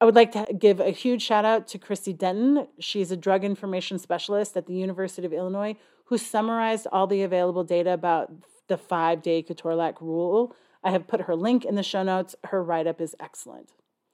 I 0.00 0.04
would 0.04 0.14
like 0.14 0.32
to 0.32 0.46
give 0.56 0.80
a 0.80 0.90
huge 0.90 1.22
shout 1.22 1.44
out 1.44 1.66
to 1.68 1.78
Christy 1.78 2.12
Denton. 2.12 2.68
She's 2.78 3.10
a 3.10 3.16
drug 3.16 3.44
information 3.44 3.98
specialist 3.98 4.56
at 4.56 4.66
the 4.66 4.74
University 4.74 5.26
of 5.26 5.32
Illinois 5.32 5.76
who 6.06 6.16
summarized 6.16 6.86
all 6.92 7.06
the 7.06 7.22
available 7.22 7.64
data 7.64 7.92
about 7.92 8.30
the 8.68 8.78
five 8.78 9.20
day 9.20 9.42
ketorolac 9.42 10.00
rule 10.00 10.54
I 10.84 10.90
have 10.90 11.08
put 11.08 11.22
her 11.22 11.34
link 11.34 11.64
in 11.64 11.74
the 11.74 11.82
show 11.82 12.02
notes. 12.02 12.36
Her 12.44 12.62
write 12.62 12.86
up 12.86 13.00
is 13.00 13.16
excellent. 13.18 13.70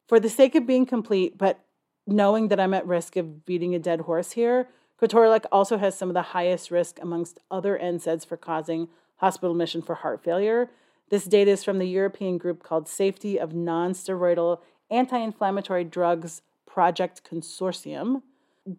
For 0.09 0.21
the 0.21 0.31
sake 0.31 0.55
of 0.55 0.67
being 0.67 0.87
complete, 0.87 1.37
but 1.37 1.61
knowing 2.07 2.49
that 2.49 2.61
I'm 2.61 2.75
at 2.75 2.87
risk 2.87 3.17
of 3.17 3.45
beating 3.45 3.75
a 3.75 3.79
dead 3.79 4.03
horse 4.03 4.33
here, 4.33 4.69
Ketorolac 5.01 5.47
also 5.51 5.79
has 5.79 5.97
some 5.97 6.11
of 6.11 6.15
the 6.15 6.23
highest 6.23 6.71
risk 6.71 6.99
amongst 7.01 7.39
other 7.51 7.79
NSAIDs 7.83 8.27
for 8.27 8.37
causing 8.37 8.89
hospital 9.17 9.53
admission 9.53 9.83
for 9.83 9.97
heart 9.97 10.23
failure. 10.23 10.71
This 11.09 11.25
data 11.25 11.51
is 11.51 11.65
from 11.65 11.79
the 11.79 11.87
European 11.89 12.39
group 12.39 12.63
called 12.63 12.89
Safety 12.89 13.39
of 13.39 13.51
Nonsteroidal 13.51 14.61
Anti-Inflammatory 14.91 15.85
Drugs 15.85 16.43
Project 16.67 17.23
Consortium. 17.29 18.23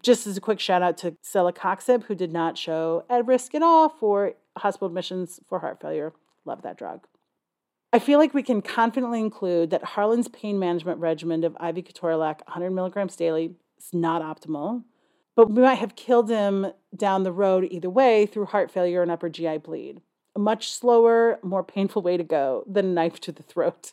Just 0.01 0.27
as 0.27 0.38
a 0.38 0.41
quick 0.41 0.60
shout 0.60 0.81
out 0.81 0.97
to 0.99 1.15
celecoxib, 1.23 2.03
who 2.03 2.15
did 2.15 2.31
not 2.31 2.57
show 2.57 3.03
at 3.10 3.25
risk 3.25 3.55
at 3.55 3.63
all 3.63 3.89
for 3.89 4.34
hospital 4.57 4.88
admissions 4.88 5.39
for 5.47 5.60
heart 5.60 5.81
failure. 5.81 6.13
Love 6.45 6.62
that 6.62 6.77
drug. 6.77 7.07
I 7.93 7.99
feel 7.99 8.19
like 8.19 8.34
we 8.34 8.43
can 8.43 8.62
confidently 8.62 9.19
include 9.19 9.69
that 9.71 9.84
Harlan's 9.84 10.30
pain 10.30 10.58
management 10.58 10.99
regimen 10.99 11.43
of 11.43 11.54
IV 11.56 11.84
ketorolac 11.84 12.39
100 12.45 12.71
milligrams 12.71 13.17
daily 13.17 13.56
is 13.77 13.89
not 13.93 14.21
optimal, 14.21 14.84
but 15.36 15.51
we 15.51 15.62
might 15.62 15.75
have 15.75 15.97
killed 15.97 16.30
him 16.30 16.67
down 16.95 17.23
the 17.23 17.34
road 17.34 17.67
either 17.69 17.89
way 17.89 18.25
through 18.25 18.45
heart 18.45 18.71
failure 18.71 19.01
and 19.01 19.12
upper 19.12 19.27
GI 19.27 19.58
bleed. 19.58 19.99
A 20.38 20.39
much 20.39 20.71
slower, 20.71 21.38
more 21.43 21.63
painful 21.63 22.01
way 22.01 22.15
to 22.15 22.23
go 22.23 22.63
than 22.65 22.86
a 22.86 22.93
knife 22.93 23.19
to 23.21 23.34
the 23.34 23.43
throat. 23.43 23.91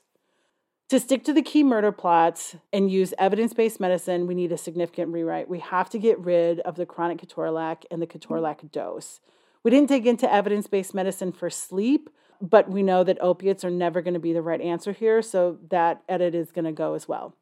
To 0.91 1.01
stick 1.01 1.25
to 1.25 1.33
the 1.33 1.43
key 1.43 1.65
murder 1.65 1.91
plots 1.91 2.57
and 2.73 2.91
use 2.91 3.13
evidence 3.19 3.53
based 3.53 3.81
medicine, 3.81 4.29
we 4.29 4.35
need 4.35 4.53
a 4.53 4.57
significant 4.57 5.13
rewrite. 5.13 5.49
We 5.49 5.59
have 5.59 5.91
to 5.91 5.99
get 5.99 6.21
rid 6.21 6.61
of 6.61 6.77
the 6.77 6.87
chronic 6.87 7.19
ketorolac 7.19 7.83
and 7.91 8.01
the 8.01 8.07
ketorolac 8.07 8.71
dose. 8.71 9.19
We 9.65 9.73
didn't 9.73 9.89
dig 9.89 10.07
into 10.07 10.33
evidence 10.33 10.69
based 10.69 10.95
medicine 10.95 11.33
for 11.33 11.51
sleep, 11.51 12.09
but 12.41 12.71
we 12.71 12.83
know 12.83 13.05
that 13.05 13.19
opiates 13.21 13.65
are 13.65 13.71
never 13.71 14.01
going 14.01 14.15
to 14.15 14.21
be 14.21 14.33
the 14.33 14.43
right 14.43 14.61
answer 14.61 14.93
here, 14.93 15.23
so 15.23 15.59
that 15.71 16.03
edit 16.09 16.35
is 16.35 16.53
going 16.53 16.65
to 16.65 16.73
go 16.73 16.95
as 16.95 17.09
well. 17.09 17.35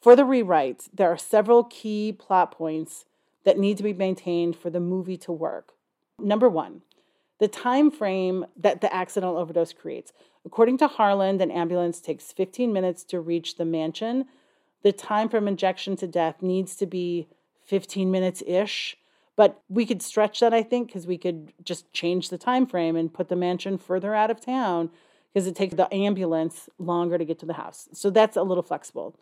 For 0.00 0.16
the 0.16 0.22
rewrites, 0.22 0.88
there 0.92 1.10
are 1.10 1.18
several 1.18 1.64
key 1.64 2.12
plot 2.12 2.52
points 2.52 3.04
that 3.44 3.58
need 3.58 3.76
to 3.78 3.82
be 3.82 3.92
maintained 3.92 4.56
for 4.56 4.70
the 4.70 4.80
movie 4.80 5.16
to 5.18 5.32
work. 5.32 5.72
Number 6.18 6.48
one, 6.48 6.82
the 7.38 7.48
time 7.48 7.90
frame 7.90 8.46
that 8.56 8.80
the 8.80 8.94
accidental 8.94 9.38
overdose 9.38 9.72
creates. 9.72 10.12
According 10.44 10.78
to 10.78 10.88
Harlan, 10.88 11.40
an 11.40 11.50
ambulance 11.50 12.00
takes 12.00 12.32
15 12.32 12.72
minutes 12.72 13.02
to 13.04 13.20
reach 13.20 13.56
the 13.56 13.64
mansion. 13.64 14.26
The 14.82 14.92
time 14.92 15.28
from 15.28 15.48
injection 15.48 15.96
to 15.96 16.06
death 16.06 16.42
needs 16.42 16.76
to 16.76 16.86
be 16.86 17.28
15 17.64 18.10
minutes 18.10 18.42
ish, 18.46 18.96
But 19.36 19.62
we 19.68 19.86
could 19.86 20.02
stretch 20.02 20.40
that, 20.40 20.52
I 20.52 20.62
think, 20.62 20.88
because 20.88 21.06
we 21.06 21.16
could 21.16 21.52
just 21.64 21.92
change 21.92 22.28
the 22.28 22.38
time 22.38 22.66
frame 22.66 22.96
and 22.96 23.12
put 23.12 23.28
the 23.28 23.36
mansion 23.36 23.78
further 23.78 24.14
out 24.14 24.30
of 24.30 24.40
town 24.40 24.90
because 25.32 25.46
it 25.46 25.54
takes 25.54 25.74
the 25.74 25.92
ambulance 25.94 26.68
longer 26.78 27.16
to 27.16 27.24
get 27.24 27.38
to 27.38 27.46
the 27.46 27.54
house. 27.54 27.88
So 27.92 28.10
that's 28.10 28.36
a 28.36 28.42
little 28.42 28.62
flexible. 28.62 29.14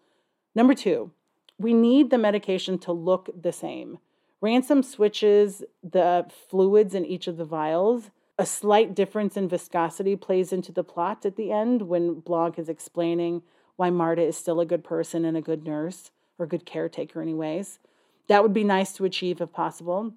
Number 0.55 0.75
two, 0.75 1.13
we 1.59 1.75
need 1.75 2.11
the 2.11 2.19
medication 2.19 2.79
to 2.81 2.93
look 2.93 3.29
the 3.41 3.53
same. 3.53 3.99
Ransom 4.41 4.83
switches 4.83 5.63
the 5.83 6.31
fluids 6.49 6.95
in 6.95 7.05
each 7.05 7.27
of 7.27 7.37
the 7.37 7.45
vials. 7.45 8.11
A 8.39 8.47
slight 8.47 8.95
difference 8.95 9.37
in 9.37 9.49
viscosity 9.49 10.15
plays 10.17 10.53
into 10.53 10.73
the 10.73 10.85
plot 10.85 11.27
at 11.27 11.37
the 11.37 11.51
end 11.51 11.83
when 11.83 12.21
Blanc 12.21 12.59
is 12.59 12.69
explaining 12.69 13.43
why 13.77 13.91
Marta 13.91 14.23
is 14.23 14.37
still 14.37 14.61
a 14.61 14.67
good 14.67 14.85
person 14.85 15.25
and 15.25 15.37
a 15.37 15.43
good 15.43 15.65
nurse, 15.65 16.11
or 16.39 16.47
good 16.47 16.65
caretaker, 16.65 17.21
anyways. 17.21 17.81
That 18.29 18.43
would 18.43 18.53
be 18.53 18.65
nice 18.65 18.93
to 18.95 19.05
achieve 19.05 19.41
if 19.41 19.53
possible. 19.53 20.13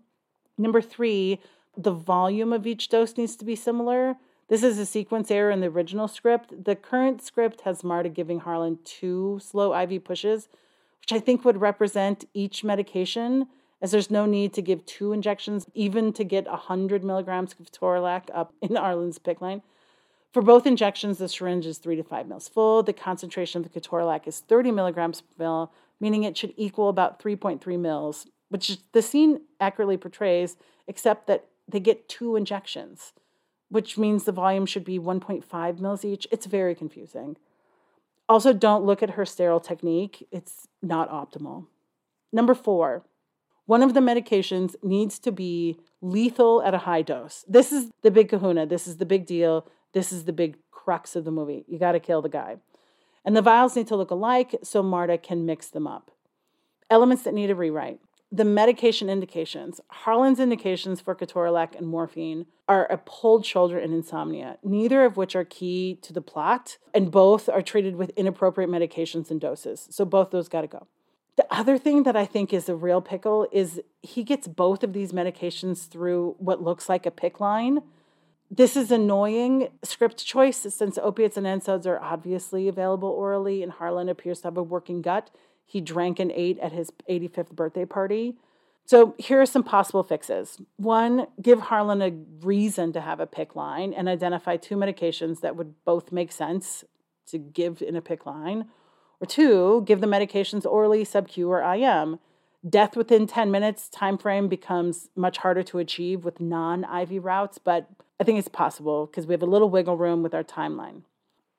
Number 0.58 0.82
three, 0.82 1.40
the 1.76 1.92
volume 1.92 2.54
of 2.54 2.68
each 2.68 2.90
dose 2.90 3.18
needs 3.18 3.36
to 3.38 3.46
be 3.46 3.56
similar. 3.56 4.18
This 4.50 4.64
is 4.64 4.78
a 4.78 4.86
sequence 4.86 5.32
error 5.32 5.50
in 5.50 5.62
the 5.62 5.68
original 5.68 6.10
script. 6.10 6.66
The 6.66 6.76
current 6.76 7.22
script 7.22 7.62
has 7.62 7.84
Marta 7.84 8.10
giving 8.10 8.42
Harlan 8.42 8.80
two 8.84 9.40
slow 9.42 9.74
IV 9.74 10.04
pushes, 10.04 10.50
which 11.00 11.14
I 11.14 11.20
think 11.20 11.46
would 11.46 11.62
represent 11.62 12.26
each 12.34 12.64
medication, 12.64 13.48
as 13.82 13.92
there's 13.92 14.12
no 14.12 14.26
need 14.26 14.54
to 14.54 14.62
give 14.62 14.86
two 14.86 15.14
injections, 15.14 15.66
even 15.74 16.12
to 16.14 16.26
get 16.26 16.46
100 16.48 17.04
milligrams 17.04 17.56
of 17.60 17.72
Torlac 17.72 18.30
up 18.34 18.54
in 18.62 18.76
Harlan's 18.76 19.20
PICC 19.20 19.42
line. 19.42 19.62
For 20.34 20.42
both 20.42 20.66
injections, 20.68 21.18
the 21.18 21.28
syringe 21.28 21.66
is 21.66 21.78
three 21.78 21.96
to 21.96 22.04
five 22.04 22.28
mils 22.28 22.48
full. 22.48 22.84
The 22.84 22.94
concentration 22.94 23.64
of 23.64 23.72
the 23.72 23.80
ketorolac 23.80 24.28
is 24.28 24.40
30 24.40 24.72
milligrams 24.72 25.22
per 25.22 25.44
mil, 25.44 25.72
meaning 26.02 26.24
it 26.24 26.36
should 26.36 26.54
equal 26.58 26.90
about 26.90 27.24
3.3 27.24 27.80
mils, 27.80 28.28
which 28.50 28.80
the 28.92 29.02
scene 29.02 29.40
accurately 29.62 29.96
portrays, 29.96 30.58
except 30.86 31.28
that 31.28 31.46
they 31.70 31.80
get 31.80 32.10
two 32.10 32.36
injections 32.36 33.14
which 33.72 33.98
means 33.98 34.26
the 34.26 34.34
volume 34.34 34.66
should 34.66 34.84
be 34.84 35.00
1.5 35.00 35.80
mils 35.80 36.04
each. 36.04 36.28
It's 36.30 36.46
very 36.46 36.76
confusing. 36.76 37.38
Also, 38.28 38.52
don't 38.52 38.84
look 38.84 39.02
at 39.02 39.12
her 39.12 39.26
sterile 39.26 39.62
technique, 39.62 40.28
it's 40.30 40.68
not 40.82 41.10
optimal. 41.10 41.68
Number 42.34 42.54
four, 42.54 43.04
one 43.66 43.82
of 43.82 43.94
the 43.94 44.02
medications 44.02 44.76
needs 44.84 45.20
to 45.20 45.32
be 45.32 45.78
lethal 46.02 46.62
at 46.64 46.74
a 46.74 46.80
high 46.80 47.02
dose. 47.02 47.46
This 47.48 47.72
is 47.72 47.90
the 48.02 48.12
big 48.12 48.28
kahuna. 48.28 48.66
This 48.66 48.88
is 48.88 48.98
the 48.98 49.06
big 49.06 49.26
deal. 49.26 49.66
This 49.94 50.12
is 50.12 50.26
the 50.26 50.34
big 50.34 50.58
crux 50.72 51.16
of 51.16 51.24
the 51.24 51.32
movie. 51.32 51.64
You 51.68 51.80
got 51.80 51.94
to 51.94 52.00
kill 52.02 52.22
the 52.22 52.30
guy. 52.30 52.58
And 53.24 53.36
the 53.36 53.42
vials 53.42 53.76
need 53.76 53.88
to 53.88 53.96
look 53.96 54.12
alike 54.12 54.56
so 54.64 54.82
Marta 54.82 55.18
can 55.18 55.46
mix 55.46 55.68
them 55.68 55.88
up. 55.88 56.12
Elements 56.90 57.24
that 57.24 57.34
need 57.34 57.50
a 57.50 57.56
rewrite 57.56 58.00
the 58.32 58.46
medication 58.46 59.10
indications, 59.10 59.82
Harlan's 59.90 60.40
indications 60.40 61.02
for 61.02 61.14
ketorolac 61.14 61.76
and 61.76 61.86
morphine 61.86 62.46
are 62.68 62.86
a 62.86 62.98
pulled 62.98 63.46
shoulder 63.46 63.78
and 63.78 63.94
insomnia, 63.94 64.58
neither 64.64 65.04
of 65.04 65.18
which 65.18 65.36
are 65.36 65.44
key 65.44 66.00
to 66.02 66.14
the 66.14 66.22
plot, 66.22 66.78
and 66.94 67.12
both 67.12 67.50
are 67.50 67.62
treated 67.62 67.98
with 67.98 68.12
inappropriate 68.12 68.70
medications 68.70 69.30
and 69.30 69.42
doses. 69.42 69.88
So 69.92 70.06
both 70.06 70.32
those 70.32 70.48
got 70.48 70.62
to 70.62 70.68
go. 70.68 70.88
The 71.36 71.46
other 71.50 71.78
thing 71.78 72.04
that 72.04 72.16
I 72.16 72.26
think 72.26 72.54
is 72.54 72.70
a 72.70 72.76
real 72.76 73.02
pickle 73.02 73.48
is 73.52 73.82
he 74.02 74.24
gets 74.24 74.48
both 74.48 74.84
of 74.84 74.94
these 74.94 75.12
medications 75.12 75.90
through 75.90 76.36
what 76.40 76.62
looks 76.62 76.88
like 76.88 77.06
a 77.06 77.12
PICC 77.12 77.40
line. 77.42 77.82
This 78.54 78.76
is 78.76 78.92
annoying 78.92 79.70
script 79.82 80.26
choice 80.26 80.58
since 80.58 80.98
opiates 80.98 81.38
and 81.38 81.48
NSAIDs 81.48 81.86
are 81.86 82.02
obviously 82.02 82.68
available 82.68 83.08
orally, 83.10 83.64
and 83.64 83.72
Harlan 83.72 84.10
appears 84.10 84.42
to 84.42 84.48
have 84.48 84.58
a 84.58 84.64
working 84.64 85.02
gut 85.02 85.32
he 85.72 85.80
drank 85.80 86.20
and 86.20 86.34
ate 86.34 86.60
at 86.60 86.74
his 86.74 86.92
85th 87.10 87.52
birthday 87.52 87.86
party. 87.86 88.36
So 88.84 89.16
here 89.18 89.40
are 89.40 89.46
some 89.46 89.64
possible 89.64 90.04
fixes. 90.04 90.60
One, 90.76 91.28
give 91.42 91.62
Harlan 91.62 92.02
a 92.02 92.12
reason 92.46 92.92
to 92.92 93.00
have 93.00 93.22
a 93.22 93.28
PICC 93.28 93.56
line 93.56 93.94
and 93.94 94.10
identify 94.10 94.58
two 94.58 94.76
medications 94.76 95.40
that 95.40 95.56
would 95.56 95.76
both 95.86 96.12
make 96.12 96.34
sense 96.34 96.84
to 97.28 97.38
give 97.38 97.82
in 97.82 97.96
a 97.96 98.02
PICC 98.02 98.26
line. 98.26 98.66
Or 99.22 99.28
two, 99.28 99.84
give 99.86 100.02
the 100.02 100.08
medications 100.08 100.66
orally, 100.66 101.06
sub-Q, 101.06 101.50
or 101.50 101.62
IM. 101.62 102.20
Death 102.68 102.96
within 102.96 103.26
10 103.26 103.50
minutes 103.50 103.90
time 103.90 104.18
frame 104.18 104.48
becomes 104.48 105.10
much 105.16 105.40
harder 105.40 105.64
to 105.64 105.80
achieve 105.80 106.24
with 106.24 106.40
non-IV 106.40 107.24
routes, 107.24 107.58
but 107.58 107.90
I 108.20 108.24
think 108.24 108.38
it's 108.38 108.48
possible 108.48 109.08
because 109.08 109.26
we 109.26 109.34
have 109.34 109.42
a 109.42 109.48
little 109.48 109.70
wiggle 109.70 109.98
room 109.98 110.22
with 110.22 110.36
our 110.36 110.44
timeline. 110.44 111.02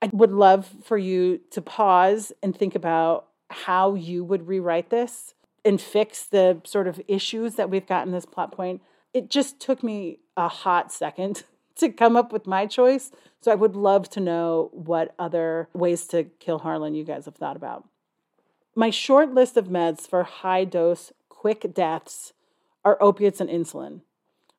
I 0.00 0.10
would 0.12 0.30
love 0.30 0.68
for 0.84 0.96
you 0.96 1.40
to 1.50 1.60
pause 1.60 2.32
and 2.42 2.56
think 2.56 2.74
about 2.76 3.26
how 3.50 3.94
you 3.94 4.24
would 4.24 4.46
rewrite 4.46 4.90
this 4.90 5.34
and 5.64 5.80
fix 5.80 6.24
the 6.24 6.60
sort 6.64 6.86
of 6.86 7.00
issues 7.08 7.56
that 7.56 7.70
we've 7.70 7.86
got 7.86 8.06
in 8.06 8.12
this 8.12 8.26
plot 8.26 8.52
point. 8.52 8.82
It 9.12 9.28
just 9.28 9.60
took 9.60 9.82
me 9.82 10.20
a 10.36 10.48
hot 10.48 10.92
second 10.92 11.44
to 11.76 11.88
come 11.88 12.16
up 12.16 12.32
with 12.32 12.46
my 12.46 12.66
choice. 12.66 13.10
So 13.40 13.50
I 13.50 13.56
would 13.56 13.74
love 13.74 14.08
to 14.10 14.20
know 14.20 14.70
what 14.72 15.14
other 15.18 15.68
ways 15.72 16.06
to 16.08 16.24
kill 16.24 16.60
Harlan 16.60 16.94
you 16.94 17.04
guys 17.04 17.24
have 17.24 17.34
thought 17.34 17.56
about. 17.56 17.88
My 18.74 18.88
short 18.88 19.34
list 19.34 19.58
of 19.58 19.68
meds 19.68 20.08
for 20.08 20.22
high 20.22 20.64
dose, 20.64 21.12
quick 21.28 21.74
deaths 21.74 22.32
are 22.84 22.96
opiates 23.02 23.40
and 23.40 23.50
insulin. 23.50 24.00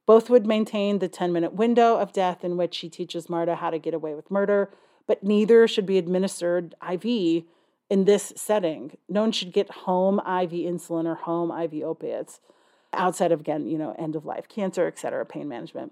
Both 0.06 0.30
would 0.30 0.46
maintain 0.46 1.00
the 1.00 1.08
10 1.08 1.34
minute 1.34 1.54
window 1.54 1.98
of 1.98 2.14
death 2.14 2.44
in 2.44 2.56
which 2.56 2.76
she 2.76 2.90
teaches 2.90 3.30
Marta 3.30 3.56
how 3.56 3.72
to 3.72 3.80
get 3.80 3.96
away 3.96 4.14
with 4.14 4.30
murder, 4.30 4.70
but 5.08 5.24
neither 5.24 5.68
should 5.68 5.88
be 5.88 5.98
administered 5.98 6.76
IV 6.88 7.44
in 7.90 8.06
this 8.06 8.34
setting. 8.36 8.98
No 9.10 9.22
one 9.22 9.32
should 9.32 9.52
get 9.52 9.72
home 9.72 10.20
IV 10.20 10.52
insulin 10.52 11.06
or 11.06 11.16
home 11.16 11.52
IV 11.52 11.84
opiates 11.84 12.40
outside 12.92 13.32
of, 13.32 13.40
again, 13.40 13.66
you 13.66 13.80
know, 13.80 13.96
end 13.98 14.16
of 14.16 14.26
life, 14.26 14.48
cancer, 14.48 14.86
et 14.86 15.00
cetera, 15.00 15.26
pain 15.26 15.48
management. 15.48 15.92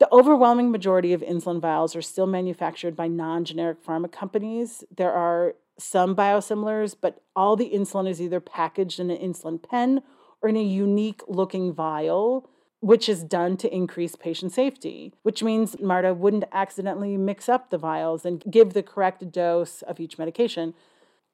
The 0.00 0.12
overwhelming 0.12 0.72
majority 0.72 1.12
of 1.12 1.20
insulin 1.20 1.60
vials 1.60 1.94
are 1.94 2.02
still 2.02 2.26
manufactured 2.26 2.96
by 2.96 3.06
non 3.06 3.44
generic 3.44 3.84
pharma 3.84 4.10
companies. 4.10 4.82
There 4.96 5.12
are 5.12 5.54
some 5.82 6.14
biosimilars, 6.14 6.94
but 7.00 7.22
all 7.34 7.56
the 7.56 7.70
insulin 7.70 8.08
is 8.08 8.20
either 8.20 8.40
packaged 8.40 9.00
in 9.00 9.10
an 9.10 9.18
insulin 9.18 9.62
pen 9.62 10.02
or 10.40 10.48
in 10.48 10.56
a 10.56 10.62
unique 10.62 11.22
looking 11.28 11.72
vial, 11.72 12.48
which 12.80 13.08
is 13.08 13.22
done 13.22 13.56
to 13.56 13.72
increase 13.72 14.16
patient 14.16 14.52
safety, 14.52 15.12
which 15.22 15.42
means 15.42 15.80
Marta 15.80 16.12
wouldn't 16.14 16.44
accidentally 16.52 17.16
mix 17.16 17.48
up 17.48 17.70
the 17.70 17.78
vials 17.78 18.24
and 18.24 18.42
give 18.50 18.72
the 18.72 18.82
correct 18.82 19.30
dose 19.30 19.82
of 19.82 20.00
each 20.00 20.18
medication. 20.18 20.74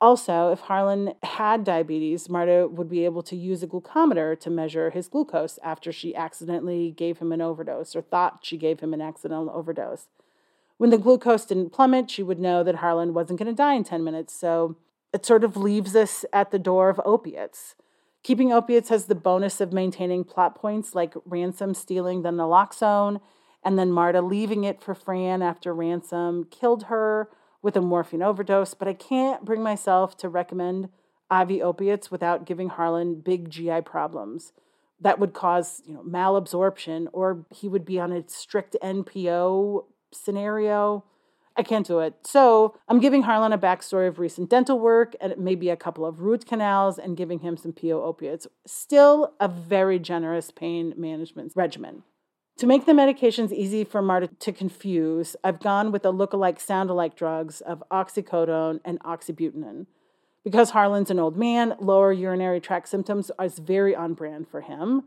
Also, 0.00 0.52
if 0.52 0.60
Harlan 0.60 1.14
had 1.22 1.64
diabetes, 1.64 2.28
Marta 2.28 2.68
would 2.70 2.88
be 2.88 3.04
able 3.04 3.22
to 3.22 3.34
use 3.34 3.62
a 3.62 3.66
glucometer 3.66 4.38
to 4.38 4.50
measure 4.50 4.90
his 4.90 5.08
glucose 5.08 5.58
after 5.62 5.90
she 5.90 6.14
accidentally 6.14 6.92
gave 6.92 7.18
him 7.18 7.32
an 7.32 7.40
overdose 7.40 7.96
or 7.96 8.02
thought 8.02 8.40
she 8.42 8.56
gave 8.56 8.80
him 8.80 8.94
an 8.94 9.00
accidental 9.00 9.50
overdose. 9.50 10.06
When 10.78 10.90
the 10.90 10.98
glucose 10.98 11.44
didn't 11.44 11.72
plummet, 11.72 12.10
she 12.10 12.22
would 12.22 12.38
know 12.38 12.64
that 12.64 12.76
Harlan 12.76 13.12
wasn't 13.12 13.38
going 13.38 13.50
to 13.50 13.56
die 13.56 13.74
in 13.74 13.84
10 13.84 14.02
minutes. 14.02 14.32
So 14.32 14.76
it 15.12 15.26
sort 15.26 15.44
of 15.44 15.56
leaves 15.56 15.94
us 15.94 16.24
at 16.32 16.50
the 16.50 16.58
door 16.58 16.88
of 16.88 17.00
opiates. 17.04 17.74
Keeping 18.22 18.52
opiates 18.52 18.88
has 18.88 19.06
the 19.06 19.14
bonus 19.14 19.60
of 19.60 19.72
maintaining 19.72 20.24
plot 20.24 20.54
points 20.54 20.94
like 20.94 21.14
Ransom 21.24 21.74
stealing 21.74 22.22
the 22.22 22.30
naloxone 22.30 23.20
and 23.64 23.78
then 23.78 23.90
Marta 23.90 24.20
leaving 24.20 24.64
it 24.64 24.82
for 24.82 24.94
Fran 24.94 25.42
after 25.42 25.74
Ransom 25.74 26.44
killed 26.44 26.84
her 26.84 27.28
with 27.60 27.76
a 27.76 27.80
morphine 27.80 28.22
overdose, 28.22 28.74
but 28.74 28.86
I 28.86 28.94
can't 28.94 29.44
bring 29.44 29.62
myself 29.62 30.16
to 30.18 30.28
recommend 30.28 30.90
IV 31.30 31.60
opiates 31.62 32.10
without 32.10 32.46
giving 32.46 32.68
Harlan 32.68 33.20
big 33.20 33.50
GI 33.50 33.82
problems. 33.82 34.52
That 35.00 35.18
would 35.18 35.32
cause, 35.32 35.82
you 35.86 35.94
know, 35.94 36.02
malabsorption, 36.02 37.08
or 37.12 37.46
he 37.52 37.68
would 37.68 37.84
be 37.84 38.00
on 38.00 38.12
a 38.12 38.28
strict 38.28 38.76
NPO 38.82 39.84
scenario. 40.12 41.04
I 41.56 41.62
can't 41.64 41.86
do 41.86 41.98
it. 41.98 42.14
So 42.22 42.76
I'm 42.88 43.00
giving 43.00 43.22
Harlan 43.22 43.52
a 43.52 43.58
backstory 43.58 44.06
of 44.06 44.20
recent 44.20 44.48
dental 44.48 44.78
work 44.78 45.16
and 45.20 45.36
maybe 45.36 45.70
a 45.70 45.76
couple 45.76 46.06
of 46.06 46.20
root 46.20 46.46
canals 46.46 46.98
and 46.98 47.16
giving 47.16 47.40
him 47.40 47.56
some 47.56 47.72
PO 47.72 48.02
opiates. 48.02 48.46
Still 48.64 49.34
a 49.40 49.48
very 49.48 49.98
generous 49.98 50.52
pain 50.52 50.94
management 50.96 51.52
regimen. 51.56 52.04
To 52.58 52.66
make 52.66 52.86
the 52.86 52.92
medications 52.92 53.52
easy 53.52 53.84
for 53.84 54.02
Marta 54.02 54.28
to 54.28 54.52
confuse, 54.52 55.36
I've 55.44 55.60
gone 55.60 55.92
with 55.92 56.02
the 56.02 56.12
look-alike, 56.12 56.58
sound-alike 56.58 57.14
drugs 57.16 57.60
of 57.60 57.82
oxycodone 57.90 58.80
and 58.84 59.00
oxybutynin. 59.00 59.86
Because 60.44 60.70
Harlan's 60.70 61.10
an 61.10 61.18
old 61.18 61.36
man, 61.36 61.74
lower 61.78 62.12
urinary 62.12 62.60
tract 62.60 62.88
symptoms 62.88 63.30
is 63.40 63.58
very 63.58 63.94
on 63.94 64.14
brand 64.14 64.48
for 64.48 64.60
him. 64.60 65.04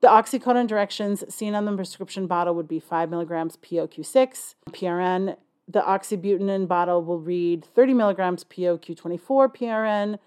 The 0.00 0.08
oxycodone 0.08 0.66
directions 0.66 1.24
seen 1.32 1.54
on 1.54 1.64
the 1.64 1.74
prescription 1.74 2.26
bottle 2.26 2.54
would 2.54 2.68
be 2.68 2.78
5 2.78 3.10
milligrams 3.10 3.56
POQ6, 3.56 4.54
PRN. 4.70 5.36
The 5.66 5.80
oxybutynin 5.80 6.68
bottle 6.68 7.02
will 7.02 7.18
read 7.18 7.64
30 7.64 7.94
milligrams 7.94 8.44
POQ24 8.44 9.20
PRN. 9.56 10.18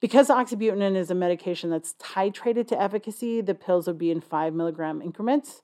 Because 0.00 0.28
oxybutynin 0.28 0.96
is 0.96 1.10
a 1.10 1.14
medication 1.14 1.70
that's 1.70 1.94
titrated 1.94 2.66
to 2.68 2.80
efficacy, 2.80 3.40
the 3.40 3.54
pills 3.54 3.86
would 3.86 3.98
be 3.98 4.10
in 4.10 4.20
5 4.20 4.52
milligram 4.52 5.00
increments 5.00 5.62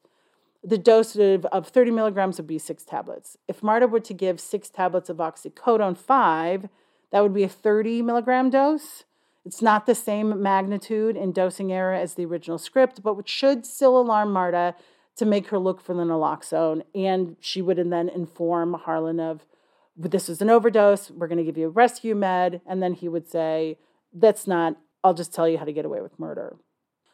the 0.62 0.78
dose 0.78 1.16
of, 1.16 1.44
of 1.46 1.68
30 1.68 1.90
milligrams 1.90 2.36
would 2.36 2.46
be 2.46 2.58
six 2.58 2.84
tablets. 2.84 3.36
If 3.48 3.62
Marta 3.62 3.86
were 3.86 4.00
to 4.00 4.14
give 4.14 4.40
six 4.40 4.68
tablets 4.68 5.08
of 5.08 5.16
oxycodone 5.16 5.96
5, 5.96 6.68
that 7.12 7.22
would 7.22 7.34
be 7.34 7.44
a 7.44 7.48
30 7.48 8.02
milligram 8.02 8.50
dose. 8.50 9.04
It's 9.44 9.62
not 9.62 9.86
the 9.86 9.94
same 9.94 10.42
magnitude 10.42 11.16
and 11.16 11.34
dosing 11.34 11.72
error 11.72 11.94
as 11.94 12.14
the 12.14 12.26
original 12.26 12.58
script, 12.58 13.02
but 13.02 13.16
should 13.28 13.64
still 13.64 13.98
alarm 13.98 14.32
Marta 14.32 14.74
to 15.16 15.24
make 15.24 15.48
her 15.48 15.58
look 15.58 15.80
for 15.80 15.94
the 15.94 16.02
naloxone. 16.02 16.82
And 16.94 17.36
she 17.40 17.62
would 17.62 17.78
then 17.90 18.08
inform 18.08 18.74
Harlan 18.74 19.20
of 19.20 19.46
this 19.96 20.28
is 20.28 20.40
an 20.40 20.50
overdose. 20.50 21.10
We're 21.10 21.28
going 21.28 21.38
to 21.38 21.44
give 21.44 21.58
you 21.58 21.66
a 21.66 21.70
rescue 21.70 22.14
med. 22.14 22.60
And 22.66 22.82
then 22.82 22.94
he 22.94 23.08
would 23.08 23.28
say, 23.28 23.78
That's 24.12 24.46
not, 24.46 24.76
I'll 25.04 25.14
just 25.14 25.34
tell 25.34 25.48
you 25.48 25.58
how 25.58 25.64
to 25.64 25.72
get 25.72 25.84
away 25.84 26.00
with 26.00 26.18
murder. 26.18 26.56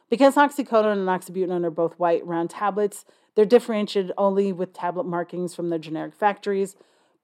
Because 0.09 0.37
oxycodone 0.37 0.93
and 0.93 1.09
oxybutynin 1.09 1.65
are 1.65 1.71
both 1.71 1.99
white 1.99 2.25
round 2.25 2.51
tablets, 2.51 3.05
they're 3.35 3.45
differentiated 3.45 4.13
only 4.17 4.53
with 4.53 4.73
tablet 4.73 5.05
markings 5.05 5.55
from 5.55 5.71
their 5.71 5.79
generic 5.79 6.15
factories. 6.15 6.77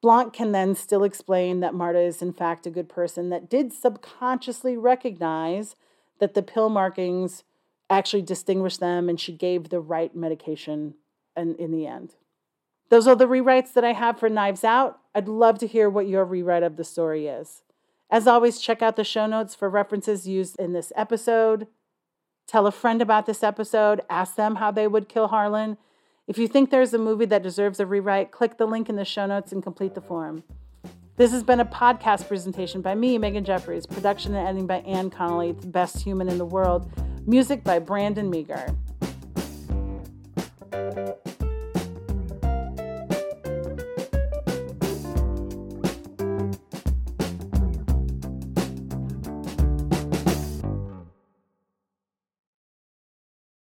Blanc 0.03 0.33
can 0.33 0.51
then 0.51 0.75
still 0.75 1.05
explain 1.05 1.61
that 1.61 1.75
Marta 1.75 2.01
is, 2.01 2.21
in 2.21 2.33
fact, 2.33 2.67
a 2.67 2.71
good 2.71 2.89
person 2.89 3.31
that 3.31 3.49
did 3.49 3.73
subconsciously 3.73 4.77
recognize 4.77 5.77
that 6.19 6.35
the 6.35 6.43
pill 6.43 6.69
markings 6.69 7.45
actually 7.89 8.23
distinguished 8.23 8.81
them 8.81 9.09
and 9.09 9.21
she 9.21 9.33
gave 9.33 9.69
the 9.69 9.81
right 9.81 10.15
medication 10.15 10.95
in, 11.37 11.55
in 11.55 11.71
the 11.71 11.87
end. 11.87 12.17
Those 12.89 13.07
are 13.07 13.15
the 13.15 13.29
rewrites 13.29 13.73
that 13.75 13.85
I 13.85 13.93
have 13.93 14.19
for 14.19 14.29
Knives 14.29 14.65
Out. 14.65 14.99
I'd 15.15 15.29
love 15.29 15.59
to 15.61 15.67
hear 15.67 15.89
what 15.89 16.09
your 16.09 16.25
rewrite 16.25 16.65
of 16.65 16.77
the 16.77 16.85
story 16.85 17.29
is. 17.29 17.63
As 18.11 18.27
always, 18.27 18.61
check 18.61 18.83
out 18.83 18.97
the 18.97 19.05
show 19.05 19.27
notes 19.27 19.55
for 19.55 19.71
references 19.71 20.27
used 20.27 20.59
in 20.59 20.73
this 20.73 20.93
episode. 20.97 21.69
Tell 22.47 22.67
a 22.67 22.73
friend 22.73 23.01
about 23.01 23.27
this 23.27 23.43
episode. 23.43 24.03
Ask 24.11 24.35
them 24.35 24.57
how 24.57 24.71
they 24.71 24.87
would 24.87 25.09
kill 25.09 25.29
Harlan. 25.29 25.79
If 26.33 26.39
you 26.39 26.49
think 26.49 26.71
there's 26.71 26.95
a 26.95 26.99
movie 26.99 27.27
that 27.27 27.43
deserves 27.43 27.79
a 27.79 27.85
rewrite, 27.85 28.31
click 28.31 28.57
the 28.57 28.65
link 28.65 28.89
in 28.89 28.97
the 28.97 29.05
show 29.05 29.27
notes 29.27 29.53
and 29.53 29.63
complete 29.63 29.95
the 29.95 30.01
form. 30.01 30.45
This 31.19 31.31
has 31.31 31.43
been 31.43 31.61
a 31.61 31.65
podcast 31.67 32.27
presentation 32.27 32.81
by 32.81 32.95
me, 32.95 33.19
Megan 33.19 33.45
Jeffries, 33.45 33.85
production 33.85 34.35
and 34.35 34.49
editing 34.49 34.67
by 34.67 34.77
Ann 34.77 35.11
Connolly, 35.11 35.53
the 35.53 35.67
best 35.67 36.01
human 36.01 36.31
in 36.31 36.39
the 36.39 36.47
world, 36.47 36.91
music 37.27 37.63
by 37.63 37.79
Brandon 37.79 38.31
Meager. 38.31 38.75